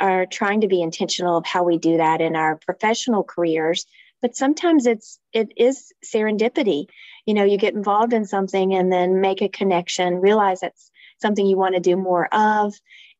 are 0.00 0.26
trying 0.26 0.62
to 0.62 0.68
be 0.68 0.82
intentional 0.82 1.36
of 1.36 1.46
how 1.46 1.62
we 1.62 1.78
do 1.78 1.98
that 1.98 2.20
in 2.20 2.34
our 2.34 2.56
professional 2.56 3.22
careers. 3.22 3.86
But 4.20 4.36
sometimes 4.36 4.86
it's 4.86 5.18
it 5.32 5.52
is 5.56 5.92
serendipity. 6.04 6.86
You 7.26 7.34
know 7.34 7.44
you 7.44 7.58
get 7.58 7.74
involved 7.74 8.12
in 8.12 8.24
something 8.24 8.74
and 8.74 8.92
then 8.92 9.20
make 9.20 9.42
a 9.42 9.48
connection 9.48 10.20
realize 10.20 10.60
that's 10.60 10.90
something 11.20 11.46
you 11.46 11.56
want 11.56 11.74
to 11.74 11.80
do 11.80 11.96
more 11.96 12.32
of. 12.34 12.74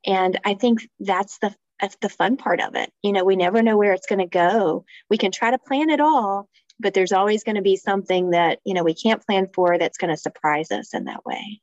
And 0.05 0.38
i 0.45 0.55
think 0.55 0.88
that's 0.99 1.38
the 1.38 1.55
that's 1.80 1.97
the 2.01 2.09
fun 2.09 2.36
part 2.36 2.61
of 2.61 2.74
it. 2.76 2.93
You 3.03 3.12
know 3.12 3.24
we 3.24 3.36
never 3.36 3.62
know 3.62 3.76
where 3.76 3.93
it's 3.93 4.07
going 4.07 4.20
to 4.20 4.26
go. 4.26 4.84
We 5.11 5.18
can 5.18 5.32
try 5.32 5.51
to 5.51 5.59
plan 5.59 5.90
it 5.90 6.01
all 6.01 6.49
but 6.83 6.95
there's 6.95 7.12
always 7.12 7.45
going 7.45 7.57
to 7.57 7.62
be 7.62 7.76
something 7.76 8.30
that 8.30 8.59
you 8.64 8.74
know 8.74 8.83
we 8.83 8.95
can't 8.95 9.24
plan 9.24 9.49
for 9.55 9.78
that's 9.78 9.99
going 9.99 10.11
to 10.11 10.16
surprise 10.16 10.70
us 10.70 10.93
in 10.95 11.05
that 11.05 11.24
way 11.24 11.61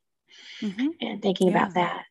mm-hmm. 0.60 0.88
and 1.00 1.22
thinking 1.22 1.48
yeah. 1.48 1.56
about 1.56 1.74
that 1.74 2.04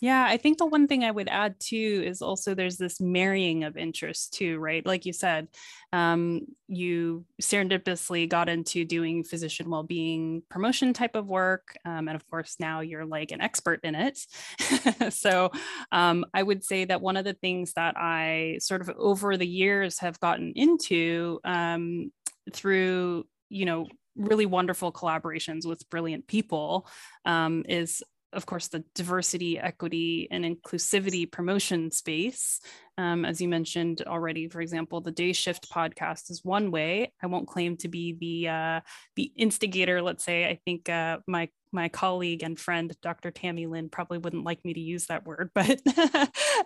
yeah, 0.00 0.26
I 0.28 0.36
think 0.36 0.58
the 0.58 0.66
one 0.66 0.86
thing 0.86 1.02
I 1.02 1.10
would 1.10 1.28
add 1.28 1.56
too 1.58 2.04
is 2.06 2.22
also 2.22 2.54
there's 2.54 2.76
this 2.76 3.00
marrying 3.00 3.64
of 3.64 3.76
interests 3.76 4.28
too, 4.28 4.58
right? 4.58 4.86
Like 4.86 5.04
you 5.04 5.12
said, 5.12 5.48
um, 5.92 6.42
you 6.68 7.24
serendipitously 7.42 8.28
got 8.28 8.48
into 8.48 8.84
doing 8.84 9.24
physician 9.24 9.68
well-being 9.68 10.42
promotion 10.48 10.92
type 10.92 11.16
of 11.16 11.26
work, 11.26 11.74
um, 11.84 12.06
and 12.06 12.14
of 12.14 12.24
course 12.30 12.56
now 12.60 12.78
you're 12.80 13.06
like 13.06 13.32
an 13.32 13.40
expert 13.40 13.80
in 13.82 13.96
it. 13.96 14.20
so 15.12 15.50
um, 15.90 16.24
I 16.32 16.44
would 16.44 16.62
say 16.62 16.84
that 16.84 17.00
one 17.00 17.16
of 17.16 17.24
the 17.24 17.34
things 17.34 17.72
that 17.72 17.96
I 17.96 18.58
sort 18.60 18.82
of 18.82 18.90
over 18.96 19.36
the 19.36 19.48
years 19.48 19.98
have 19.98 20.20
gotten 20.20 20.52
into 20.54 21.40
um, 21.44 22.12
through 22.54 23.24
you 23.48 23.64
know 23.64 23.86
really 24.16 24.46
wonderful 24.46 24.92
collaborations 24.92 25.64
with 25.64 25.88
brilliant 25.90 26.26
people 26.26 26.88
um, 27.24 27.64
is 27.68 28.02
of 28.32 28.44
course, 28.44 28.68
the 28.68 28.84
diversity, 28.94 29.58
equity, 29.58 30.28
and 30.30 30.44
inclusivity 30.44 31.30
promotion 31.30 31.90
space. 31.90 32.60
Um, 32.98 33.24
as 33.24 33.40
you 33.40 33.48
mentioned 33.48 34.02
already, 34.06 34.48
for 34.48 34.60
example, 34.60 35.00
the 35.00 35.10
Day 35.10 35.32
Shift 35.32 35.70
podcast 35.70 36.30
is 36.30 36.44
one 36.44 36.70
way. 36.70 37.12
I 37.22 37.26
won't 37.26 37.48
claim 37.48 37.76
to 37.78 37.88
be 37.88 38.16
the 38.20 38.48
uh, 38.48 38.80
the 39.16 39.32
instigator. 39.36 40.02
Let's 40.02 40.24
say 40.24 40.44
I 40.46 40.60
think 40.64 40.88
uh, 40.88 41.18
my 41.26 41.48
my 41.72 41.88
colleague 41.88 42.42
and 42.42 42.58
friend, 42.58 42.94
Dr. 43.02 43.30
Tammy 43.30 43.66
Lynn, 43.66 43.88
probably 43.88 44.18
wouldn't 44.18 44.44
like 44.44 44.64
me 44.64 44.74
to 44.74 44.80
use 44.80 45.06
that 45.06 45.26
word, 45.26 45.50
but 45.54 45.80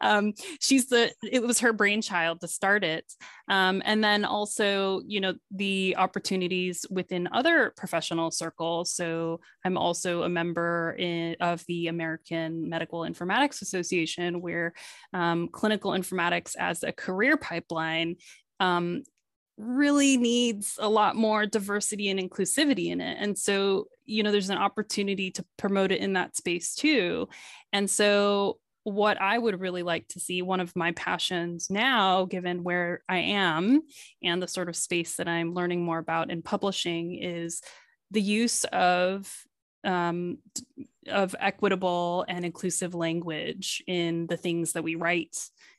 um, 0.01 0.33
she's 0.61 0.89
the, 0.89 1.13
it 1.23 1.43
was 1.43 1.61
her 1.61 1.73
brainchild 1.73 2.41
to 2.41 2.49
start 2.49 2.85
it. 2.85 3.11
Um, 3.49 3.83
and 3.85 4.03
then 4.03 4.25
also, 4.25 5.01
you 5.07 5.21
know, 5.21 5.35
the 5.51 5.97
opportunities 5.97 6.85
within 6.91 7.29
other 7.33 7.73
professional 7.77 8.31
circles. 8.31 8.93
So 8.93 9.41
I'm 9.65 9.77
also 9.77 10.23
a 10.23 10.29
member 10.29 10.97
in, 10.99 11.37
of 11.41 11.65
the 11.67 11.89
American 11.89 12.69
Medical 12.69 13.01
Informatics 13.01 13.63
Association, 13.63 14.41
where 14.41 14.73
um, 15.13 15.49
clinical 15.49 15.93
informatics 15.93 16.55
as 16.59 16.83
a 16.83 16.93
career 16.93 17.37
pipeline 17.37 18.17
um, 18.61 19.03
really 19.57 20.17
needs 20.17 20.79
a 20.81 20.89
lot 20.89 21.17
more 21.17 21.47
diversity 21.47 22.09
and 22.09 22.19
inclusivity 22.19 22.87
in 22.87 23.01
it. 23.01 23.17
And 23.21 23.37
so, 23.37 23.87
you 24.05 24.23
know, 24.23 24.33
there's 24.33 24.51
an 24.51 24.59
opportunity 24.59 25.31
to 25.33 25.45
promote 25.57 25.93
it 25.93 26.01
in 26.01 26.15
that 26.15 26.37
space 26.37 26.75
too. 26.75 27.29
And 27.73 27.89
so, 27.89 28.59
what 28.85 29.21
I 29.21 29.39
would 29.39 29.61
really 29.61 29.85
like 29.85 30.09
to 30.09 30.19
see, 30.19 30.43
one 30.43 30.59
of 30.59 30.75
my 30.75 30.91
passions 30.93 31.71
now, 31.71 32.25
given 32.25 32.65
where 32.65 33.05
I 33.09 33.19
am 33.19 33.83
and 34.25 34.43
the 34.43 34.49
sort 34.49 34.69
of 34.69 34.75
space 34.75 35.17
that 35.17 35.29
I'm 35.29 35.55
learning 35.55 35.85
more 35.85 35.99
about 35.99 36.33
in 36.33 36.43
publishing, 36.43 37.15
is 37.15 37.63
the 38.11 38.21
use 38.21 38.65
of 38.65 39.33
um, 39.85 40.39
of 41.09 41.35
equitable 41.39 42.25
and 42.29 42.45
inclusive 42.45 42.95
language 42.95 43.83
in 43.87 44.27
the 44.27 44.37
things 44.37 44.73
that 44.73 44.85
we 44.85 44.95
write 44.95 45.37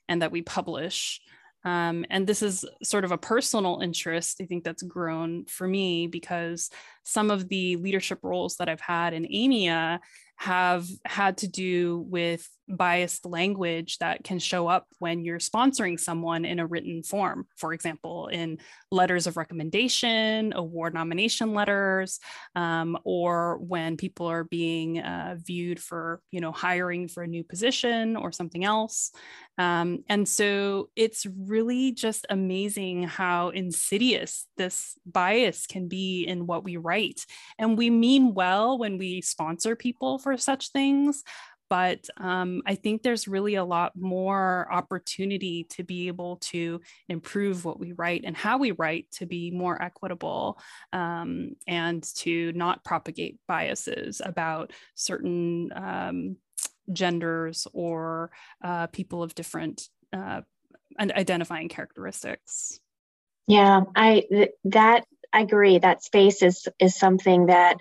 and 0.08 0.22
that 0.22 0.32
we 0.32 0.42
publish. 0.42 1.22
Um, 1.66 2.06
and 2.10 2.28
this 2.28 2.42
is 2.42 2.66
sort 2.84 3.06
of 3.06 3.12
a 3.12 3.18
personal 3.18 3.80
interest, 3.82 4.40
I 4.42 4.46
think 4.46 4.64
that's 4.64 4.84
grown 4.84 5.46
for 5.46 5.68
me 5.68 6.08
because 6.08 6.70
some 7.04 7.32
of 7.32 7.48
the 7.48 7.78
leadership 7.78 8.20
roles 8.22 8.58
that 8.58 8.70
I've 8.70 8.82
had 8.82 9.14
in 9.14 9.26
AMIA 9.26 10.00
have 10.38 10.86
had 11.06 11.38
to 11.38 11.48
do 11.48 12.00
with 12.10 12.50
biased 12.70 13.26
language 13.26 13.98
that 14.00 14.24
can 14.24 14.40
show 14.40 14.68
up 14.68 14.88
when 15.00 15.24
you're 15.24 15.40
sponsoring 15.40 16.00
someone 16.00 16.46
in 16.46 16.60
a 16.60 16.66
written 16.66 17.04
form. 17.04 17.46
For 17.56 17.74
example, 17.74 18.28
in 18.28 18.60
letters 18.92 19.28
of 19.28 19.38
recommendation, 19.38 20.54
award 20.56 20.94
nomination 20.94 21.54
letters, 21.54 22.20
um, 22.56 22.98
or 23.04 23.58
when 23.58 23.98
people 23.98 24.28
are 24.28 24.44
being 24.44 25.00
uh, 25.00 25.36
viewed 25.40 25.80
for, 25.80 26.22
you 26.32 26.42
know, 26.42 26.52
hiring 26.52 27.08
for 27.08 27.24
a 27.24 27.28
new 27.28 27.44
position 27.44 28.16
or 28.16 28.32
something 28.32 28.64
else. 28.64 29.12
Um, 29.58 30.04
and 30.10 30.28
so 30.28 30.90
it's 30.96 31.26
really 31.26 31.92
just 31.92 32.26
amazing 32.30 33.04
how 33.04 33.50
insidious 33.50 34.48
this 34.58 34.98
bias 35.06 35.68
can 35.68 35.88
be 35.88 36.24
in 36.24 36.48
what 36.48 36.64
we 36.64 36.78
write. 36.78 37.26
And 37.60 37.78
we 37.78 37.90
mean 37.90 38.34
well 38.34 38.78
when 38.78 38.98
we 38.98 39.22
sponsor 39.22 39.76
people 39.76 40.18
for 40.18 40.38
such 40.38 40.72
things 40.72 41.24
but 41.70 42.08
um, 42.18 42.62
I 42.66 42.76
think 42.76 43.02
there's 43.02 43.28
really 43.28 43.56
a 43.56 43.64
lot 43.64 43.96
more 43.96 44.68
opportunity 44.72 45.66
to 45.72 45.84
be 45.84 46.08
able 46.08 46.38
to 46.38 46.82
improve 47.10 47.66
what 47.66 47.80
we 47.80 47.94
write 47.94 48.24
and 48.26 48.36
how 48.36 48.58
we 48.58 48.72
write 48.72 49.08
to 49.14 49.26
be 49.26 49.52
more 49.52 49.82
equitable 49.82 50.60
um, 50.92 51.56
and 51.68 52.04
to 52.16 52.52
not 52.54 52.84
propagate 52.84 53.40
biases 53.48 54.22
about 54.24 54.72
certain 54.96 55.72
um, 55.76 56.38
genders 56.92 57.68
or 57.74 58.32
uh, 58.64 58.88
people 58.88 59.24
of 59.24 59.36
different 59.36 59.88
uh, 60.12 60.42
identifying 61.00 61.70
characteristics. 61.70 62.80
Yeah, 63.48 63.82
I 63.96 64.24
th- 64.30 64.52
that 64.66 65.06
I 65.32 65.42
agree. 65.42 65.80
That 65.80 66.04
space 66.04 66.42
is 66.42 66.68
is 66.80 66.96
something 66.96 67.48
that 67.48 67.78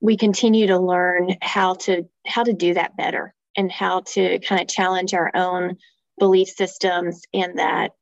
we 0.00 0.16
continue 0.16 0.66
to 0.66 0.78
learn 0.78 1.36
how 1.42 1.74
to 1.74 2.04
how 2.26 2.42
to 2.42 2.52
do 2.52 2.74
that 2.74 2.96
better 2.96 3.34
and 3.56 3.70
how 3.70 4.00
to 4.00 4.38
kind 4.40 4.60
of 4.60 4.68
challenge 4.68 5.14
our 5.14 5.30
own 5.34 5.76
belief 6.18 6.48
systems 6.48 7.22
and 7.32 7.58
that 7.58 7.92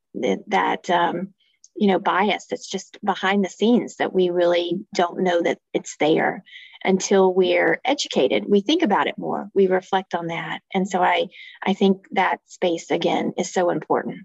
that 0.47 0.89
um, 0.91 1.35
you 1.77 1.89
know 1.89 1.99
bias 1.99 2.47
that's 2.49 2.69
just 2.69 2.99
behind 3.05 3.45
the 3.45 3.49
scenes 3.49 3.97
that 3.97 4.13
we 4.13 4.31
really 4.31 4.79
don't 4.95 5.21
know 5.21 5.43
that 5.43 5.59
it's 5.73 5.97
there 5.99 6.43
until 6.85 7.35
we're 7.35 7.81
educated 7.85 8.45
we 8.49 8.61
think 8.61 8.83
about 8.83 9.09
it 9.09 9.19
more 9.19 9.49
we 9.55 9.67
reflect 9.67 10.15
on 10.15 10.29
that 10.29 10.61
and 10.73 10.89
so 10.89 11.03
i 11.03 11.27
i 11.65 11.75
think 11.75 12.07
that 12.13 12.39
space 12.47 12.91
again 12.91 13.33
is 13.37 13.53
so 13.53 13.71
important 13.71 14.19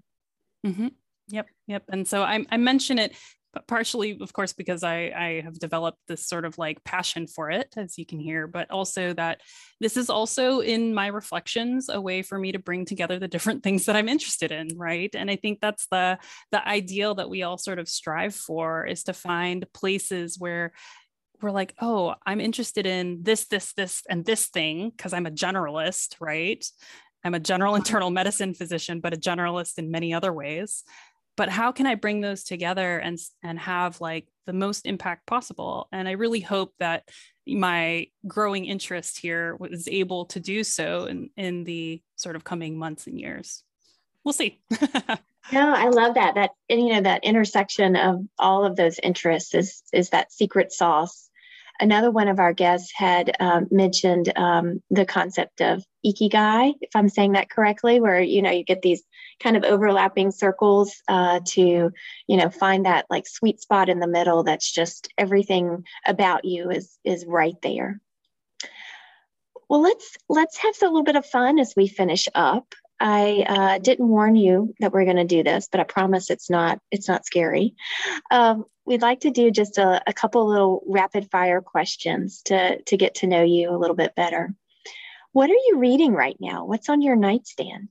mm-hmm. 0.64 0.88
Yep, 1.28 1.46
yep. 1.66 1.84
And 1.88 2.06
so 2.06 2.22
I, 2.22 2.44
I 2.50 2.56
mention 2.56 2.98
it 2.98 3.14
but 3.54 3.66
partially 3.68 4.18
of 4.20 4.32
course 4.32 4.52
because 4.52 4.82
I, 4.82 5.12
I 5.16 5.40
have 5.44 5.58
developed 5.58 6.00
this 6.08 6.26
sort 6.26 6.44
of 6.44 6.58
like 6.58 6.84
passion 6.84 7.26
for 7.26 7.50
it 7.50 7.72
as 7.76 7.96
you 7.96 8.04
can 8.04 8.18
hear 8.18 8.46
but 8.46 8.70
also 8.70 9.14
that 9.14 9.40
this 9.80 9.96
is 9.96 10.10
also 10.10 10.60
in 10.60 10.92
my 10.92 11.06
reflections 11.06 11.88
a 11.88 12.00
way 12.00 12.22
for 12.22 12.38
me 12.38 12.52
to 12.52 12.58
bring 12.58 12.84
together 12.84 13.18
the 13.18 13.28
different 13.28 13.62
things 13.62 13.86
that 13.86 13.96
i'm 13.96 14.08
interested 14.08 14.50
in 14.52 14.68
right? 14.76 15.14
And 15.14 15.30
i 15.30 15.36
think 15.36 15.60
that's 15.60 15.86
the 15.86 16.18
the 16.50 16.66
ideal 16.66 17.14
that 17.14 17.30
we 17.30 17.42
all 17.42 17.56
sort 17.56 17.78
of 17.78 17.88
strive 17.88 18.34
for 18.34 18.84
is 18.84 19.04
to 19.04 19.12
find 19.12 19.64
places 19.72 20.38
where 20.38 20.72
we're 21.40 21.50
like 21.50 21.74
oh 21.80 22.14
i'm 22.26 22.40
interested 22.40 22.86
in 22.86 23.22
this 23.22 23.46
this 23.46 23.72
this 23.74 24.02
and 24.08 24.24
this 24.24 24.46
thing 24.46 24.90
because 24.90 25.12
i'm 25.12 25.26
a 25.26 25.30
generalist 25.30 26.16
right? 26.20 26.64
I'm 27.26 27.34
a 27.34 27.40
general 27.40 27.74
internal 27.82 28.10
medicine 28.10 28.54
physician 28.54 29.00
but 29.00 29.14
a 29.14 29.16
generalist 29.16 29.78
in 29.78 29.90
many 29.90 30.12
other 30.12 30.32
ways 30.32 30.84
but 31.36 31.48
how 31.48 31.72
can 31.72 31.86
i 31.86 31.94
bring 31.94 32.20
those 32.20 32.44
together 32.44 32.98
and 32.98 33.18
and 33.42 33.58
have 33.58 34.00
like 34.00 34.28
the 34.46 34.52
most 34.52 34.86
impact 34.86 35.26
possible? 35.26 35.88
And 35.92 36.08
i 36.08 36.12
really 36.12 36.40
hope 36.40 36.74
that 36.78 37.08
my 37.46 38.06
growing 38.26 38.64
interest 38.64 39.18
here 39.18 39.56
was 39.56 39.86
able 39.88 40.26
to 40.26 40.40
do 40.40 40.64
so 40.64 41.04
in 41.04 41.30
in 41.36 41.64
the 41.64 42.02
sort 42.16 42.36
of 42.36 42.44
coming 42.44 42.78
months 42.78 43.06
and 43.06 43.18
years. 43.18 43.62
We'll 44.24 44.32
see. 44.32 44.60
No 45.52 45.74
i 45.74 45.88
love 45.88 46.14
that 46.14 46.36
that 46.36 46.52
and, 46.70 46.80
you 46.80 46.94
know 46.94 47.02
that 47.02 47.24
intersection 47.24 47.96
of 47.96 48.24
all 48.38 48.64
of 48.64 48.76
those 48.76 48.98
interests 48.98 49.54
is 49.54 49.82
is 49.92 50.08
that 50.10 50.32
secret 50.32 50.72
sauce 50.72 51.28
another 51.80 52.10
one 52.10 52.28
of 52.28 52.38
our 52.38 52.52
guests 52.52 52.92
had 52.94 53.32
um, 53.40 53.66
mentioned 53.70 54.32
um, 54.36 54.82
the 54.90 55.04
concept 55.04 55.60
of 55.60 55.84
ikigai 56.06 56.72
if 56.80 56.90
i'm 56.94 57.08
saying 57.08 57.32
that 57.32 57.50
correctly 57.50 58.00
where 58.00 58.20
you 58.20 58.42
know 58.42 58.50
you 58.50 58.64
get 58.64 58.82
these 58.82 59.02
kind 59.42 59.56
of 59.56 59.64
overlapping 59.64 60.30
circles 60.30 61.02
uh, 61.08 61.40
to 61.46 61.90
you 62.26 62.36
know 62.36 62.50
find 62.50 62.84
that 62.86 63.06
like 63.10 63.26
sweet 63.26 63.60
spot 63.60 63.88
in 63.88 64.00
the 64.00 64.06
middle 64.06 64.42
that's 64.42 64.70
just 64.70 65.08
everything 65.18 65.84
about 66.06 66.44
you 66.44 66.70
is 66.70 66.98
is 67.04 67.24
right 67.26 67.56
there 67.62 68.00
Well, 69.68 69.80
let's 69.80 70.16
let's 70.28 70.58
have 70.58 70.74
a 70.82 70.86
little 70.86 71.04
bit 71.04 71.16
of 71.16 71.26
fun 71.26 71.58
as 71.58 71.74
we 71.76 71.88
finish 71.88 72.28
up. 72.34 72.74
I 73.06 73.44
uh, 73.46 73.78
didn't 73.78 74.08
warn 74.08 74.34
you 74.34 74.74
that 74.80 74.90
we're 74.90 75.04
going 75.04 75.18
to 75.18 75.24
do 75.24 75.42
this, 75.42 75.68
but 75.70 75.78
I 75.78 75.84
promise 75.84 76.30
it's 76.30 76.48
not 76.48 76.78
it's 76.90 77.06
not 77.06 77.26
scary. 77.26 77.74
Um, 78.30 78.64
we'd 78.86 79.02
like 79.02 79.20
to 79.20 79.30
do 79.30 79.50
just 79.50 79.76
a, 79.76 80.02
a 80.06 80.14
couple 80.14 80.48
little 80.48 80.82
rapid 80.86 81.30
fire 81.30 81.60
questions 81.60 82.40
to 82.46 82.80
to 82.82 82.96
get 82.96 83.16
to 83.16 83.26
know 83.26 83.42
you 83.42 83.70
a 83.70 83.76
little 83.76 83.94
bit 83.94 84.14
better. 84.14 84.54
What 85.32 85.50
are 85.50 85.62
you 85.66 85.74
reading 85.76 86.14
right 86.14 86.36
now? 86.40 86.64
What's 86.64 86.88
on 86.88 87.02
your 87.02 87.14
nightstand? 87.14 87.88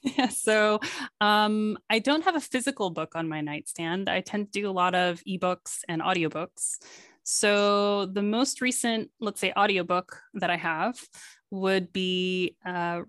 Yeah, 0.00 0.28
so 0.30 0.80
um, 1.20 1.76
I 1.90 1.98
don't 1.98 2.24
have 2.24 2.36
a 2.36 2.40
physical 2.40 2.88
book 2.88 3.12
on 3.14 3.28
my 3.28 3.42
nightstand. 3.42 4.08
I 4.08 4.22
tend 4.22 4.50
to 4.50 4.60
do 4.60 4.70
a 4.70 4.72
lot 4.72 4.94
of 4.94 5.22
ebooks 5.28 5.80
and 5.88 6.00
audiobooks. 6.00 6.78
So 7.22 8.06
the 8.06 8.22
most 8.22 8.62
recent, 8.62 9.10
let's 9.20 9.40
say, 9.40 9.52
audiobook 9.56 10.20
that 10.34 10.48
I 10.48 10.56
have 10.56 10.98
would 11.50 11.92
be, 11.92 12.56
uh, 12.64 13.02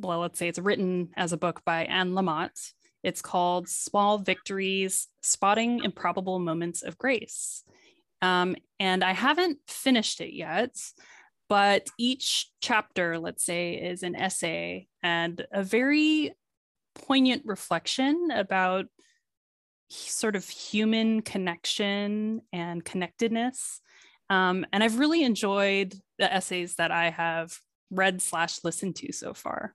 well, 0.00 0.20
let's 0.20 0.38
say 0.38 0.48
it's 0.48 0.58
written 0.58 1.10
as 1.16 1.32
a 1.32 1.36
book 1.36 1.62
by 1.64 1.84
Anne 1.84 2.12
Lamott. 2.12 2.72
It's 3.02 3.22
called 3.22 3.68
Small 3.68 4.18
Victories 4.18 5.08
Spotting 5.22 5.84
Improbable 5.84 6.38
Moments 6.38 6.82
of 6.82 6.98
Grace. 6.98 7.64
Um, 8.22 8.56
and 8.80 9.04
I 9.04 9.12
haven't 9.12 9.58
finished 9.68 10.20
it 10.20 10.34
yet, 10.34 10.76
but 11.48 11.88
each 11.98 12.50
chapter, 12.60 13.18
let's 13.18 13.44
say, 13.44 13.74
is 13.74 14.02
an 14.02 14.16
essay 14.16 14.88
and 15.02 15.46
a 15.52 15.62
very 15.62 16.34
poignant 16.94 17.42
reflection 17.44 18.30
about 18.32 18.86
sort 19.90 20.36
of 20.36 20.46
human 20.48 21.22
connection 21.22 22.42
and 22.52 22.84
connectedness. 22.84 23.80
Um, 24.28 24.66
and 24.72 24.84
I've 24.84 24.98
really 24.98 25.22
enjoyed 25.22 25.94
the 26.18 26.32
essays 26.32 26.74
that 26.74 26.90
I 26.90 27.10
have 27.10 27.58
read 27.90 28.20
slash 28.20 28.64
listened 28.64 28.96
to 28.96 29.12
so 29.12 29.32
far. 29.32 29.74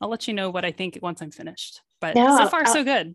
I'll 0.00 0.08
let 0.08 0.28
you 0.28 0.34
know 0.34 0.50
what 0.50 0.64
I 0.64 0.72
think 0.72 0.98
once 1.02 1.22
I'm 1.22 1.30
finished. 1.30 1.80
But 2.00 2.14
no, 2.14 2.36
so 2.36 2.48
far, 2.48 2.62
I'll, 2.66 2.72
so 2.72 2.84
good. 2.84 3.14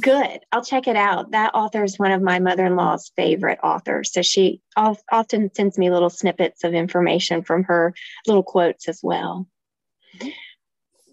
Good. 0.00 0.40
I'll 0.50 0.64
check 0.64 0.88
it 0.88 0.96
out. 0.96 1.32
That 1.32 1.54
author 1.54 1.84
is 1.84 1.98
one 1.98 2.10
of 2.10 2.22
my 2.22 2.38
mother-in-law's 2.38 3.12
favorite 3.14 3.58
authors. 3.62 4.12
So 4.12 4.22
she 4.22 4.60
often 4.76 5.50
sends 5.54 5.78
me 5.78 5.90
little 5.90 6.10
snippets 6.10 6.64
of 6.64 6.74
information 6.74 7.42
from 7.42 7.64
her, 7.64 7.94
little 8.26 8.42
quotes 8.42 8.88
as 8.88 9.00
well. 9.02 9.46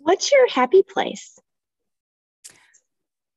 What's 0.02 0.32
your 0.32 0.48
happy 0.50 0.84
place? 0.84 1.38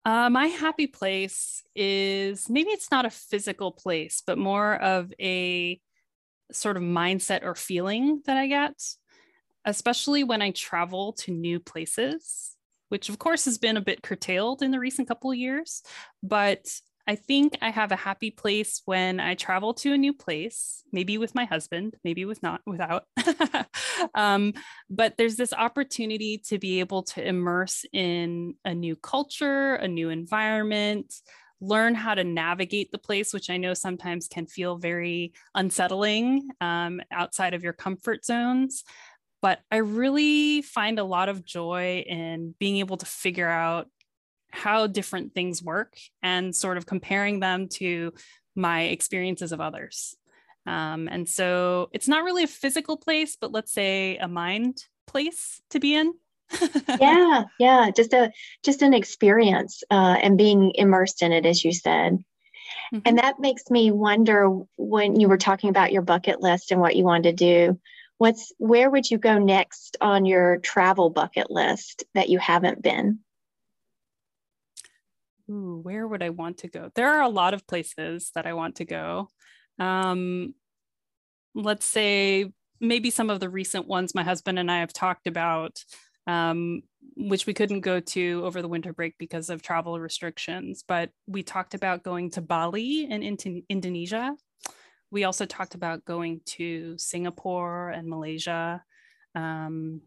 Uh, 0.05 0.31
my 0.31 0.47
happy 0.47 0.87
place 0.87 1.65
is 1.75 2.49
maybe 2.49 2.71
it's 2.71 2.93
not 2.93 3.05
a 3.05 3.11
physical 3.11 3.73
place, 3.73 4.23
but 4.25 4.39
more 4.39 4.77
of 4.77 5.13
a 5.21 5.81
sort 6.53 6.77
of 6.77 6.83
mindset 6.85 7.43
or 7.43 7.57
feeling 7.57 8.23
that 8.27 8.37
I 8.37 8.47
get, 8.47 8.81
especially 9.67 10.25
when 10.25 10.41
I 10.41 10.53
travel 10.53 11.13
to 11.15 11.33
new 11.33 11.61
places, 11.61 12.57
which 12.89 13.09
of 13.09 13.19
course 13.19 13.45
has 13.45 13.59
been 13.59 13.77
a 13.77 13.83
bit 13.83 14.03
curtailed 14.03 14.63
in 14.63 14.71
the 14.71 14.79
recent 14.79 15.09
couple 15.09 15.31
of 15.31 15.37
years. 15.37 15.83
But 16.23 16.67
I 17.09 17.15
think 17.15 17.57
I 17.63 17.71
have 17.71 17.93
a 17.93 17.97
happy 17.97 18.31
place 18.31 18.83
when 18.85 19.21
I 19.21 19.35
travel 19.35 19.75
to 19.75 19.93
a 19.93 19.99
new 19.99 20.13
place, 20.13 20.83
maybe 20.93 21.19
with 21.19 21.37
my 21.37 21.45
husband, 21.45 21.95
maybe 22.03 22.25
with 22.25 22.43
not 22.43 22.63
without. 22.67 23.05
um, 24.15 24.55
but 24.91 25.17
there's 25.17 25.37
this 25.37 25.53
opportunity 25.53 26.39
to 26.49 26.59
be 26.59 26.81
able 26.81 27.05
to 27.05 27.27
immerse 27.27 27.85
in 27.93 28.55
a 28.65 28.75
new 28.75 28.97
culture, 28.97 29.75
a 29.75 29.87
new 29.87 30.11
environment, 30.11 31.15
learn 31.61 31.95
how 31.95 32.15
to 32.15 32.25
navigate 32.25 32.91
the 32.91 32.99
place, 32.99 33.33
which 33.33 33.51
I 33.51 33.57
know 33.57 33.73
sometimes 33.73 34.29
can 34.29 34.47
feel 34.47 34.77
very 34.77 35.33
unsettling 35.55 36.49
um, 36.61 37.01
outside 37.11 37.55
of 37.55 37.63
your 37.63 37.73
comfort 37.73 38.25
zones. 38.25 38.85
But 39.43 39.61
I 39.71 39.77
really 39.77 40.63
find 40.63 40.99
a 40.99 41.05
lot 41.05 41.29
of 41.29 41.45
joy 41.45 42.05
in 42.07 42.55
being 42.59 42.79
able 42.79 42.97
to 42.97 43.07
figure 43.07 43.49
out 43.49 43.89
how 44.51 44.87
different 44.87 45.35
things 45.35 45.63
work 45.63 45.97
and 46.23 46.55
sort 46.55 46.79
of 46.79 46.87
comparing 46.87 47.41
them 47.41 47.69
to 47.69 48.13
my 48.55 48.85
experiences 48.85 49.53
of 49.53 49.61
others. 49.61 50.17
Um, 50.67 51.09
and 51.11 51.29
so 51.29 51.91
it's 51.93 52.09
not 52.09 52.25
really 52.25 52.43
a 52.43 52.49
physical 52.49 52.97
place, 52.97 53.37
but 53.41 53.53
let's 53.53 53.73
say 53.73 54.17
a 54.17 54.27
mind 54.27 54.85
place 55.07 55.61
to 55.71 55.79
be 55.79 55.95
in. 55.95 56.15
yeah, 57.01 57.45
yeah, 57.59 57.91
just 57.95 58.13
a 58.13 58.33
just 58.63 58.83
an 58.83 58.95
experience 58.95 59.83
uh, 59.91 60.17
and 60.23 60.39
being 60.39 60.73
immersed 60.77 61.23
in 61.23 61.33
it, 61.33 61.45
as 61.45 61.65
you 61.65 61.73
said. 61.73 62.19
Mm-hmm. 62.95 62.99
And 63.05 63.19
that 63.19 63.41
makes 63.41 63.71
me 63.71 63.91
wonder 63.91 64.51
when 64.77 65.19
you 65.19 65.29
were 65.29 65.39
talking 65.39 65.71
about 65.71 65.93
your 65.93 66.03
bucket 66.03 66.41
list 66.41 66.71
and 66.71 66.81
what 66.81 66.97
you 66.97 67.05
wanted 67.05 67.37
to 67.37 67.45
do. 67.45 67.81
What's 68.19 68.53
where 68.59 68.91
would 68.91 69.11
you 69.11 69.19
go 69.19 69.39
next 69.39 69.97
on 70.01 70.25
your 70.25 70.59
travel 70.59 71.11
bucket 71.11 71.51
list 71.51 72.05
that 72.15 72.29
you 72.29 72.39
haven't 72.39 72.83
been? 72.83 73.21
Ooh, 75.51 75.81
where 75.83 76.07
would 76.09 76.23
I 76.23 76.31
want 76.31 76.59
to 76.59 76.69
go? 76.69 76.91
There 76.95 77.09
are 77.09 77.23
a 77.23 77.29
lot 77.29 77.55
of 77.55 77.67
places 77.67 78.33
that 78.35 78.47
I 78.47 78.55
want 78.55 78.77
to 78.77 78.85
go. 78.85 79.29
Um, 79.79 80.55
let's 81.55 81.87
say 81.87 82.53
maybe 82.81 83.11
some 83.11 83.31
of 83.31 83.41
the 83.41 83.49
recent 83.49 83.87
ones 83.87 84.15
my 84.15 84.23
husband 84.23 84.59
and 84.59 84.71
I 84.71 84.81
have 84.81 84.93
talked 84.93 85.27
about, 85.27 85.83
um, 86.27 86.83
which 87.17 87.47
we 87.47 87.55
couldn't 87.55 87.81
go 87.81 88.01
to 88.01 88.43
over 88.45 88.61
the 88.61 88.69
winter 88.69 88.93
break 88.93 89.17
because 89.19 89.51
of 89.51 89.63
travel 89.63 89.99
restrictions. 90.01 90.83
But 90.87 91.11
we 91.27 91.43
talked 91.43 91.75
about 91.75 92.03
going 92.03 92.31
to 92.33 92.41
Bali 92.41 93.05
into 93.11 93.63
Indonesia. 93.69 94.35
We 95.17 95.25
also 95.25 95.47
talked 95.47 95.75
about 95.75 96.05
going 96.05 96.43
to 96.45 96.95
Singapore 96.99 97.89
and 97.89 98.07
Malaysia. 98.07 98.85
Um, 99.35 100.03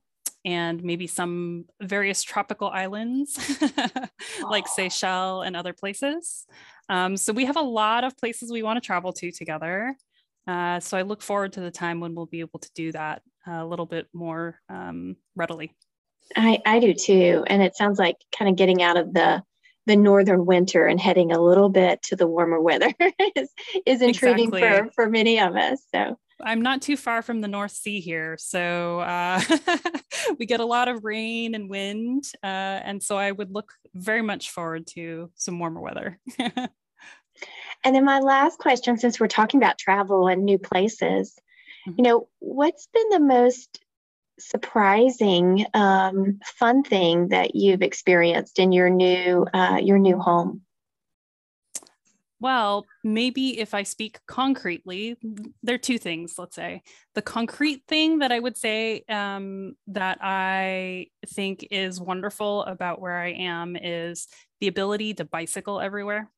and 0.45 0.83
maybe 0.83 1.07
some 1.07 1.65
various 1.81 2.21
tropical 2.21 2.67
islands 2.67 3.59
like 4.43 4.67
Seychelles 4.67 5.47
and 5.47 5.55
other 5.55 5.73
places. 5.73 6.45
Um, 6.89 7.17
so 7.17 7.33
we 7.33 7.45
have 7.45 7.57
a 7.57 7.61
lot 7.61 8.03
of 8.03 8.15
places 8.17 8.51
we 8.51 8.61
want 8.61 8.77
to 8.77 8.85
travel 8.85 9.11
to 9.13 9.31
together. 9.31 9.97
Uh, 10.47 10.79
so 10.79 10.95
I 10.95 11.01
look 11.01 11.23
forward 11.23 11.53
to 11.53 11.61
the 11.61 11.71
time 11.71 11.99
when 11.99 12.13
we'll 12.13 12.27
be 12.27 12.41
able 12.41 12.59
to 12.59 12.69
do 12.75 12.91
that 12.91 13.23
a 13.47 13.65
little 13.65 13.87
bit 13.87 14.05
more 14.13 14.61
um, 14.69 15.15
readily. 15.35 15.75
I, 16.35 16.61
I 16.67 16.79
do 16.79 16.93
too. 16.93 17.43
And 17.47 17.63
it 17.63 17.75
sounds 17.75 17.97
like 17.97 18.17
kind 18.37 18.47
of 18.47 18.55
getting 18.55 18.83
out 18.83 18.95
of 18.95 19.11
the 19.11 19.41
the 19.89 19.95
northern 19.95 20.45
winter 20.45 20.85
and 20.85 20.99
heading 20.99 21.31
a 21.31 21.41
little 21.41 21.67
bit 21.67 22.03
to 22.03 22.15
the 22.15 22.27
warmer 22.27 22.61
weather 22.61 22.93
is, 23.35 23.49
is 23.87 24.03
intriguing 24.03 24.49
exactly. 24.49 24.89
for, 24.89 24.93
for 24.93 25.09
many 25.09 25.39
of 25.39 25.55
us. 25.55 25.81
So 25.93 26.15
I'm 26.39 26.61
not 26.61 26.83
too 26.83 26.95
far 26.95 27.23
from 27.23 27.41
the 27.41 27.47
North 27.47 27.71
Sea 27.71 27.99
here. 27.99 28.37
So 28.39 28.99
uh, 28.99 29.41
we 30.39 30.45
get 30.45 30.59
a 30.59 30.65
lot 30.65 30.89
of 30.89 31.03
rain 31.03 31.55
and 31.55 31.71
wind. 31.71 32.25
Uh, 32.43 32.45
and 32.85 33.01
so 33.01 33.17
I 33.17 33.31
would 33.31 33.51
look 33.51 33.73
very 33.95 34.21
much 34.21 34.51
forward 34.51 34.85
to 34.93 35.31
some 35.33 35.57
warmer 35.57 35.81
weather. 35.81 36.19
and 36.39 36.69
then 37.83 38.05
my 38.05 38.19
last 38.19 38.59
question, 38.59 38.95
since 38.99 39.19
we're 39.19 39.27
talking 39.27 39.59
about 39.59 39.79
travel 39.79 40.27
and 40.27 40.45
new 40.45 40.59
places, 40.59 41.33
mm-hmm. 41.87 41.95
you 41.97 42.03
know, 42.03 42.27
what's 42.37 42.87
been 42.93 43.09
the 43.09 43.19
most 43.21 43.79
surprising, 44.39 45.65
um, 45.73 46.39
fun 46.43 46.83
thing 46.83 47.29
that 47.29 47.55
you've 47.55 47.81
experienced 47.81 48.59
in 48.59 48.71
your 48.71 48.89
new 48.89 49.45
uh, 49.53 49.79
your 49.81 49.99
new 49.99 50.17
home? 50.17 50.61
Well, 52.41 52.85
maybe 53.03 53.59
if 53.59 53.73
I 53.73 53.83
speak 53.83 54.19
concretely, 54.25 55.17
there 55.61 55.75
are 55.75 55.79
two 55.79 55.97
things, 55.97 56.35
let's 56.37 56.55
say. 56.55 56.83
The 57.13 57.21
concrete 57.21 57.83
thing 57.87 58.19
that 58.19 58.31
I 58.31 58.39
would 58.39 58.57
say 58.57 59.03
um, 59.09 59.75
that 59.87 60.19
I 60.21 61.07
think 61.27 61.67
is 61.69 61.99
wonderful 61.99 62.63
about 62.63 63.01
where 63.01 63.19
I 63.19 63.31
am 63.31 63.75
is 63.75 64.27
the 64.61 64.67
ability 64.67 65.15
to 65.15 65.25
bicycle 65.25 65.81
everywhere. 65.81 66.31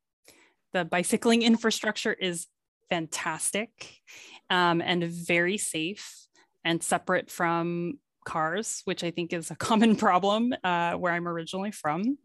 The 0.74 0.86
bicycling 0.86 1.42
infrastructure 1.44 2.14
is 2.14 2.48
fantastic 2.90 4.02
um, 4.50 4.82
and 4.82 5.04
very 5.04 5.58
safe 5.58 6.28
and 6.64 6.82
separate 6.84 7.30
from 7.30 8.00
cars, 8.26 8.82
which 8.86 9.04
I 9.04 9.12
think 9.12 9.34
is 9.34 9.52
a 9.52 9.56
common 9.68 9.96
problem 9.96 10.54
uh, 10.64 10.94
where 10.94 11.14
I'm 11.14 11.28
originally 11.28 11.72
from. 11.72 12.18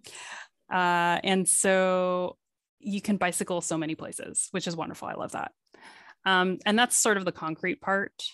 Uh, 0.72 1.20
and 1.22 1.48
so 1.48 2.36
you 2.78 3.00
can 3.00 3.16
bicycle 3.16 3.60
so 3.60 3.78
many 3.78 3.94
places, 3.94 4.48
which 4.50 4.66
is 4.66 4.76
wonderful. 4.76 5.08
I 5.08 5.14
love 5.14 5.32
that. 5.32 5.52
Um, 6.24 6.58
and 6.66 6.78
that's 6.78 6.96
sort 6.96 7.16
of 7.16 7.24
the 7.24 7.32
concrete 7.32 7.80
part. 7.80 8.24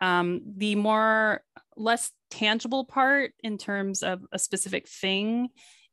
Um, 0.00 0.40
the 0.56 0.74
more 0.74 1.42
less 1.76 2.10
tangible 2.30 2.84
part 2.84 3.32
in 3.42 3.58
terms 3.58 4.02
of 4.02 4.22
a 4.32 4.38
specific 4.38 4.88
thing 4.88 5.48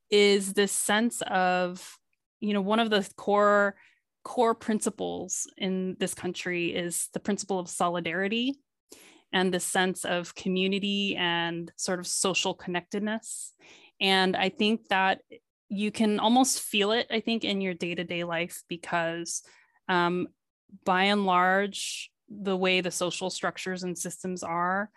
is 0.09 0.53
this 0.53 0.71
sense 0.71 1.21
of, 1.27 1.97
you 2.39 2.53
know, 2.53 2.61
one 2.61 2.79
of 2.79 2.89
the 2.89 3.07
core 3.15 3.75
core 4.23 4.53
principles 4.53 5.47
in 5.57 5.95
this 5.99 6.13
country 6.13 6.67
is 6.67 7.09
the 7.13 7.19
principle 7.19 7.57
of 7.57 7.67
solidarity 7.67 8.59
and 9.33 9.53
the 9.53 9.59
sense 9.59 10.05
of 10.05 10.35
community 10.35 11.15
and 11.15 11.71
sort 11.75 11.99
of 11.99 12.07
social 12.07 12.53
connectedness. 12.53 13.53
And 13.99 14.35
I 14.35 14.49
think 14.49 14.87
that 14.89 15.21
you 15.69 15.91
can 15.91 16.19
almost 16.19 16.61
feel 16.61 16.91
it, 16.91 17.07
I 17.09 17.21
think, 17.21 17.43
in 17.43 17.61
your 17.61 17.73
day 17.73 17.95
to 17.95 18.03
day 18.03 18.23
life 18.23 18.63
because 18.67 19.41
um, 19.87 20.27
by 20.83 21.03
and 21.03 21.25
large, 21.25 22.11
the 22.29 22.57
way 22.57 22.81
the 22.81 22.91
social 22.91 23.29
structures 23.29 23.83
and 23.83 23.97
systems 23.97 24.43
are, 24.43 24.89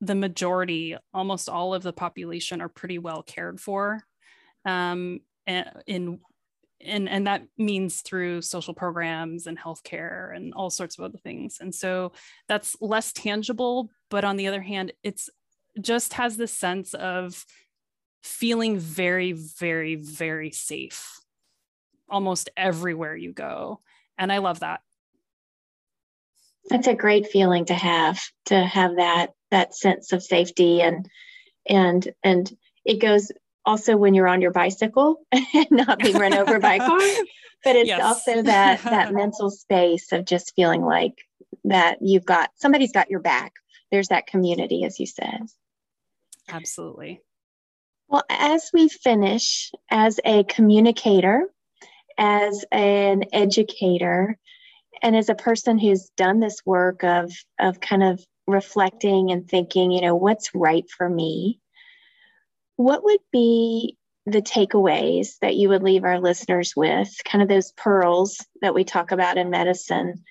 the 0.00 0.14
majority, 0.14 0.96
almost 1.12 1.48
all 1.48 1.74
of 1.74 1.82
the 1.82 1.92
population, 1.92 2.60
are 2.60 2.68
pretty 2.68 2.98
well 2.98 3.22
cared 3.22 3.60
for. 3.60 4.02
Um, 4.64 5.20
in 5.86 6.20
and 6.84 7.08
and 7.08 7.26
that 7.26 7.42
means 7.58 8.00
through 8.00 8.42
social 8.42 8.74
programs 8.74 9.46
and 9.46 9.58
healthcare 9.58 10.34
and 10.34 10.54
all 10.54 10.70
sorts 10.70 10.98
of 10.98 11.04
other 11.04 11.18
things. 11.18 11.58
And 11.60 11.74
so 11.74 12.12
that's 12.48 12.76
less 12.80 13.12
tangible, 13.12 13.90
but 14.08 14.24
on 14.24 14.36
the 14.36 14.46
other 14.46 14.62
hand, 14.62 14.92
it's 15.02 15.28
just 15.80 16.14
has 16.14 16.36
this 16.36 16.52
sense 16.52 16.94
of 16.94 17.44
feeling 18.22 18.78
very, 18.78 19.32
very, 19.32 19.94
very 19.94 20.50
safe 20.50 21.20
almost 22.08 22.50
everywhere 22.56 23.16
you 23.16 23.32
go. 23.32 23.80
And 24.18 24.32
I 24.32 24.38
love 24.38 24.60
that. 24.60 24.80
That's 26.68 26.88
a 26.88 26.94
great 26.94 27.28
feeling 27.28 27.66
to 27.66 27.74
have 27.74 28.20
to 28.46 28.62
have 28.62 28.96
that 28.96 29.30
that 29.50 29.74
sense 29.74 30.12
of 30.12 30.22
safety 30.22 30.82
and 30.82 31.08
and 31.66 32.06
and 32.22 32.56
it 32.84 33.00
goes 33.00 33.32
also 33.64 33.96
when 33.96 34.14
you're 34.14 34.28
on 34.28 34.40
your 34.40 34.50
bicycle 34.52 35.20
and 35.32 35.66
not 35.70 35.98
being 35.98 36.16
run 36.16 36.34
over 36.34 36.58
by 36.58 36.74
a 36.74 36.78
car 36.78 36.98
but 37.64 37.76
it's 37.76 37.88
yes. 37.88 38.00
also 38.02 38.42
that 38.42 38.82
that 38.82 39.12
mental 39.12 39.50
space 39.50 40.12
of 40.12 40.24
just 40.24 40.54
feeling 40.54 40.82
like 40.82 41.14
that 41.64 41.98
you've 42.00 42.24
got 42.24 42.50
somebody's 42.56 42.92
got 42.92 43.10
your 43.10 43.20
back. 43.20 43.54
There's 43.90 44.08
that 44.08 44.26
community 44.26 44.84
as 44.84 44.98
you 44.98 45.06
said. 45.06 45.46
Absolutely. 46.48 47.20
Well 48.08 48.24
as 48.28 48.70
we 48.72 48.88
finish 48.88 49.72
as 49.90 50.18
a 50.24 50.44
communicator 50.44 51.48
as 52.18 52.64
an 52.70 53.24
educator 53.32 54.38
and 55.02 55.16
as 55.16 55.28
a 55.28 55.34
person 55.34 55.78
who's 55.78 56.10
done 56.16 56.40
this 56.40 56.60
work 56.66 57.02
of 57.04 57.32
of 57.58 57.80
kind 57.80 58.02
of 58.02 58.24
reflecting 58.46 59.30
and 59.30 59.48
thinking 59.48 59.90
you 59.90 60.00
know 60.00 60.14
what's 60.14 60.54
right 60.54 60.84
for 60.90 61.08
me 61.08 61.60
what 62.80 63.04
would 63.04 63.20
be 63.30 63.98
the 64.24 64.40
takeaways 64.40 65.38
that 65.42 65.54
you 65.54 65.68
would 65.68 65.82
leave 65.82 66.02
our 66.04 66.18
listeners 66.18 66.74
with 66.74 67.14
kind 67.26 67.42
of 67.42 67.48
those 67.48 67.72
pearls 67.72 68.38
that 68.62 68.74
we 68.74 68.84
talk 68.84 69.12
about 69.12 69.36
in 69.36 69.50
medicine 69.50 70.24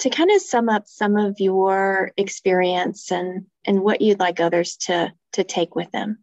to 0.00 0.10
kind 0.10 0.30
of 0.30 0.42
sum 0.42 0.68
up 0.68 0.86
some 0.86 1.16
of 1.16 1.40
your 1.40 2.12
experience 2.18 3.10
and 3.10 3.46
and 3.64 3.80
what 3.80 4.02
you'd 4.02 4.20
like 4.20 4.38
others 4.38 4.76
to 4.76 5.10
to 5.32 5.42
take 5.42 5.74
with 5.74 5.90
them 5.92 6.18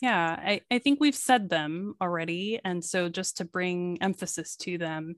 yeah, 0.00 0.38
I, 0.40 0.60
I 0.70 0.78
think 0.78 1.00
we've 1.00 1.12
said 1.12 1.50
them 1.50 1.96
already. 2.00 2.60
And 2.64 2.84
so 2.84 3.08
just 3.08 3.38
to 3.38 3.44
bring 3.44 3.98
emphasis 4.00 4.54
to 4.58 4.78
them, 4.78 5.16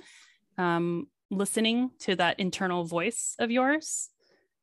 um, 0.56 1.08
listening 1.30 1.90
to 1.98 2.16
that 2.16 2.40
internal 2.40 2.84
voice 2.84 3.36
of 3.38 3.50
yours 3.50 4.08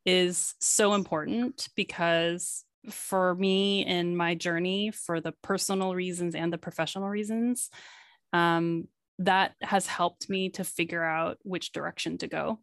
is 0.08 0.56
so 0.60 0.96
important 0.96 1.68
because 1.76 2.64
for 2.90 3.36
me 3.36 3.86
in 3.86 4.16
my 4.16 4.36
journey, 4.36 4.92
for 4.92 5.22
the 5.22 5.34
personal 5.42 5.96
reasons 5.96 6.36
and 6.36 6.52
the 6.52 6.58
professional 6.58 7.10
reasons, 7.10 7.70
um, 8.34 8.88
that 9.20 9.56
has 9.62 9.88
helped 9.88 10.30
me 10.30 10.50
to 10.50 10.64
figure 10.64 11.04
out 11.04 11.38
which 11.44 11.72
direction 11.72 12.18
to 12.20 12.28
go. 12.28 12.60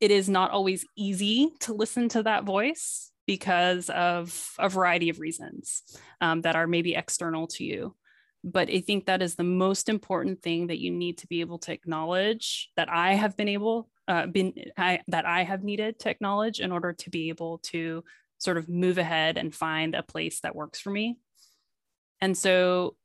It 0.00 0.10
is 0.10 0.28
not 0.28 0.50
always 0.50 0.86
easy 0.96 1.50
to 1.60 1.74
listen 1.74 2.08
to 2.10 2.22
that 2.22 2.44
voice 2.44 3.10
because 3.26 3.88
of 3.90 4.50
a 4.58 4.68
variety 4.68 5.08
of 5.08 5.20
reasons 5.20 5.82
um, 6.20 6.42
that 6.42 6.56
are 6.56 6.66
maybe 6.66 6.94
external 6.94 7.46
to 7.48 7.64
you. 7.64 7.94
But 8.42 8.68
I 8.68 8.80
think 8.80 9.06
that 9.06 9.22
is 9.22 9.36
the 9.36 9.44
most 9.44 9.88
important 9.88 10.42
thing 10.42 10.66
that 10.66 10.78
you 10.78 10.90
need 10.90 11.18
to 11.18 11.26
be 11.26 11.40
able 11.40 11.58
to 11.60 11.72
acknowledge 11.72 12.70
that 12.76 12.90
I 12.90 13.14
have 13.14 13.36
been 13.36 13.48
able, 13.48 13.88
uh, 14.06 14.26
been 14.26 14.52
I, 14.76 15.00
that 15.08 15.24
I 15.24 15.44
have 15.44 15.64
needed 15.64 15.98
to 16.00 16.10
acknowledge 16.10 16.60
in 16.60 16.70
order 16.70 16.92
to 16.92 17.10
be 17.10 17.30
able 17.30 17.58
to 17.70 18.04
sort 18.44 18.58
of 18.58 18.68
move 18.68 18.98
ahead 18.98 19.38
and 19.38 19.54
find 19.54 19.94
a 19.94 20.02
place 20.02 20.40
that 20.40 20.54
works 20.54 20.78
for 20.78 20.90
me. 20.90 21.18
And 22.20 22.36
so, 22.36 22.96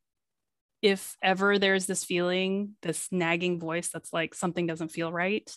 if 0.82 1.16
ever 1.22 1.58
there's 1.58 1.86
this 1.86 2.04
feeling, 2.04 2.76
this 2.82 3.08
nagging 3.10 3.60
voice 3.60 3.88
that's 3.88 4.12
like 4.12 4.34
something 4.34 4.66
doesn't 4.66 4.92
feel 4.92 5.12
right, 5.12 5.50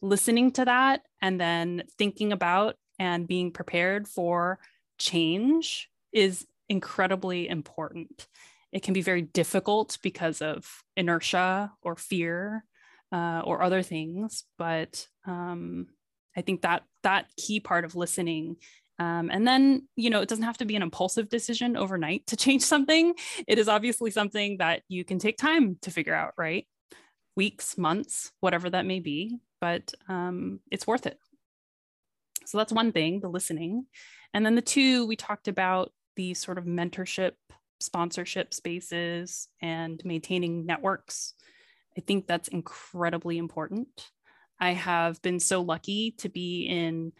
listening 0.00 0.52
to 0.52 0.64
that 0.64 1.02
and 1.20 1.40
then 1.40 1.82
thinking 1.98 2.32
about 2.32 2.76
and 2.98 3.28
being 3.28 3.50
prepared 3.50 4.08
for 4.08 4.58
change 4.98 5.90
is 6.12 6.46
incredibly 6.68 7.48
important. 7.48 8.26
It 8.72 8.82
can 8.82 8.94
be 8.94 9.02
very 9.02 9.22
difficult 9.22 9.98
because 10.02 10.40
of 10.40 10.66
inertia 10.96 11.72
or 11.82 11.96
fear 11.96 12.64
uh, 13.12 13.42
or 13.44 13.62
other 13.62 13.82
things, 13.82 14.44
but 14.56 15.06
um, 15.26 15.88
I 16.36 16.42
think 16.42 16.62
that 16.62 16.84
that 17.02 17.26
key 17.36 17.60
part 17.60 17.84
of 17.84 17.96
listening 17.96 18.56
um, 19.00 19.30
and 19.32 19.48
then, 19.48 19.88
you 19.96 20.10
know, 20.10 20.20
it 20.20 20.28
doesn't 20.28 20.44
have 20.44 20.58
to 20.58 20.66
be 20.66 20.76
an 20.76 20.82
impulsive 20.82 21.30
decision 21.30 21.74
overnight 21.74 22.26
to 22.26 22.36
change 22.44 22.62
something. 22.62 23.14
It 23.48 23.58
is 23.58 23.66
obviously 23.66 24.10
something 24.10 24.58
that 24.58 24.82
you 24.88 25.04
can 25.04 25.18
take 25.18 25.38
time 25.38 25.78
to 25.82 25.90
figure 25.90 26.14
out, 26.14 26.34
right? 26.36 26.66
Weeks, 27.34 27.78
months, 27.78 28.30
whatever 28.40 28.68
that 28.68 28.84
may 28.84 29.00
be, 29.00 29.38
but 29.58 29.94
um, 30.08 30.60
it's 30.70 30.86
worth 30.86 31.06
it. 31.06 31.18
So 32.44 32.58
that's 32.58 32.72
one 32.72 32.92
thing, 32.92 33.20
the 33.20 33.28
listening. 33.28 33.86
And 34.34 34.44
then 34.44 34.54
the 34.54 34.62
two, 34.62 35.06
we 35.06 35.16
talked 35.16 35.48
about 35.48 35.92
the 36.16 36.34
sort 36.34 36.58
of 36.58 36.64
mentorship, 36.64 37.32
sponsorship 37.80 38.52
spaces 38.52 39.48
and 39.62 40.02
maintaining 40.04 40.66
networks. 40.66 41.32
I 41.96 42.02
think 42.02 42.26
that's 42.26 42.48
incredibly 42.48 43.38
important. 43.38 44.10
I 44.60 44.72
have 44.72 45.22
been 45.22 45.40
so 45.40 45.62
lucky 45.62 46.10
to 46.18 46.28
be 46.28 46.66
in 46.66 47.12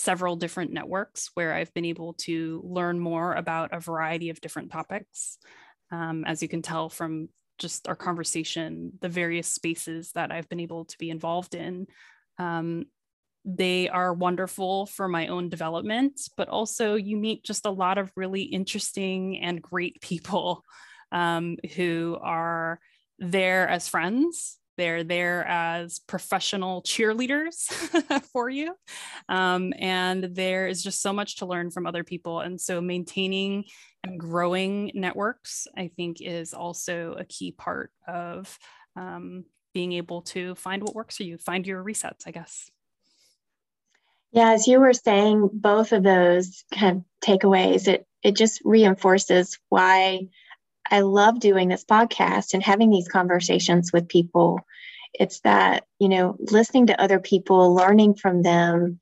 several 0.00 0.36
different 0.36 0.72
networks 0.72 1.30
where 1.34 1.54
I've 1.54 1.72
been 1.74 1.84
able 1.84 2.14
to 2.14 2.62
learn 2.64 2.98
more 2.98 3.34
about 3.34 3.72
a 3.72 3.80
variety 3.80 4.30
of 4.30 4.40
different 4.40 4.72
topics. 4.72 5.38
Um, 5.90 6.24
as 6.24 6.42
you 6.42 6.48
can 6.48 6.62
tell 6.62 6.88
from 6.88 7.28
just 7.58 7.88
our 7.88 7.96
conversation, 7.96 8.92
the 9.00 9.08
various 9.08 9.48
spaces 9.48 10.12
that 10.12 10.32
I've 10.32 10.48
been 10.48 10.60
able 10.60 10.86
to 10.86 10.98
be 10.98 11.10
involved 11.10 11.54
in 11.54 11.86
um, 12.38 12.86
they 13.44 13.88
are 13.88 14.12
wonderful 14.12 14.86
for 14.86 15.08
my 15.08 15.28
own 15.28 15.48
development, 15.48 16.20
but 16.36 16.48
also 16.48 16.94
you 16.94 17.16
meet 17.16 17.44
just 17.44 17.66
a 17.66 17.70
lot 17.70 17.98
of 17.98 18.12
really 18.16 18.42
interesting 18.42 19.38
and 19.38 19.62
great 19.62 20.00
people 20.00 20.62
um, 21.12 21.56
who 21.74 22.18
are 22.20 22.78
there 23.18 23.68
as 23.68 23.88
friends. 23.88 24.58
They're 24.80 25.04
there 25.04 25.44
as 25.46 25.98
professional 25.98 26.80
cheerleaders 26.80 27.70
for 28.32 28.48
you. 28.48 28.74
Um, 29.28 29.74
and 29.78 30.24
there 30.24 30.68
is 30.68 30.82
just 30.82 31.02
so 31.02 31.12
much 31.12 31.36
to 31.36 31.46
learn 31.46 31.70
from 31.70 31.86
other 31.86 32.02
people. 32.02 32.40
And 32.40 32.58
so 32.58 32.80
maintaining 32.80 33.66
and 34.04 34.18
growing 34.18 34.90
networks, 34.94 35.68
I 35.76 35.90
think, 35.94 36.22
is 36.22 36.54
also 36.54 37.14
a 37.18 37.26
key 37.26 37.52
part 37.52 37.90
of 38.08 38.58
um, 38.96 39.44
being 39.74 39.92
able 39.92 40.22
to 40.22 40.54
find 40.54 40.82
what 40.82 40.94
works 40.94 41.18
for 41.18 41.24
you, 41.24 41.36
find 41.36 41.66
your 41.66 41.84
resets, 41.84 42.22
I 42.26 42.30
guess. 42.30 42.70
Yeah, 44.32 44.52
as 44.52 44.66
you 44.66 44.80
were 44.80 44.94
saying, 44.94 45.50
both 45.52 45.92
of 45.92 46.04
those 46.04 46.64
kind 46.72 47.04
of 47.04 47.04
takeaways, 47.28 47.86
it 47.86 48.06
it 48.22 48.34
just 48.34 48.62
reinforces 48.64 49.58
why 49.68 50.28
I 50.90 51.00
love 51.00 51.40
doing 51.40 51.68
this 51.68 51.84
podcast 51.84 52.54
and 52.54 52.62
having 52.62 52.90
these 52.90 53.08
conversations 53.08 53.92
with 53.92 54.08
people. 54.08 54.60
It's 55.14 55.40
that, 55.40 55.86
you 55.98 56.08
know, 56.08 56.36
listening 56.38 56.86
to 56.86 57.00
other 57.00 57.18
people, 57.18 57.74
learning 57.74 58.14
from 58.14 58.42
them, 58.42 59.00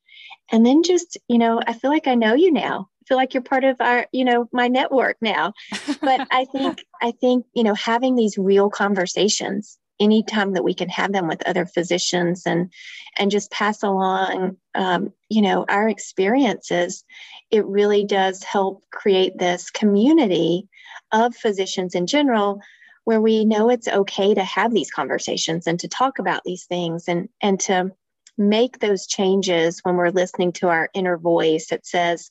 and 0.51 0.65
then 0.65 0.83
just, 0.83 1.19
you 1.29 1.39
know, 1.39 1.61
I 1.67 1.75
feel 1.75 1.91
like 1.91 2.07
I 2.07 2.15
know 2.15 2.35
you 2.35 2.53
now. 2.53 2.89
I 3.03 3.05
feel 3.07 3.17
like 3.17 3.35
you're 3.35 3.43
part 3.43 3.65
of 3.65 3.81
our, 3.81 4.07
you 4.13 4.25
know, 4.25 4.49
my 4.53 4.69
network 4.69 5.17
now. 5.21 5.53
But 6.01 6.27
I 6.31 6.45
think 6.53 6.85
I 7.03 7.11
think, 7.11 7.47
you 7.55 7.63
know, 7.63 7.75
having 7.75 8.17
these 8.17 8.39
real 8.39 8.71
conversations 8.71 9.79
anytime 10.01 10.53
that 10.53 10.65
we 10.65 10.75
can 10.75 10.89
have 10.89 11.13
them 11.13 11.29
with 11.29 11.47
other 11.47 11.67
physicians 11.67 12.45
and 12.47 12.73
and 13.17 13.31
just 13.31 13.51
pass 13.51 13.83
along 13.83 14.57
um, 14.75 15.13
you 15.29 15.43
know 15.43 15.65
our 15.69 15.89
experiences 15.89 17.05
it 17.51 17.65
really 17.67 18.05
does 18.05 18.43
help 18.43 18.85
create 18.91 19.37
this 19.39 19.71
community 19.71 20.69
of 21.13 21.35
physicians 21.35 21.95
in 21.95 22.07
general 22.07 22.61
where 23.05 23.21
we 23.21 23.45
know 23.45 23.71
it's 23.71 23.89
okay 23.89 24.35
to 24.35 24.45
have 24.45 24.73
these 24.73 24.91
conversations 24.91 25.67
and 25.67 25.81
to 25.81 25.89
talk 25.89 26.19
about 26.19 26.43
these 26.45 26.67
things 26.67 27.05
and 27.09 27.29
and 27.41 27.59
to 27.61 27.91
make 28.37 28.79
those 28.79 29.07
changes 29.07 29.81
when 29.83 29.97
we're 29.97 30.11
listening 30.11 30.53
to 30.53 30.69
our 30.69 30.89
inner 30.95 31.17
voice 31.17 31.69
that 31.69 31.87
says 31.87 32.31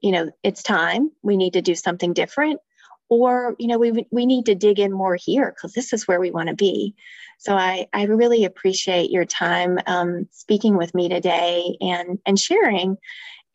you 0.00 0.12
know 0.12 0.30
it's 0.42 0.62
time 0.62 1.10
we 1.22 1.36
need 1.36 1.52
to 1.52 1.62
do 1.62 1.74
something 1.74 2.12
different 2.12 2.60
or 3.08 3.56
you 3.58 3.66
know 3.66 3.78
we 3.78 4.06
we 4.10 4.26
need 4.26 4.46
to 4.46 4.54
dig 4.54 4.78
in 4.78 4.92
more 4.92 5.16
here 5.16 5.54
because 5.54 5.72
this 5.72 5.92
is 5.92 6.06
where 6.06 6.20
we 6.20 6.30
want 6.30 6.48
to 6.48 6.54
be. 6.54 6.94
So 7.38 7.54
i 7.54 7.86
i 7.92 8.04
really 8.04 8.44
appreciate 8.44 9.10
your 9.10 9.24
time 9.24 9.78
um, 9.86 10.28
speaking 10.30 10.76
with 10.76 10.94
me 10.94 11.08
today 11.08 11.76
and 11.80 12.18
and 12.26 12.38
sharing 12.38 12.96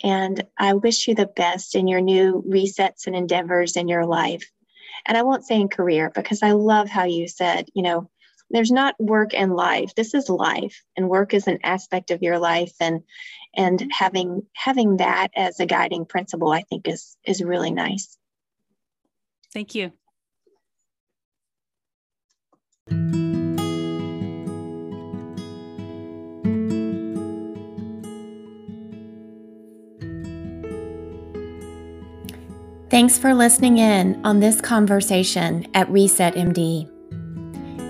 and 0.04 0.44
i 0.58 0.74
wish 0.74 1.08
you 1.08 1.16
the 1.16 1.26
best 1.26 1.76
in 1.76 1.88
your 1.88 2.02
new 2.02 2.44
resets 2.48 3.08
and 3.08 3.16
endeavors 3.16 3.76
in 3.78 3.88
your 3.88 4.06
life. 4.06 4.50
And 5.06 5.18
i 5.18 5.24
won't 5.24 5.46
say 5.46 5.60
in 5.60 5.70
career 5.70 6.12
because 6.14 6.44
i 6.44 6.52
love 6.52 6.90
how 6.90 7.06
you 7.06 7.28
said 7.28 7.68
you 7.74 7.84
know 7.84 8.10
there's 8.50 8.72
not 8.72 8.96
work 9.00 9.34
and 9.34 9.56
life. 9.56 9.96
This 9.96 10.14
is 10.14 10.30
life 10.30 10.84
and 10.96 11.10
work 11.10 11.34
is 11.34 11.48
an 11.48 11.58
aspect 11.64 12.12
of 12.12 12.22
your 12.22 12.38
life 12.38 12.74
and 12.80 13.02
and 13.56 13.80
mm-hmm. 13.80 13.90
having 13.92 14.44
having 14.54 14.98
that 14.98 15.30
as 15.36 15.60
a 15.60 15.66
guiding 15.66 16.06
principle 16.06 16.52
i 16.52 16.62
think 16.62 16.88
is 16.88 17.18
is 17.26 17.44
really 17.44 17.72
nice. 17.72 18.18
Thank 19.54 19.76
you 19.76 19.92
Thanks 32.94 33.18
for 33.18 33.34
listening 33.34 33.80
in 33.80 34.24
on 34.24 34.40
this 34.40 34.62
conversation 34.62 35.66
at 35.74 35.90
Reset 35.90 36.36
MD. 36.36 36.88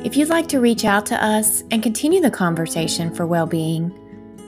If 0.05 0.15
you'd 0.15 0.29
like 0.29 0.47
to 0.47 0.61
reach 0.61 0.85
out 0.85 1.05
to 1.07 1.21
us 1.21 1.61
and 1.71 1.83
continue 1.83 2.21
the 2.21 2.31
conversation 2.31 3.13
for 3.13 3.27
well-being, 3.27 3.91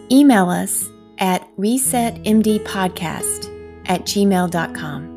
email 0.09 0.49
us 0.49 0.89
at 1.17 1.45
resetmdpodcast 1.57 3.89
at 3.89 4.03
gmail.com. 4.03 5.14